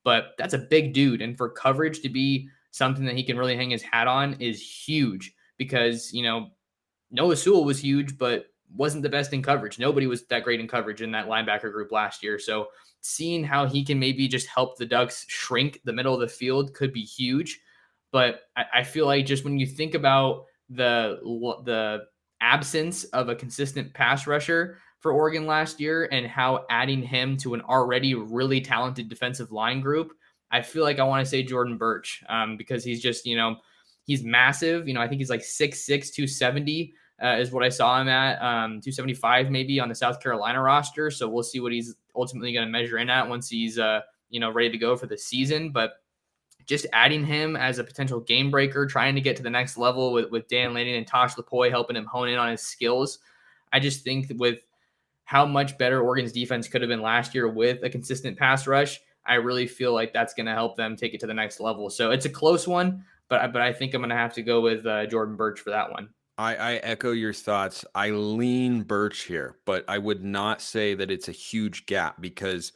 but 0.05 0.35
that's 0.39 0.55
a 0.55 0.59
big 0.59 0.93
dude. 0.95 1.23
And 1.23 1.37
for 1.37 1.49
coverage 1.49 2.01
to 2.03 2.09
be 2.09 2.49
something 2.71 3.05
that 3.05 3.17
he 3.17 3.23
can 3.23 3.39
really 3.39 3.57
hang 3.57 3.71
his 3.71 3.83
hat 3.83 4.07
on 4.07 4.35
is 4.41 4.61
huge 4.61 5.35
because, 5.57 6.13
you 6.13 6.23
know, 6.23 6.51
Noah 7.11 7.37
Sewell 7.37 7.65
was 7.65 7.81
huge, 7.81 8.19
but 8.19 8.47
wasn't 8.75 9.03
the 9.03 9.09
best 9.09 9.33
in 9.33 9.43
coverage. 9.43 9.79
Nobody 9.79 10.07
was 10.07 10.27
that 10.27 10.45
great 10.45 10.61
in 10.61 10.69
coverage 10.69 11.03
in 11.03 11.11
that 11.13 11.27
linebacker 11.27 11.73
group 11.73 11.91
last 11.91 12.23
year. 12.23 12.39
So 12.39 12.69
seeing 13.01 13.45
how 13.45 13.67
he 13.67 13.85
can 13.85 13.99
maybe 13.99 14.29
just 14.29 14.47
help 14.47 14.77
the 14.77 14.87
Ducks 14.87 15.25
shrink 15.29 15.81
the 15.85 15.93
middle 15.93 16.15
of 16.15 16.21
the 16.21 16.29
field 16.29 16.75
could 16.75 16.93
be 16.93 17.03
huge. 17.03 17.61
But 18.13 18.43
I, 18.57 18.65
I 18.75 18.83
feel 18.83 19.07
like 19.07 19.27
just 19.27 19.45
when 19.45 19.59
you 19.59 19.67
think 19.67 19.95
about 19.95 20.45
the 20.71 21.19
the 21.65 22.05
absence 22.41 23.05
of 23.05 23.29
a 23.29 23.35
consistent 23.35 23.93
pass 23.95 24.27
rusher, 24.27 24.79
for 25.01 25.13
Oregon 25.13 25.47
last 25.47 25.81
year 25.81 26.09
and 26.11 26.27
how 26.27 26.65
adding 26.71 27.03
him 27.03 27.37
to 27.39 27.55
an 27.55 27.61
already 27.63 28.15
really 28.15 28.61
talented 28.61 29.09
defensive 29.09 29.53
line 29.53 29.81
group, 29.81 30.13
I 30.51 30.63
feel 30.63 30.83
like 30.83 30.99
I 30.99 31.05
want 31.05 31.25
to 31.25 31.31
say 31.31 31.43
Jordan 31.43 31.77
Burch 31.77 32.23
um, 32.29 32.57
because 32.57 32.85
he's 32.85 33.01
just, 33.01 33.27
you 33.27 33.37
know, 33.37 33.57
he's 34.05 34.25
massive. 34.25 34.89
You 34.89 34.95
know, 34.95 35.01
I 35.01 35.09
think 35.09 35.21
he's 35.21 35.31
like 35.31 35.41
6'6, 35.41 35.87
270 35.87 36.95
uh, 37.23 37.37
is 37.39 37.53
what 37.53 37.63
I 37.63 37.69
saw 37.69 38.01
him 38.01 38.09
at, 38.09 38.41
um, 38.41 38.81
275 38.81 39.51
maybe 39.51 39.79
on 39.81 39.89
the 39.89 39.95
South 39.95 40.21
Carolina 40.21 40.63
roster. 40.63 41.11
So 41.11 41.29
we'll 41.29 41.43
see 41.43 41.61
what 41.61 41.73
he's 41.73 41.95
ultimately 42.17 42.53
going 42.53 42.67
to 42.67 42.71
measure 42.71 42.99
in 42.99 43.11
at 43.11 43.29
once 43.29 43.49
he's, 43.49 43.79
uh, 43.79 44.01
you 44.31 44.41
know, 44.41 44.51
ready 44.51 44.71
to 44.71 44.79
go 44.79 44.97
for 44.97 45.07
the 45.07 45.19
season. 45.19 45.71
But 45.71 45.95
just 46.67 46.87
adding 46.93 47.25
him 47.25 47.57
as 47.57 47.79
a 47.79 47.85
potential 47.85 48.21
game 48.21 48.51
breaker, 48.51 48.87
trying 48.87 49.15
to 49.15 49.21
get 49.21 49.37
to 49.37 49.43
the 49.43 49.51
next 49.51 49.79
level 49.79 50.13
with, 50.13 50.31
with 50.31 50.49
Dan 50.49 50.75
Lanning 50.75 50.97
and 50.97 51.07
Tosh 51.07 51.35
Lupoi 51.35 51.71
helping 51.71 51.97
him 51.97 52.05
hone 52.05 52.29
in 52.29 52.39
on 52.39 52.51
his 52.51 52.63
skills. 52.63 53.19
I 53.73 53.81
just 53.81 54.05
think 54.05 54.33
with 54.37 54.61
how 55.29 55.45
much 55.45 55.77
better 55.77 56.01
Oregon's 56.01 56.33
defense 56.33 56.69
could 56.69 56.81
have 56.81 56.89
been 56.89 57.03
last 57.03 57.35
year 57.35 57.47
with 57.49 57.83
a 57.83 57.91
consistent 57.91 58.39
pass 58.39 58.67
rush, 58.67 58.99
I 59.27 59.35
really 59.35 59.67
feel 59.67 59.93
like 59.93 60.15
that's 60.15 60.33
going 60.33 60.47
to 60.47 60.55
help 60.55 60.75
them 60.75 60.97
take 60.97 61.13
it 61.13 61.21
to 61.21 61.27
the 61.27 61.35
next 61.35 61.61
level. 61.61 61.91
So 61.91 62.13
it's 62.13 62.25
a 62.25 62.31
close 62.31 62.67
one, 62.67 63.05
but 63.29 63.53
but 63.53 63.61
I 63.61 63.75
think 63.75 63.93
I'm 63.93 64.01
going 64.01 64.09
to 64.09 64.17
have 64.17 64.33
to 64.35 64.43
go 64.43 64.63
with 64.63 64.87
uh, 64.87 65.05
Jordan 65.05 65.37
Burch 65.37 65.61
for 65.61 65.69
that 65.69 65.93
one. 65.93 66.09
I, 66.39 66.57
I 66.57 66.73
echo 66.77 67.13
your 67.13 67.35
thoughts. 67.35 67.85
I 67.95 68.09
lean 68.09 68.85
Burch 68.85 69.25
here, 69.25 69.59
but 69.67 69.85
I 69.87 69.99
would 69.99 70.25
not 70.25 70.63
say 70.63 70.95
that 70.95 71.11
it's 71.11 71.29
a 71.29 71.33
huge 71.33 71.85
gap 71.85 72.23
because 72.23 72.73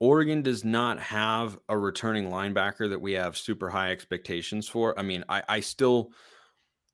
Oregon 0.00 0.42
does 0.42 0.66
not 0.66 1.00
have 1.00 1.58
a 1.70 1.78
returning 1.78 2.28
linebacker 2.28 2.90
that 2.90 3.00
we 3.00 3.12
have 3.12 3.38
super 3.38 3.70
high 3.70 3.90
expectations 3.90 4.68
for. 4.68 4.98
I 4.98 5.02
mean, 5.02 5.24
I, 5.30 5.42
I 5.48 5.60
still, 5.60 6.12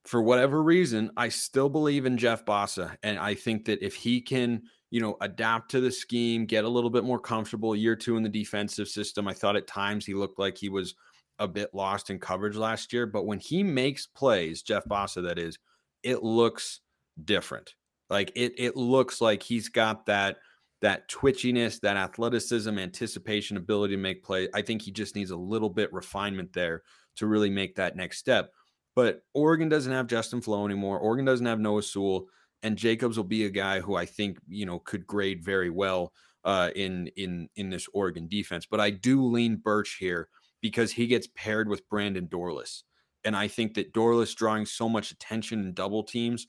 for 0.05 0.23
whatever 0.23 0.63
reason, 0.63 1.11
I 1.17 1.29
still 1.29 1.69
believe 1.69 2.07
in 2.07 2.17
Jeff 2.17 2.45
Bassa. 2.45 2.97
And 3.03 3.19
I 3.19 3.35
think 3.35 3.67
that 3.67 3.85
if 3.85 3.95
he 3.95 4.21
can, 4.21 4.63
you 4.91 5.01
know, 5.01 5.17
adapt 5.21 5.71
to 5.73 5.81
the 5.81 5.91
scheme, 5.91 6.47
get 6.47 6.65
a 6.65 6.69
little 6.69 6.91
bit 6.91 7.05
more 7.05 7.21
comfortable 7.21 7.77
year 7.77 7.97
two 7.97 8.17
in 8.17 8.23
the 8.23 8.29
defensive 8.29 8.89
system, 8.89 9.29
I 9.29 9.35
thought 9.35 9.57
at 9.57 9.67
times 9.67 10.07
he 10.07 10.15
looked 10.15 10.39
like 10.39 10.57
he 10.57 10.69
was 10.69 10.95
a 11.39 11.47
bit 11.47 11.71
lost 11.73 12.11
in 12.11 12.19
coverage 12.19 12.57
last 12.57 12.93
year. 12.93 13.07
But 13.07 13.27
when 13.27 13.41
he 13.41 13.63
makes 13.63 14.07
plays, 14.07 14.63
Jeff 14.63 14.85
Bassa, 14.85 15.23
that 15.23 15.39
is, 15.39 15.59
it 16.03 16.23
looks 16.23 16.81
different. 17.25 17.75
Like 18.09 18.33
it 18.35 18.55
it 18.59 18.77
looks 18.77 19.21
like 19.21 19.43
he's 19.43 19.69
got 19.69 20.07
that 20.07 20.39
that 20.81 21.09
twitchiness, 21.11 21.81
that 21.81 21.97
athleticism, 21.97 22.79
anticipation, 22.79 23.57
ability 23.57 23.95
to 23.95 24.01
make 24.01 24.25
play. 24.25 24.49
I 24.55 24.63
think 24.63 24.83
he 24.83 24.91
just 24.91 25.15
needs 25.15 25.31
a 25.31 25.37
little 25.37 25.69
bit 25.69 25.93
refinement 25.93 26.53
there 26.53 26.83
to 27.17 27.27
really 27.27 27.51
make 27.51 27.77
that 27.77 27.97
next 27.97 28.19
step. 28.19 28.51
But 28.97 29.23
Oregon 29.35 29.69
doesn't 29.69 29.93
have 29.93 30.07
Justin 30.09 30.41
Flowe 30.41 30.65
anymore. 30.65 30.99
Oregon 30.99 31.25
doesn't 31.25 31.47
have 31.47 31.61
Noah 31.61 31.83
Sewell, 31.83 32.27
and 32.63 32.77
Jacobs 32.77 33.17
will 33.17 33.25
be 33.25 33.45
a 33.45 33.51
guy 33.51 33.81
who 33.81 33.95
I 33.95 34.07
think 34.07 34.39
you 34.49 34.67
know 34.67 34.79
could 34.81 35.07
grade 35.07 35.45
very 35.45 35.71
well 35.71 36.13
uh, 36.45 36.71
in 36.75 37.09
in 37.17 37.49
in 37.57 37.71
this 37.71 37.89
Oregon 37.93 38.29
defense. 38.29 38.67
But 38.67 38.81
I 38.81 38.91
do 38.91 39.25
lean 39.25 39.57
Burch 39.57 39.97
here 39.99 40.29
because 40.61 40.93
he 40.93 41.07
gets 41.07 41.29
paired 41.35 41.69
with 41.69 41.89
Brandon 41.89 42.27
Dorlus. 42.27 42.83
And 43.25 43.37
I 43.37 43.49
think 43.49 43.75
that 43.75 43.93
Dorlus 43.93 44.35
drawing 44.35 44.67
so 44.67 44.89
much 44.89 45.11
attention 45.11 45.61
in 45.61 45.75
double 45.75 46.03
teams, 46.03 46.47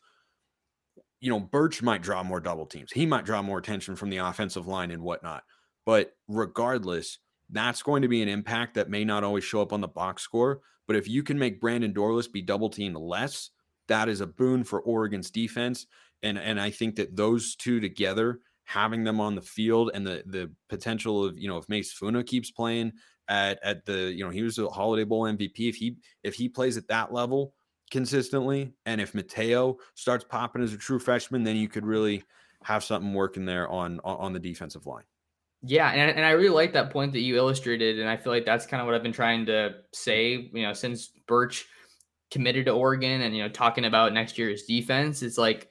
you 1.19 1.30
know, 1.30 1.39
Burch 1.39 1.82
might 1.82 2.01
draw 2.01 2.23
more 2.23 2.39
double 2.39 2.65
teams. 2.65 2.91
He 2.91 3.06
might 3.06 3.25
draw 3.25 3.41
more 3.41 3.58
attention 3.58 3.95
from 3.95 4.10
the 4.10 4.17
offensive 4.17 4.67
line 4.67 4.91
and 4.91 5.04
whatnot. 5.04 5.43
But 5.86 6.13
regardless, 6.27 7.19
that's 7.49 7.84
going 7.84 8.01
to 8.04 8.08
be 8.08 8.21
an 8.21 8.30
impact 8.30 8.75
that 8.75 8.89
may 8.89 9.04
not 9.04 9.23
always 9.23 9.43
show 9.43 9.62
up 9.62 9.73
on 9.73 9.82
the 9.82 9.88
box 9.88 10.23
score. 10.23 10.62
But 10.91 10.97
if 10.97 11.08
you 11.08 11.23
can 11.23 11.39
make 11.39 11.62
Brandon 11.62 11.93
Dorlus 11.93 12.30
be 12.30 12.41
double 12.41 12.69
teamed 12.69 12.97
less, 12.97 13.51
that 13.88 14.10
is 14.10 14.19
a 14.19 14.27
boon 14.27 14.65
for 14.65 14.82
Oregon's 14.82 15.32
defense. 15.32 15.88
And 16.21 16.38
and 16.38 16.60
I 16.60 16.69
think 16.69 16.97
that 16.97 17.15
those 17.15 17.56
two 17.56 17.80
together, 17.80 18.39
having 18.65 19.06
them 19.06 19.21
on 19.21 19.36
the 19.36 19.41
field 19.41 19.91
and 19.93 20.06
the 20.06 20.21
the 20.25 20.51
potential 20.67 21.23
of, 21.23 21.38
you 21.38 21.47
know, 21.47 21.56
if 21.56 21.69
Mase 21.69 21.93
Funa 21.93 22.25
keeps 22.25 22.51
playing 22.51 22.91
at 23.30 23.58
at 23.63 23.86
the 23.86 24.12
you 24.12 24.25
know 24.25 24.32
he 24.32 24.41
was 24.41 24.58
a 24.58 24.67
Holiday 24.67 25.06
Bowl 25.06 25.23
MVP. 25.23 25.69
If 25.69 25.77
he 25.77 25.95
if 26.23 26.34
he 26.34 26.49
plays 26.49 26.75
at 26.75 26.89
that 26.89 27.13
level 27.13 27.54
consistently, 27.89 28.73
and 28.86 28.99
if 28.99 29.13
Matayo 29.13 29.77
starts 29.95 30.25
popping 30.25 30.62
as 30.62 30.73
a 30.73 30.77
true 30.77 30.99
freshman, 30.99 31.43
then 31.43 31.56
you 31.56 31.69
could 31.69 31.86
really 31.86 32.25
have 32.63 32.84
something 32.84 33.13
working 33.13 33.45
there 33.45 33.69
on 33.69 34.01
on 34.04 34.34
the 34.34 34.41
defensive 34.41 34.86
line. 34.86 35.06
Yeah, 35.63 35.89
and, 35.89 36.17
and 36.17 36.26
I 36.26 36.32
really 36.32 36.50
like 36.50 36.74
that 36.74 36.91
point 36.91 37.13
that 37.13 37.19
you 37.19 37.38
illustrated, 37.38 38.00
and 38.00 38.10
I 38.10 38.17
feel 38.17 38.34
like 38.34 38.45
that's 38.45 38.65
kind 38.65 38.82
of 38.82 38.88
what 38.88 38.95
I've 38.95 39.04
been 39.04 39.13
trying 39.13 39.45
to 39.45 39.76
say. 39.93 40.50
You 40.54 40.63
know, 40.63 40.74
since 40.74 41.12
Burch 41.28 41.67
committed 42.32 42.65
to 42.65 42.71
Oregon, 42.71 43.21
and 43.21 43.36
you 43.36 43.43
know, 43.43 43.50
talking 43.50 43.86
about 43.86 44.13
next 44.13 44.38
year's 44.38 44.63
defense, 44.63 45.21
it's 45.21 45.38
like 45.38 45.69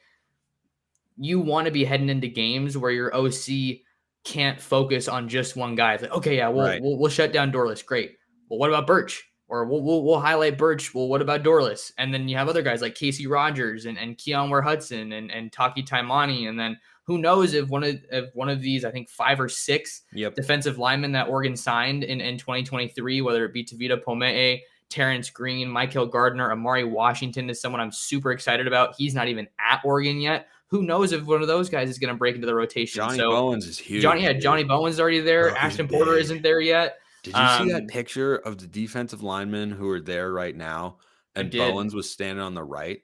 you 1.17 1.41
want 1.41 1.67
to 1.67 1.71
be 1.71 1.85
heading 1.85 2.09
into 2.09 2.29
games 2.29 2.79
where 2.79 2.91
your 2.91 3.15
OC 3.15 3.81
can't 4.25 4.61
focus 4.61 5.09
on 5.09 5.29
just 5.29 5.57
one 5.57 5.75
guy. 5.75 5.95
It's 5.95 6.03
like, 6.03 6.13
okay, 6.13 6.37
yeah, 6.37 6.49
we'll, 6.49 6.67
right. 6.67 6.83
we'll, 6.83 6.99
we'll 6.99 7.11
shut 7.11 7.33
down 7.33 7.53
Dorlus. 7.53 7.85
Great. 7.85 8.17
Well, 8.49 8.59
what 8.59 8.71
about 8.71 8.87
Burch? 8.87 9.27
Or 9.49 9.65
we'll, 9.65 9.83
we'll, 9.83 10.05
we'll 10.05 10.21
highlight 10.21 10.57
Burch. 10.57 10.95
Well, 10.95 11.09
what 11.09 11.21
about 11.21 11.43
Dorlus? 11.43 11.93
And 11.99 12.15
then 12.15 12.29
you 12.29 12.37
have 12.37 12.49
other 12.49 12.63
guys 12.63 12.81
like 12.83 12.95
Casey 12.95 13.27
Rogers 13.27 13.87
and, 13.87 13.99
and 13.99 14.17
Keyon 14.17 14.49
Ware-Hudson 14.49 15.13
and, 15.13 15.31
and 15.31 15.53
Taki 15.53 15.83
Taimani. 15.83 16.49
And 16.49 16.59
then 16.59 16.79
who 17.11 17.19
knows 17.19 17.55
if 17.55 17.69
one 17.69 17.83
of 17.83 17.97
if 18.13 18.33
one 18.35 18.49
of 18.49 18.61
these, 18.61 18.85
I 18.85 18.93
think 18.93 19.09
five 19.09 19.41
or 19.41 19.49
six 19.49 20.03
yep. 20.13 20.37
defensive 20.37 20.79
linemen 20.79 21.11
that 21.13 21.29
Oregon 21.29 21.57
signed 21.57 22.05
in, 22.05 22.21
in 22.21 22.39
2023, 22.39 23.21
whether 23.21 23.45
it 23.45 23.53
be 23.53 23.65
Tavita 23.65 24.01
Pomee, 24.01 24.61
Terrence 24.91 25.29
Green, 25.29 25.69
Michael 25.69 26.07
Gardner, 26.07 26.53
Amari 26.53 26.85
Washington 26.85 27.51
is 27.51 27.61
someone 27.61 27.81
I'm 27.81 27.91
super 27.91 28.31
excited 28.31 28.69
about. 28.69 28.95
He's 28.97 29.13
not 29.13 29.27
even 29.27 29.49
at 29.59 29.81
Oregon 29.85 30.21
yet 30.21 30.47
who 30.69 30.85
knows 30.85 31.11
if 31.11 31.25
one 31.25 31.43
of 31.43 31.49
those 31.49 31.69
guys 31.69 31.91
is 31.91 31.99
going 31.99 32.15
to 32.15 32.17
break 32.17 32.37
into 32.37 32.47
the 32.47 32.55
rotation? 32.55 32.99
Johnny 32.99 33.19
so, 33.19 33.31
Bowens 33.31 33.67
is 33.67 33.77
huge. 33.77 34.03
Johnny, 34.03 34.23
yeah, 34.23 34.35
Johnny 34.35 34.63
Bowens 34.63 35.01
already 35.01 35.19
there. 35.19 35.49
Bro, 35.49 35.57
Ashton 35.57 35.89
Porter 35.89 36.17
isn't 36.17 36.43
there 36.43 36.61
yet. 36.61 36.99
Did 37.25 37.35
you 37.35 37.41
um, 37.41 37.67
see 37.67 37.73
that 37.73 37.83
um, 37.83 37.87
picture 37.89 38.37
of 38.37 38.59
the 38.59 38.69
defensive 38.69 39.21
linemen 39.21 39.73
who 39.73 39.91
are 39.91 40.01
there 40.01 40.33
right 40.33 40.55
now? 40.55 40.99
And 41.35 41.51
Bowens 41.51 41.93
was 41.93 42.09
standing 42.09 42.43
on 42.43 42.55
the 42.55 42.63
right. 42.63 43.03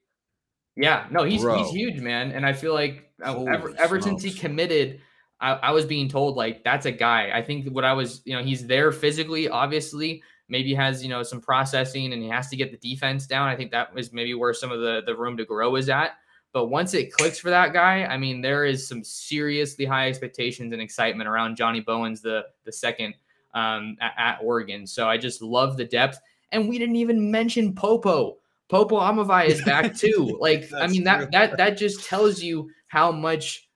Yeah, 0.77 1.07
no, 1.11 1.25
he's 1.25 1.43
Bro. 1.43 1.65
he's 1.65 1.71
huge, 1.73 2.01
man. 2.01 2.33
And 2.33 2.45
I 2.45 2.53
feel 2.53 2.75
like 2.75 3.11
uh, 3.25 3.45
ever, 3.45 3.75
ever 3.79 4.01
since 4.01 4.23
he 4.23 4.31
committed, 4.31 5.01
I, 5.41 5.53
I 5.53 5.71
was 5.73 5.85
being 5.85 6.09
told 6.09 6.37
like 6.37 6.65
that's 6.65 6.87
a 6.87 6.93
guy. 6.93 7.31
I 7.35 7.43
think 7.43 7.69
what 7.69 7.85
I 7.85 7.93
was, 7.93 8.23
you 8.25 8.35
know, 8.37 8.43
he's 8.43 8.67
there 8.67 8.93
physically, 8.93 9.49
obviously. 9.49 10.23
Maybe 10.49 10.75
has 10.75 11.03
you 11.03 11.09
know 11.09 11.25
some 11.25 11.41
processing, 11.41 12.13
and 12.13 12.23
he 12.23 12.29
has 12.29 12.49
to 12.51 12.57
get 12.57 12.71
the 12.71 12.77
defense 12.77 13.27
down. 13.27 13.49
I 13.49 13.57
think 13.57 13.73
that 13.73 13.93
was 13.93 14.13
maybe 14.13 14.35
where 14.35 14.55
some 14.55 14.71
of 14.71 14.81
the 14.81 15.03
the 15.05 15.17
room 15.17 15.37
to 15.39 15.45
grow 15.45 15.75
is 15.77 15.89
at. 15.89 16.13
But 16.53 16.67
once 16.67 16.95
it 16.95 17.13
clicks 17.13 17.39
for 17.39 17.51
that 17.51 17.73
guy, 17.73 18.05
I 18.05 18.17
mean, 18.17 18.41
there 18.41 18.65
is 18.65 18.87
some 18.87 19.03
seriously 19.03 19.85
high 19.85 20.09
expectations 20.09 20.73
and 20.73 20.81
excitement 20.81 21.29
around 21.29 21.57
Johnny 21.57 21.81
Bowens, 21.81 22.21
the 22.21 22.45
the 22.65 22.73
second 22.73 23.15
um, 23.55 23.97
at, 24.01 24.13
at, 24.17 24.39
Oregon. 24.43 24.87
So 24.87 25.09
I 25.09 25.17
just 25.17 25.43
love 25.43 25.77
the 25.77 25.85
depth. 25.85 26.21
And 26.53 26.69
we 26.69 26.79
didn't 26.79 26.97
even 26.97 27.31
mention 27.31 27.75
Popo. 27.75 28.37
Popo 28.69 28.99
Aumavae 28.99 29.47
is 29.47 29.63
back 29.63 29.95
too. 29.99 30.37
Like, 30.41 30.73
I 30.73 30.87
mean, 30.87 31.05
that 31.05 31.31
that 31.33 31.57
that 31.57 31.77
just 31.77 32.05
tells 32.05 32.43
you 32.43 32.71
how 32.89 33.13
much 33.13 33.67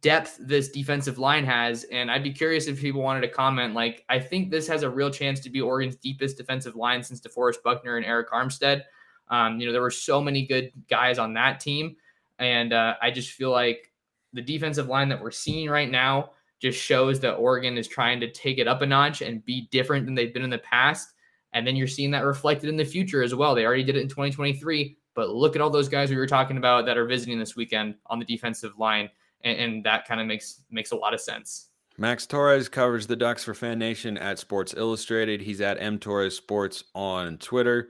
depth 0.00 0.36
this 0.40 0.68
defensive 0.68 1.18
line 1.18 1.44
has. 1.44 1.84
And 1.84 2.10
I'd 2.10 2.22
be 2.22 2.32
curious 2.32 2.66
if 2.66 2.80
people 2.80 3.02
wanted 3.02 3.22
to 3.22 3.28
comment. 3.28 3.74
Like, 3.74 4.04
I 4.08 4.20
think 4.20 4.50
this 4.50 4.68
has 4.68 4.82
a 4.82 4.90
real 4.90 5.10
chance 5.10 5.40
to 5.40 5.50
be 5.50 5.60
Oregon's 5.60 5.96
deepest 5.96 6.36
defensive 6.36 6.76
line 6.76 7.02
since 7.02 7.20
DeForest 7.20 7.62
Buckner 7.64 7.96
and 7.96 8.06
Arik 8.06 8.28
Armstead. 8.28 8.82
Um, 9.28 9.58
you 9.58 9.66
know, 9.66 9.72
there 9.72 9.82
were 9.82 9.90
so 9.90 10.20
many 10.22 10.46
good 10.46 10.70
guys 10.88 11.18
on 11.18 11.34
that 11.34 11.58
team. 11.58 11.96
And 12.38 12.72
uh, 12.72 12.94
I 13.02 13.10
just 13.10 13.32
feel 13.32 13.50
like 13.50 13.90
the 14.32 14.42
defensive 14.42 14.86
line 14.86 15.08
that 15.08 15.20
we're 15.20 15.30
seeing 15.30 15.68
right 15.68 15.90
now 15.90 16.30
just 16.60 16.78
shows 16.78 17.20
that 17.20 17.34
Oregon 17.34 17.76
is 17.76 17.88
trying 17.88 18.20
to 18.20 18.30
take 18.30 18.58
it 18.58 18.68
up 18.68 18.82
a 18.82 18.86
notch 18.86 19.22
and 19.22 19.44
be 19.44 19.68
different 19.70 20.06
than 20.06 20.14
they've 20.14 20.32
been 20.32 20.44
in 20.44 20.50
the 20.50 20.58
past. 20.58 21.14
And 21.56 21.66
then 21.66 21.74
you're 21.74 21.88
seeing 21.88 22.10
that 22.12 22.24
reflected 22.24 22.68
in 22.68 22.76
the 22.76 22.84
future 22.84 23.22
as 23.22 23.34
well. 23.34 23.54
They 23.54 23.64
already 23.64 23.82
did 23.82 23.96
it 23.96 24.02
in 24.02 24.08
2023, 24.08 24.96
but 25.14 25.30
look 25.30 25.56
at 25.56 25.62
all 25.62 25.70
those 25.70 25.88
guys 25.88 26.10
we 26.10 26.16
were 26.16 26.26
talking 26.26 26.58
about 26.58 26.86
that 26.86 26.96
are 26.96 27.06
visiting 27.06 27.38
this 27.38 27.56
weekend 27.56 27.96
on 28.06 28.18
the 28.18 28.24
defensive 28.24 28.78
line, 28.78 29.08
and, 29.42 29.58
and 29.58 29.84
that 29.84 30.06
kind 30.06 30.20
of 30.20 30.26
makes 30.26 30.62
makes 30.70 30.92
a 30.92 30.96
lot 30.96 31.14
of 31.14 31.20
sense. 31.20 31.70
Max 31.98 32.26
Torres 32.26 32.68
covers 32.68 33.06
the 33.06 33.16
Ducks 33.16 33.42
for 33.42 33.54
Fan 33.54 33.78
Nation 33.78 34.18
at 34.18 34.38
Sports 34.38 34.74
Illustrated. 34.76 35.40
He's 35.40 35.60
at 35.60 35.80
M 35.80 35.98
Torres 35.98 36.36
Sports 36.36 36.84
on 36.94 37.38
Twitter 37.38 37.88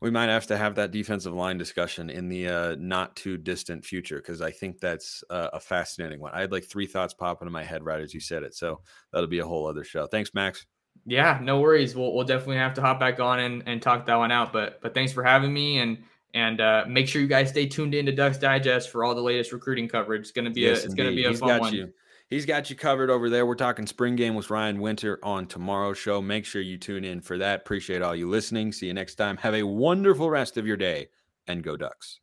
we 0.00 0.10
might 0.10 0.28
have 0.28 0.46
to 0.46 0.56
have 0.56 0.76
that 0.76 0.92
defensive 0.92 1.34
line 1.34 1.58
discussion 1.58 2.08
in 2.08 2.28
the 2.28 2.48
uh, 2.48 2.76
not 2.78 3.16
too 3.16 3.36
distant 3.36 3.84
future 3.84 4.16
because 4.16 4.40
I 4.40 4.50
think 4.50 4.78
that's 4.78 5.24
uh, 5.28 5.48
a 5.52 5.60
fascinating 5.60 6.20
one. 6.20 6.32
I 6.34 6.40
had 6.40 6.52
like 6.52 6.64
three 6.64 6.86
thoughts 6.86 7.14
pop 7.14 7.42
into 7.42 7.50
my 7.50 7.64
head 7.64 7.84
right 7.84 8.00
as 8.00 8.14
you 8.14 8.20
said 8.20 8.42
it, 8.42 8.54
so 8.54 8.80
that'll 9.12 9.28
be 9.28 9.40
a 9.40 9.46
whole 9.46 9.66
other 9.66 9.84
show. 9.84 10.06
Thanks, 10.06 10.32
Max. 10.34 10.66
Yeah, 11.06 11.38
no 11.42 11.60
worries. 11.60 11.94
We'll 11.94 12.14
we'll 12.14 12.24
definitely 12.24 12.56
have 12.56 12.74
to 12.74 12.80
hop 12.80 13.00
back 13.00 13.20
on 13.20 13.40
and, 13.40 13.62
and 13.66 13.80
talk 13.80 14.06
that 14.06 14.16
one 14.16 14.30
out. 14.30 14.52
But 14.52 14.80
but 14.80 14.94
thanks 14.94 15.12
for 15.12 15.22
having 15.22 15.52
me 15.52 15.78
and 15.78 15.98
and 16.34 16.60
uh, 16.60 16.84
make 16.86 17.08
sure 17.08 17.22
you 17.22 17.28
guys 17.28 17.48
stay 17.48 17.66
tuned 17.66 17.94
into 17.94 18.12
Ducks 18.12 18.38
Digest 18.38 18.90
for 18.90 19.04
all 19.04 19.14
the 19.14 19.22
latest 19.22 19.52
recruiting 19.52 19.88
coverage. 19.88 20.22
It's 20.22 20.32
gonna 20.32 20.50
be 20.50 20.62
yes, 20.62 20.70
a 20.70 20.84
it's 20.84 20.84
indeed. 20.86 21.02
gonna 21.02 21.16
be 21.16 21.24
a 21.24 21.30
He's 21.30 21.40
fun 21.40 21.60
one. 21.60 21.74
You 21.74 21.92
he's 22.28 22.46
got 22.46 22.70
you 22.70 22.76
covered 22.76 23.10
over 23.10 23.30
there. 23.30 23.46
We're 23.46 23.54
talking 23.54 23.86
spring 23.86 24.16
game 24.16 24.34
with 24.34 24.50
Ryan 24.50 24.80
Winter 24.80 25.18
on 25.22 25.46
tomorrow's 25.46 25.98
show. 25.98 26.20
Make 26.20 26.44
sure 26.44 26.62
you 26.62 26.78
tune 26.78 27.04
in 27.04 27.20
for 27.20 27.38
that. 27.38 27.60
Appreciate 27.60 28.02
all 28.02 28.14
you 28.14 28.28
listening. 28.28 28.72
See 28.72 28.86
you 28.86 28.94
next 28.94 29.16
time. 29.16 29.36
Have 29.38 29.54
a 29.54 29.62
wonderful 29.62 30.30
rest 30.30 30.56
of 30.56 30.66
your 30.66 30.76
day 30.76 31.08
and 31.46 31.62
go 31.62 31.76
Ducks. 31.76 32.20